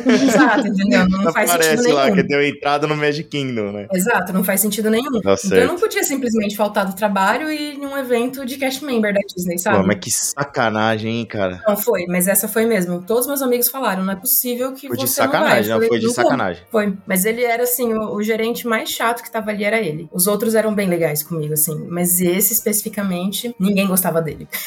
[0.06, 1.08] Exato, entendeu?
[1.10, 1.96] Não faz sentido Aparece nenhum.
[1.96, 3.88] lá que deu entrada no Magic Kingdom, né?
[3.94, 5.22] Exato, não faz sentido nenhum.
[5.22, 8.84] Tá então eu não podia simplesmente faltar do trabalho e ir num evento de cast
[8.84, 9.78] member da Disney, sabe?
[9.80, 11.62] Pô, mas que sacanagem, hein, cara.
[11.68, 13.02] Não foi, mas essa foi mesmo.
[13.02, 15.40] Todos meus amigos falaram, não é possível que Foi de você não vai.
[15.40, 16.64] sacanagem, Eu não, falei, foi de "Não vou." sacanagem.
[16.72, 20.10] Foi, mas ele era assim, o, o gerente mais chato que tava ali era ele.
[20.12, 24.48] Os outros eram bem legais comigo, assim, mas esse especificamente, ninguém gostava dele.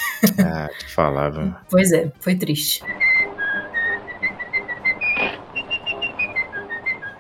[0.45, 1.55] Ah, falar, velho.
[1.71, 2.83] Pois é, foi triste.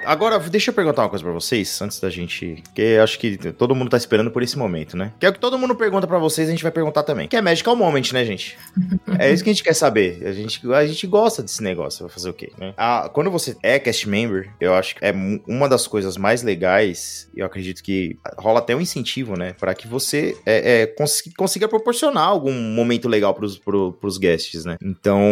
[0.05, 2.63] Agora, deixa eu perguntar uma coisa pra vocês, antes da gente.
[2.65, 5.13] Porque acho que todo mundo tá esperando por esse momento, né?
[5.19, 7.29] Que é o que todo mundo pergunta pra vocês, a gente vai perguntar também.
[7.29, 8.57] Que é Magical Moment, né, gente?
[9.19, 10.23] É isso que a gente quer saber.
[10.27, 12.73] A gente, a gente gosta desse negócio, vai fazer o quê, né?
[12.77, 15.13] Ah, quando você é cast member, eu acho que é
[15.47, 19.55] uma das coisas mais legais, e eu acredito que rola até um incentivo, né?
[19.61, 24.65] Pra que você é, é, cons- consiga proporcionar algum momento legal pros, pro, pros guests,
[24.65, 24.77] né?
[24.83, 25.23] Então,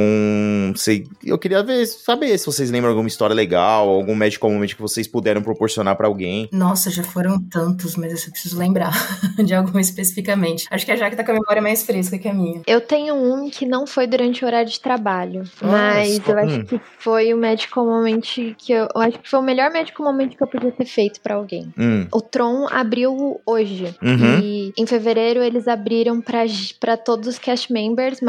[0.76, 4.80] sei, eu queria ver, saber se vocês lembram alguma história legal, algum Magical Moment que
[4.80, 6.48] vocês puderam proporcionar pra alguém.
[6.52, 8.92] Nossa, já foram tantos, mas eu preciso lembrar
[9.44, 10.66] de algum especificamente.
[10.70, 12.62] Acho que a Jaque tá com a memória mais fresca que a minha.
[12.66, 16.56] Eu tenho um que não foi durante o horário de trabalho, Ah, mas eu acho
[16.60, 16.64] hum.
[16.64, 18.20] que foi o medical moment
[18.56, 21.20] que eu, eu acho que foi o melhor medical moment que eu podia ter feito
[21.20, 21.72] pra alguém.
[21.78, 22.06] Hum.
[22.12, 23.94] O Tron abriu hoje.
[24.02, 24.38] Uhum.
[24.42, 26.20] E em fevereiro eles abriram
[26.80, 28.20] pra todos os cast members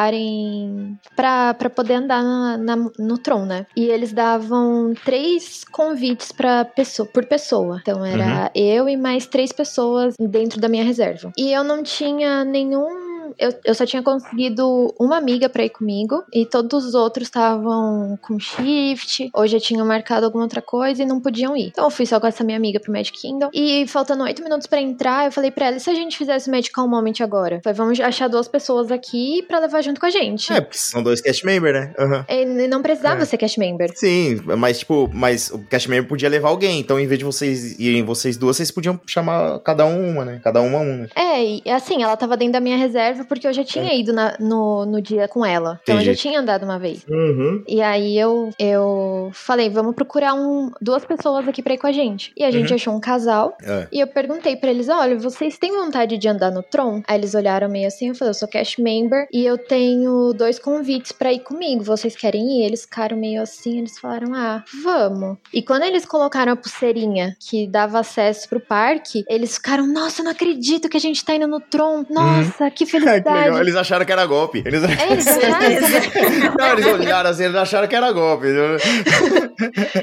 [0.00, 3.66] marcarem pra pra poder andar na- na- no Tron, né?
[3.76, 7.78] E eles davam três convites para pessoa, por pessoa.
[7.80, 11.32] Então era eu e mais três pessoas dentro da minha reserva.
[11.38, 16.22] E eu não tinha nenhum eu, eu só tinha conseguido uma amiga pra ir comigo
[16.32, 21.06] e todos os outros estavam com shift ou já tinham marcado alguma outra coisa e
[21.06, 21.68] não podiam ir.
[21.68, 24.66] Então eu fui só com essa minha amiga pro Magic Kingdom e faltando oito minutos
[24.66, 27.60] pra entrar, eu falei pra ela: e se a gente fizesse o Magical Moment agora?
[27.62, 30.52] Falei, vamos achar duas pessoas aqui pra levar junto com a gente.
[30.52, 32.24] É, porque são dois cast member, né?
[32.28, 33.24] Ele não precisava É.
[33.24, 33.90] ser cast member.
[33.94, 37.78] Sim, mas tipo, mas o cast member podia levar alguém, então em vez de vocês
[37.78, 40.40] irem vocês duas, vocês podiam chamar cada um uma, né?
[40.42, 40.96] Cada uma uma.
[40.96, 41.08] né?
[41.14, 44.36] É, e assim, ela tava dentro da minha reserva porque eu já tinha ido na-
[44.40, 45.78] no, no dia com ela.
[45.82, 46.16] Então eu Entendi.
[46.16, 47.04] já tinha andado uma vez.
[47.08, 47.62] Uhum.
[47.66, 51.92] E aí eu, eu falei, vamos procurar um, duas pessoas aqui pra ir com a
[51.92, 52.32] gente.
[52.36, 52.74] E a gente Uhum.
[52.76, 53.56] achou um casal.
[53.62, 53.88] É.
[53.92, 57.02] E eu perguntei pra eles, olha, vocês têm vontade de andar no Tron?
[57.06, 60.58] Aí eles olharam meio assim, eu falei, eu sou cast member e eu tenho dois
[60.58, 61.82] convites pra ir comigo.
[61.84, 62.64] Vocês querem ir?
[62.66, 65.38] Eles ficaram meio assim, eles falaram, ah, vamos.
[65.52, 70.24] E quando eles colocaram a pulseirinha que dava acesso pro parque, eles ficaram, nossa, eu
[70.24, 72.04] não acredito que a gente tá indo no Tron.
[72.10, 73.60] Nossa, que É, que legal.
[73.60, 74.62] Eles acharam que era golpe.
[74.64, 78.46] Eles, É, eles acharam Não, eles olharam assim, eles acharam que era golpe.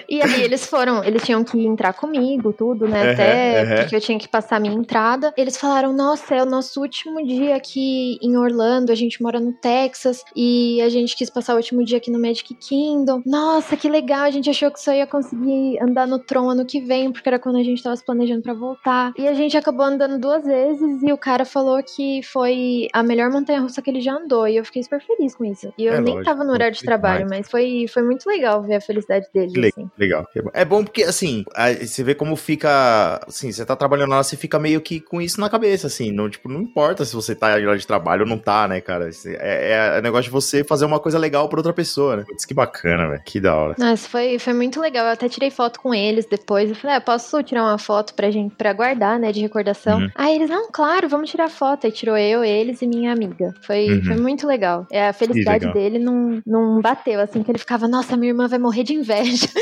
[0.08, 3.04] E aí eles foram, eles tinham que entrar comigo, tudo, né?
[3.04, 3.76] Uhum, Até uhum.
[3.82, 5.34] porque eu tinha que passar a minha entrada.
[5.38, 8.92] Eles falaram: nossa, é o nosso último dia aqui em Orlando.
[8.92, 12.20] A gente mora no Texas e a gente quis passar o último dia aqui no
[12.20, 13.22] Magic Kingdom.
[13.26, 14.22] Nossa, que legal!
[14.22, 17.40] A gente achou que só ia conseguir andar no Tron ano que vem, porque era
[17.40, 19.14] quando a gente tava se planejando pra voltar.
[19.18, 23.30] E a gente acabou andando duas vezes e o cara falou que foi a melhor
[23.32, 24.48] montanha russa que ele já andou.
[24.48, 25.74] E eu fiquei super feliz com isso.
[25.78, 27.00] E eu É nem lógico, tava no horário de demais.
[27.02, 29.90] trabalho, mas foi, foi muito legal ver a felicidade deles, Que le- assim.
[29.98, 30.28] Legal.
[30.54, 31.44] É bom porque, assim,
[31.82, 33.22] você vê como fica.
[33.28, 36.12] Assim, você tá trabalhando lá, você fica meio que com isso na cabeça, assim.
[36.12, 39.10] Não, tipo, não importa se você tá hora de trabalho ou não tá, né, cara?
[39.26, 42.24] É, é negócio de você fazer uma coisa legal pra outra pessoa, né?
[42.28, 43.22] Putz, que bacana, velho.
[43.26, 43.76] Que da hora.
[43.78, 45.06] Nossa, foi, foi muito legal.
[45.06, 46.70] Eu até tirei foto com eles depois.
[46.70, 50.00] Eu falei, ah, posso tirar uma foto pra gente pra guardar, né, de recordação?
[50.00, 50.10] Uhum.
[50.16, 51.86] Aí eles, não, claro, vamos tirar foto.
[51.86, 53.54] Aí tirou eu, eles e minha amiga.
[53.62, 54.04] Foi, Uhum.
[54.04, 54.86] foi muito legal.
[54.92, 55.74] É, a felicidade legal.
[55.74, 59.48] dele não, não bateu, assim, que ele ficava, nossa, minha irmã vai morrer de inveja.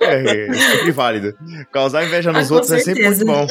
[0.00, 1.34] é, é sempre válido.
[1.72, 3.24] Causar inveja nos Ah, outros é sempre muito certeza.
[3.24, 3.46] bom.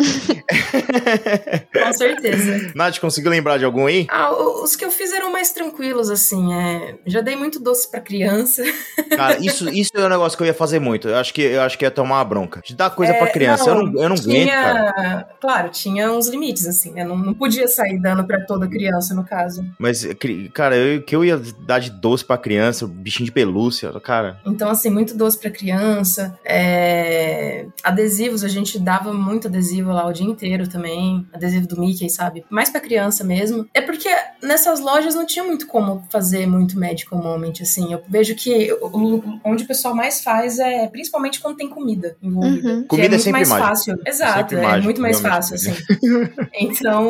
[1.86, 2.72] Com certeza.
[2.76, 4.08] Nath, conseguiu lembrar de algum aí?
[4.10, 6.54] Ah, os que eu fiz eram mais tranquilos, assim.
[6.54, 6.96] É...
[7.06, 8.64] Já dei muito doce pra criança.
[9.16, 11.08] Cara, isso, isso é um negócio que eu ia fazer muito.
[11.08, 12.62] Eu acho que eu acho que ia tomar uma bronca.
[12.64, 13.70] De dar coisa É, pra criança.
[13.70, 14.94] eu não, eu não aguento, cara.
[14.94, 17.04] tinha, Claro, tinha uns limites, assim, né?
[17.04, 19.66] Não, não podia sair dando pra toda criança, no caso.
[19.78, 20.08] Mas,
[20.54, 24.40] cara, eu, que eu ia dar de doce pra criança, bichinho de pelúcia, cara.
[24.46, 26.38] Então, assim, muito doce pra criança.
[26.46, 31.26] É, Adesivos, a gente dava muito adesivo lá o dia inteiro também.
[31.34, 32.44] Adesivo do Mickey, sabe?
[32.50, 33.68] Mais pra criança mesmo.
[33.74, 34.10] É porque
[34.42, 37.92] nessas lojas não tinha muito como fazer muito medical moment, assim.
[37.94, 38.70] Eu vejo que
[39.44, 42.70] onde o pessoal mais faz é principalmente quando tem comida envolvida.
[42.70, 42.82] Uhum.
[42.84, 43.68] Que Comida é muito sempre mais mágico.
[43.68, 44.00] fácil.
[44.06, 45.74] Exato, Sempre é mágico, muito mais fácil, assim.
[46.56, 47.10] Então,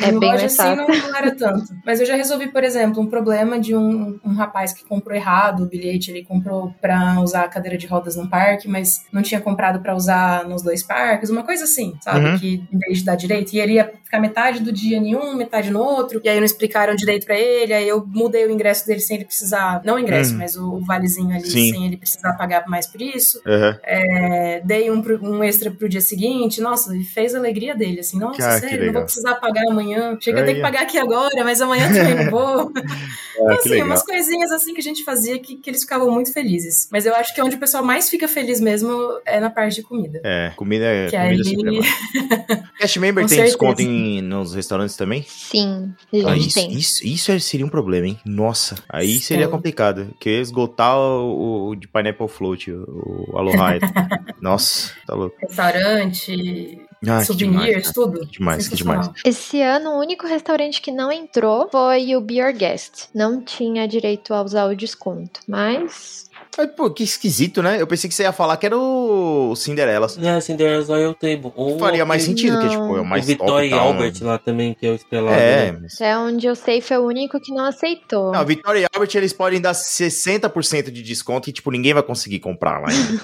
[0.00, 1.74] É em bem loja assim não, não era tanto.
[1.84, 5.64] Mas eu já resolvi, por exemplo, um problema de um, um rapaz que comprou errado
[5.64, 6.10] o bilhete.
[6.10, 9.94] Ele comprou pra usar a cadeira de rodas num parque, mas não tinha comprado pra
[9.94, 11.30] usar nos dois parques.
[11.30, 12.26] Uma coisa assim, sabe?
[12.26, 12.38] Uhum.
[12.38, 15.34] Que em vez de dar direito, e ele ia ficar metade do dia em um,
[15.36, 16.20] metade no outro.
[16.24, 17.72] E aí não explicaram direito pra ele.
[17.72, 19.80] Aí eu mudei o ingresso dele sem ele precisar.
[19.84, 20.38] Não o ingresso, Hum.
[20.38, 21.70] mas o, valezinho ali, Sim.
[21.72, 23.40] sem ele precisar pagar mais por isso.
[23.46, 23.78] Aham.
[23.84, 28.18] É, dei um, um extra pro dia seguinte, nossa, e fez a alegria dele, assim,
[28.18, 30.16] nossa, Ah, sério, não vou precisar pagar amanhã.
[30.20, 30.56] Chega a ter Aí.
[30.56, 32.72] que pagar aqui agora, mas amanhã também não vou.
[33.38, 33.86] Ah, Então, assim, legal.
[33.88, 36.88] umas coisinhas assim que a gente fazia que, que eles ficavam muito felizes.
[36.90, 38.90] Mas eu acho que onde o pessoal mais fica feliz mesmo
[39.26, 40.22] é na parte de comida.
[40.24, 41.06] É, comida é.
[41.10, 42.62] Que comida aí- sempre é.
[42.80, 43.90] Cash member Com tem desconto certeza.
[44.22, 45.22] Nos restaurantes também?
[45.28, 45.92] Sim,
[46.24, 46.72] a Ah, gente isso, tem.
[46.72, 48.18] isso, isso é- seria um problema, hein?
[48.24, 49.50] Nossa, aí seria Sim.
[49.50, 50.14] complicado.
[50.20, 53.78] Que esgotar o, o de Pineapple Float, o, o Aloha.
[54.40, 55.36] Nossa, tá louco.
[55.40, 58.20] Restaurante, Ah, que souvenirs, demais, tudo.
[58.26, 59.12] Que demais, que Sensacional.
[59.24, 63.08] Esse ano, o único restaurante que não entrou foi o Be Your Guest.
[63.14, 66.26] Não tinha direito a usar o desconto, mas
[66.56, 67.80] Mas, pô, que esquisito, né?
[67.80, 70.06] Eu pensei que você ia falar que era o Cinderela.
[70.22, 71.52] É, Cinderella's Royal Table.
[71.54, 72.70] Ou Faria mais sentido, que Não.
[72.70, 74.26] tipo, é o O mais top Vitória e e tal, Albert né?
[74.26, 75.38] lá também, que é o estrelado.
[75.38, 75.78] É, né?
[75.82, 75.94] mas...
[75.94, 78.32] até onde eu sei foi o único que não aceitou.
[78.32, 82.38] Não, Vitória e Albert, eles podem dar 60% de desconto que, tipo, ninguém vai conseguir
[82.38, 83.22] comprar lá ainda.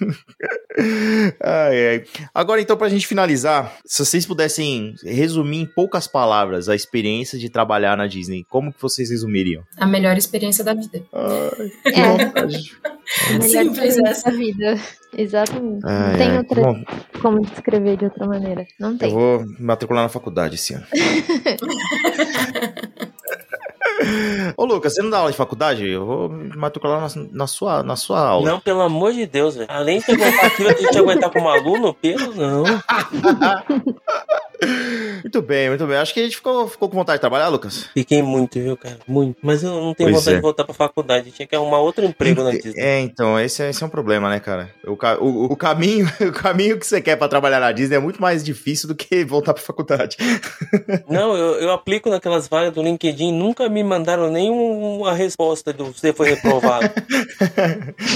[1.42, 2.04] ai, ai.
[2.34, 7.48] Agora, então, pra gente finalizar, se vocês pudessem resumir em poucas palavras a experiência de
[7.48, 9.62] trabalhar na Disney, como que vocês resumiriam?
[9.78, 11.02] A melhor experiência da vida.
[11.12, 12.55] Ai, É,
[13.30, 14.30] melhor Simples experiência essa.
[14.30, 14.80] da vida.
[15.16, 15.82] Exatamente.
[15.82, 16.38] não ai, tem ai.
[16.38, 16.84] outra Bom,
[17.22, 18.66] como descrever de outra maneira.
[18.78, 19.10] Não eu tem.
[19.12, 20.86] vou me matricular na faculdade esse ano.
[24.56, 25.88] Ô, Lucas, você não dá aula de faculdade?
[25.88, 28.50] Eu vou me matricular na, na sua, na sua aula.
[28.50, 29.70] Não, pelo amor de Deus, velho.
[29.70, 32.64] Além de aguentar aquilo, de te aguentar como aluno, pelo não.
[35.22, 35.96] Muito bem, muito bem.
[35.96, 37.88] Acho que a gente ficou, ficou com vontade de trabalhar, Lucas.
[37.92, 38.98] Fiquei muito, viu, cara?
[39.08, 39.36] Muito.
[39.42, 40.36] Mas eu não tenho Pois vontade é.
[40.36, 41.30] de voltar pra faculdade.
[41.32, 42.80] Tinha que arrumar outro emprego na Disney.
[42.80, 44.70] É, então, esse é, esse é um problema, né, cara?
[44.86, 48.20] O, o, o caminho, o caminho que você quer pra trabalhar na Disney é muito
[48.20, 50.16] mais difícil do que voltar pra faculdade.
[51.08, 56.12] Não, eu, eu aplico naquelas vagas do LinkedIn, nunca me mandaram nenhuma resposta do você
[56.12, 56.90] foi reprovado.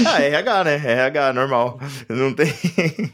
[0.06, 0.74] ah, RH, né?
[0.84, 1.80] RH, normal.
[2.08, 2.52] Não tem.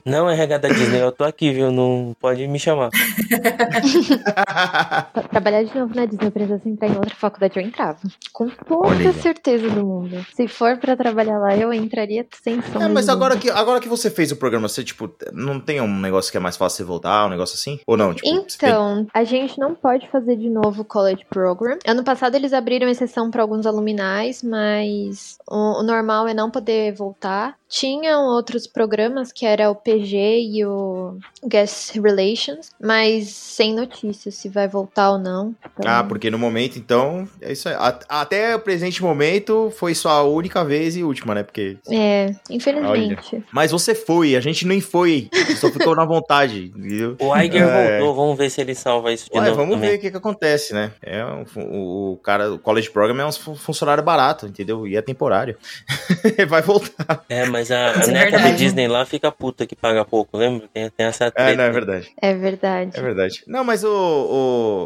[0.05, 1.71] não, RH da Disney, eu tô aqui, viu?
[1.71, 2.91] Não pode me chamar.
[5.31, 7.99] Trabalhar de novo na Disney, eu precisasse entrar em outra faculdade, eu entrava.
[8.33, 10.25] Com toda certeza do mundo.
[10.35, 13.89] Se for pra trabalhar lá, eu entraria sem sombra É, mas agora que, agora que
[13.89, 16.85] você fez o programa, você, tipo, não tem um negócio que é mais fácil você
[16.85, 17.81] voltar, um negócio assim?
[17.87, 18.15] Ou não?
[18.15, 21.79] Tipo, você tem- Então, a gente não pode fazer de novo o College Program.
[21.87, 26.93] Ano passado eles abriram exceção para alguns aluminais, mas o, o normal é não poder
[26.95, 27.55] voltar.
[27.69, 34.49] Tinham outros programas, que era o PG e o Guest Relations, mas sem notícias se
[34.49, 35.55] vai voltar ou não.
[35.79, 37.75] Então, Ah, porque no momento, então, é isso aí.
[38.09, 41.43] Até o presente momento foi só a única vez e última, né?
[41.43, 41.77] Porque.
[41.91, 43.43] É, infelizmente.
[43.53, 45.29] Mas você foi, a gente nem foi.
[45.57, 47.17] Só ficou na vontade, entendeu?
[47.19, 47.99] O Iger É.
[47.99, 49.91] voltou, vamos ver se ele salva isso de Ué, novo vamos também.
[49.91, 50.93] ver o que, que acontece, né?
[51.03, 51.45] É um
[52.13, 54.87] o, cara, o College Program é um fu- funcionário barato, entendeu?
[54.87, 55.57] E é temporário.
[56.49, 57.25] Vai voltar.
[57.29, 58.51] É, mas a, a Isso é neta da.
[58.51, 60.69] Disney lá fica puta que paga pouco, lembra?
[60.73, 61.51] Tem, tem essa treta.
[61.51, 62.11] É, não, é verdade.
[62.21, 62.91] É verdade.
[62.95, 63.43] É verdade.
[63.47, 63.89] Não, mas o,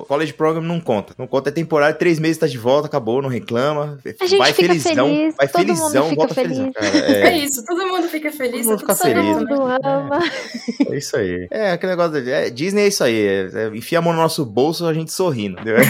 [0.03, 1.15] o College Program não conta.
[1.19, 3.99] Não conta, é temporário, três meses tá de volta, acabou, não reclama.
[4.05, 6.57] A gente vai fica felizão, feliz, vai todo mundo felizão, fica volta feliz.
[6.57, 6.99] felizão, cara.
[6.99, 7.31] É.
[7.31, 8.63] É, isso, todo mundo fica feliz.
[8.63, 10.19] Todo mundo fica feliz, Todo mundo ama.
[10.91, 11.47] é isso aí.
[11.51, 12.23] É, aquele negócio.
[12.23, 13.27] De, é, Disney é isso aí.
[13.27, 15.61] É, é, enfia a mão no nosso bolso, a gente sorrindo.
[15.61, 15.77] Entendeu?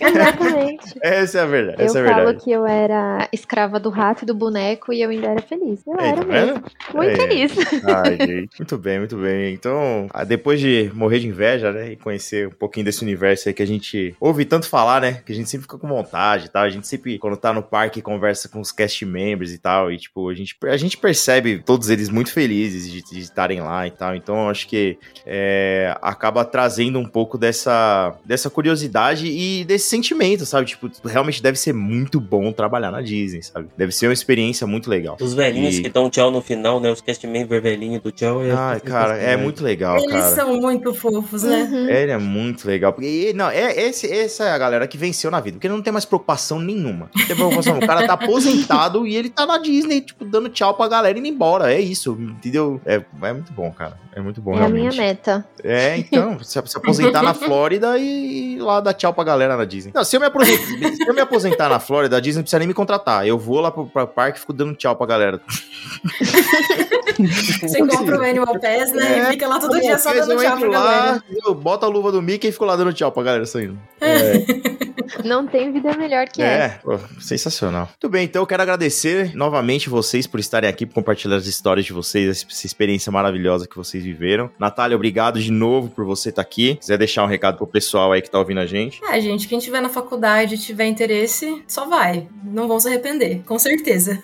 [0.00, 0.94] Exatamente.
[1.02, 1.80] Essa é a verdade.
[1.80, 2.44] Eu Essa é a falo verdade.
[2.44, 5.80] que eu era escrava do rato e do boneco e eu ainda era feliz.
[5.86, 6.62] Eu era tá mesmo.
[6.94, 7.16] Muito É.
[7.16, 7.52] feliz.
[7.84, 8.58] Ai, gente.
[8.58, 9.54] Muito bem, muito bem.
[9.54, 11.92] Então, ah, depois de morrer de inveja, né?
[11.92, 15.20] E conhecer um pouquinho desse universo aí que a gente ouve tanto falar, né?
[15.24, 16.62] Que a gente sempre fica com vontade e tal.
[16.64, 19.90] A gente sempre, quando tá no parque, conversa com os cast members e tal.
[19.92, 23.86] E, tipo, a gente, a gente percebe todos eles muito felizes de de estarem lá
[23.86, 24.16] e tal.
[24.16, 30.66] Então, acho que é, acaba trazendo um pouco dessa, dessa curiosidade e desse sentimento, sabe?
[30.66, 33.68] Tipo, realmente deve ser muito bom trabalhar na Disney, sabe?
[33.76, 35.16] Deve ser uma experiência muito legal.
[35.20, 36.90] Os velhinhos E- que dá um tchau no final, né?
[36.90, 38.44] Os castman vermelhinho do tchau.
[38.44, 40.34] É Ai, cara, é muito legal, Eles cara.
[40.34, 41.68] são muito fofos, né?
[41.70, 41.88] Uhum.
[41.88, 42.92] Ele é muito legal.
[42.92, 45.56] Porque, e, não, é, esse, essa é a galera que venceu na vida.
[45.56, 47.08] Porque não tem mais preocupação nenhuma.
[47.14, 47.78] Não tem preocupação.
[47.78, 51.20] o cara tá aposentado e ele tá na Disney, tipo, dando tchau pra galera e
[51.20, 51.72] indo embora.
[51.72, 52.80] É isso, entendeu?
[52.84, 53.96] É, é muito bom, cara.
[54.16, 54.98] É muito bom, É a minha realmente.
[54.98, 55.44] meta.
[55.62, 59.64] É, então, se, se aposentar na Flórida e ir lá dar tchau pra galera na
[59.64, 59.92] Disney.
[59.94, 62.58] Não, se eu me aposentar, se eu me aposentar na Flórida, a Disney não precisa
[62.58, 63.26] nem me contratar.
[63.26, 65.40] Eu vou lá pro, pro parque e fico dando tchau pra galera.
[67.62, 69.18] Você compra o Animal Pass, né?
[69.20, 71.24] e fica lá todo dia só dando tchau pra lá, galera.
[71.44, 73.78] eu boto a luva do Mickey e fico lá dando tchau pra galera saindo.
[75.24, 76.78] Não tem vida melhor que É, essa.
[76.82, 77.86] pô, sensacional.
[77.86, 81.86] Muito bem, então eu quero agradecer novamente vocês por estarem aqui, por compartilhar as histórias
[81.86, 84.50] de vocês, essa experiência maravilhosa que vocês viveram.
[84.58, 86.70] Natália, obrigado de novo por você estar aqui.
[86.74, 89.00] Se quiser deixar um recado pro pessoal aí que tá ouvindo a gente.
[89.08, 92.26] Ah, gente, quem tiver na faculdade e tiver interesse, só vai.
[92.42, 94.22] Não vão se arrepender, com certeza.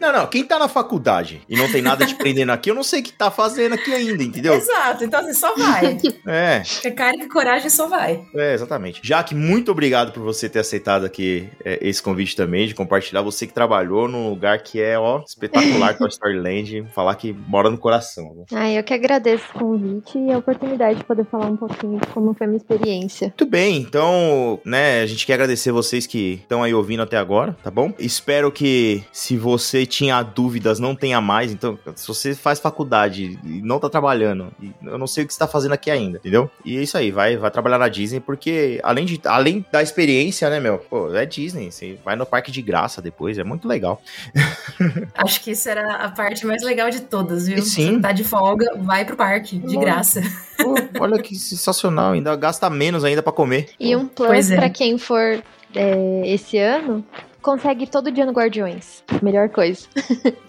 [0.00, 2.82] Não, não, quem tá na faculdade e não tem nada te prendendo aqui, eu não
[2.82, 4.54] sei o que tá fazendo aqui ainda, entendeu?
[4.54, 5.98] Exato, então assim, só vai.
[6.26, 8.22] É, É cara e coragem, só vai.
[8.34, 9.00] é, exatamente.
[9.02, 13.22] Jaque, muito obrigado por você ter aceitado aqui é, esse convite também, de compartilhar.
[13.22, 17.70] Você que trabalhou num lugar que é, ó, espetacular, Toy Story Land, falar que mora
[17.70, 18.44] no coração.
[18.52, 22.06] Ah, eu que agradeço o convite e a oportunidade de poder falar um pouquinho de
[22.08, 23.28] como foi a minha experiência.
[23.28, 27.56] Muito bem, então, né, a gente quer agradecer vocês que estão aí ouvindo até agora,
[27.62, 27.92] tá bom?
[27.98, 30.18] Espero que se você tinha
[30.50, 31.52] dúvidas, não tenha mais.
[31.52, 34.52] Então, se você faz faculdade e não tá trabalhando,
[34.82, 36.50] eu não sei o que você tá fazendo aqui ainda, entendeu?
[36.64, 40.50] E é isso aí, vai, vai trabalhar na Disney, porque além, de, além da experiência,
[40.50, 40.78] né, meu?
[40.78, 44.02] Pô, é Disney, você vai no parque de graça depois, é muito legal.
[45.14, 47.58] Acho que isso era a parte mais legal de todas, viu?
[47.58, 47.94] E sim.
[47.94, 49.86] Você tá de folga, vai pro parque, de Olha.
[49.86, 50.20] graça.
[50.58, 53.68] Pô, olha que sensacional, ainda gasta menos ainda pra comer.
[53.78, 54.56] E um plus Pois é.
[54.56, 55.42] pra quem for
[55.74, 57.04] é, esse ano,
[57.40, 59.02] consegue ir todo dia no Guardiões.
[59.22, 59.86] Melhor coisa.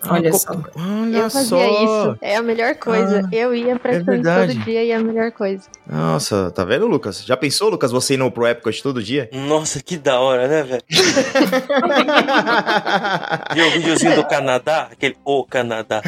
[0.09, 0.51] Olha só.
[0.75, 1.83] Olha eu fazia só.
[1.83, 2.17] isso.
[2.21, 3.21] É a melhor coisa.
[3.25, 4.53] Ah, eu ia praticamente verdade.
[4.55, 5.67] todo dia e é a melhor coisa.
[5.87, 7.23] Nossa, tá vendo, Lucas?
[7.25, 9.29] Já pensou, Lucas, você indo pro Epcot todo dia?
[9.31, 10.81] Nossa, que da hora, né, velho?
[13.53, 14.89] Viu o videozinho do Canadá?
[14.91, 16.01] Aquele O Canadá.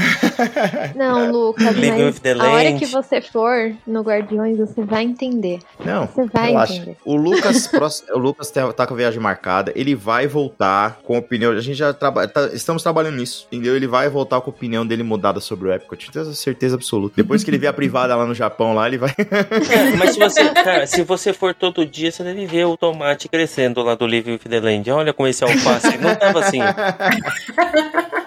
[0.96, 5.60] Não, Lucas, mas a hora que você for no Guardiões, você vai entender.
[5.84, 6.74] Não, Você vai relaxa.
[6.74, 6.98] entender.
[7.06, 7.70] O Lucas,
[8.14, 10.73] o Lucas tá com a viagem marcada, ele vai voltar
[11.04, 11.52] com a opinião.
[11.52, 13.76] A gente já trabalha, tá- estamos trabalhando nisso, entendeu?
[13.76, 16.12] Ele vai voltar com a opinião dele mudada sobre o Epcot.
[16.12, 17.16] Tenho certeza absoluta.
[17.18, 19.12] Depois que ele ver a privada lá no Japão, lá ele vai.
[19.98, 23.82] Mas se você, cara, se você for todo dia, você deve ver o tomate crescendo
[23.82, 24.90] lá do Living with the Land.
[24.92, 26.60] Olha como esse alface não tava assim.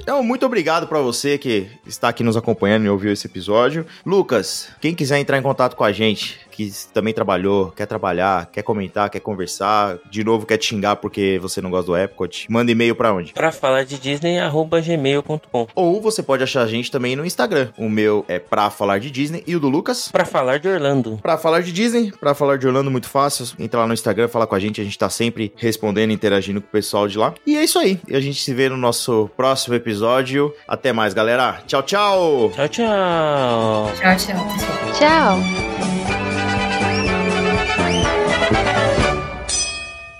[0.00, 3.86] Então, muito obrigado pra você que está aqui nos acompanhando e ouviu esse episódio.
[4.04, 8.62] Lucas, quem quiser entrar em contato com a gente, que também trabalhou, quer trabalhar, quer
[8.62, 12.72] comentar, quer conversar, de novo quer te xingar porque você não gosta do Epcot, manda
[12.72, 13.32] e-mail pra onde?
[13.32, 15.66] Pra falar de Disney, arroba gmail.com.
[15.74, 17.68] Ou você pode achar a gente também no Instagram.
[17.76, 20.08] O meu é pra falar de Disney e o do Lucas.
[20.08, 21.18] Pra falar de Orlando.
[21.22, 23.46] Pra falar de Disney, pra falar de Orlando, muito fácil.
[23.58, 24.80] Entra lá no Instagram, fala com a gente.
[24.80, 27.34] A gente tá sempre respondendo, interagindo com o pessoal de lá.
[27.46, 28.00] E é isso aí.
[28.08, 30.52] E a gente se vê no nosso próximo episódio.
[30.66, 31.62] Até mais, galera.
[31.66, 32.50] Tchau, tchau.
[32.54, 33.92] Tchau, tchau.
[33.94, 34.92] Tchau, tchau, pessoal.
[34.98, 35.38] Tchau!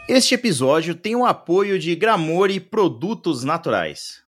[0.09, 4.26] Este episódio tem o apoio de Gramore Produtos Naturais.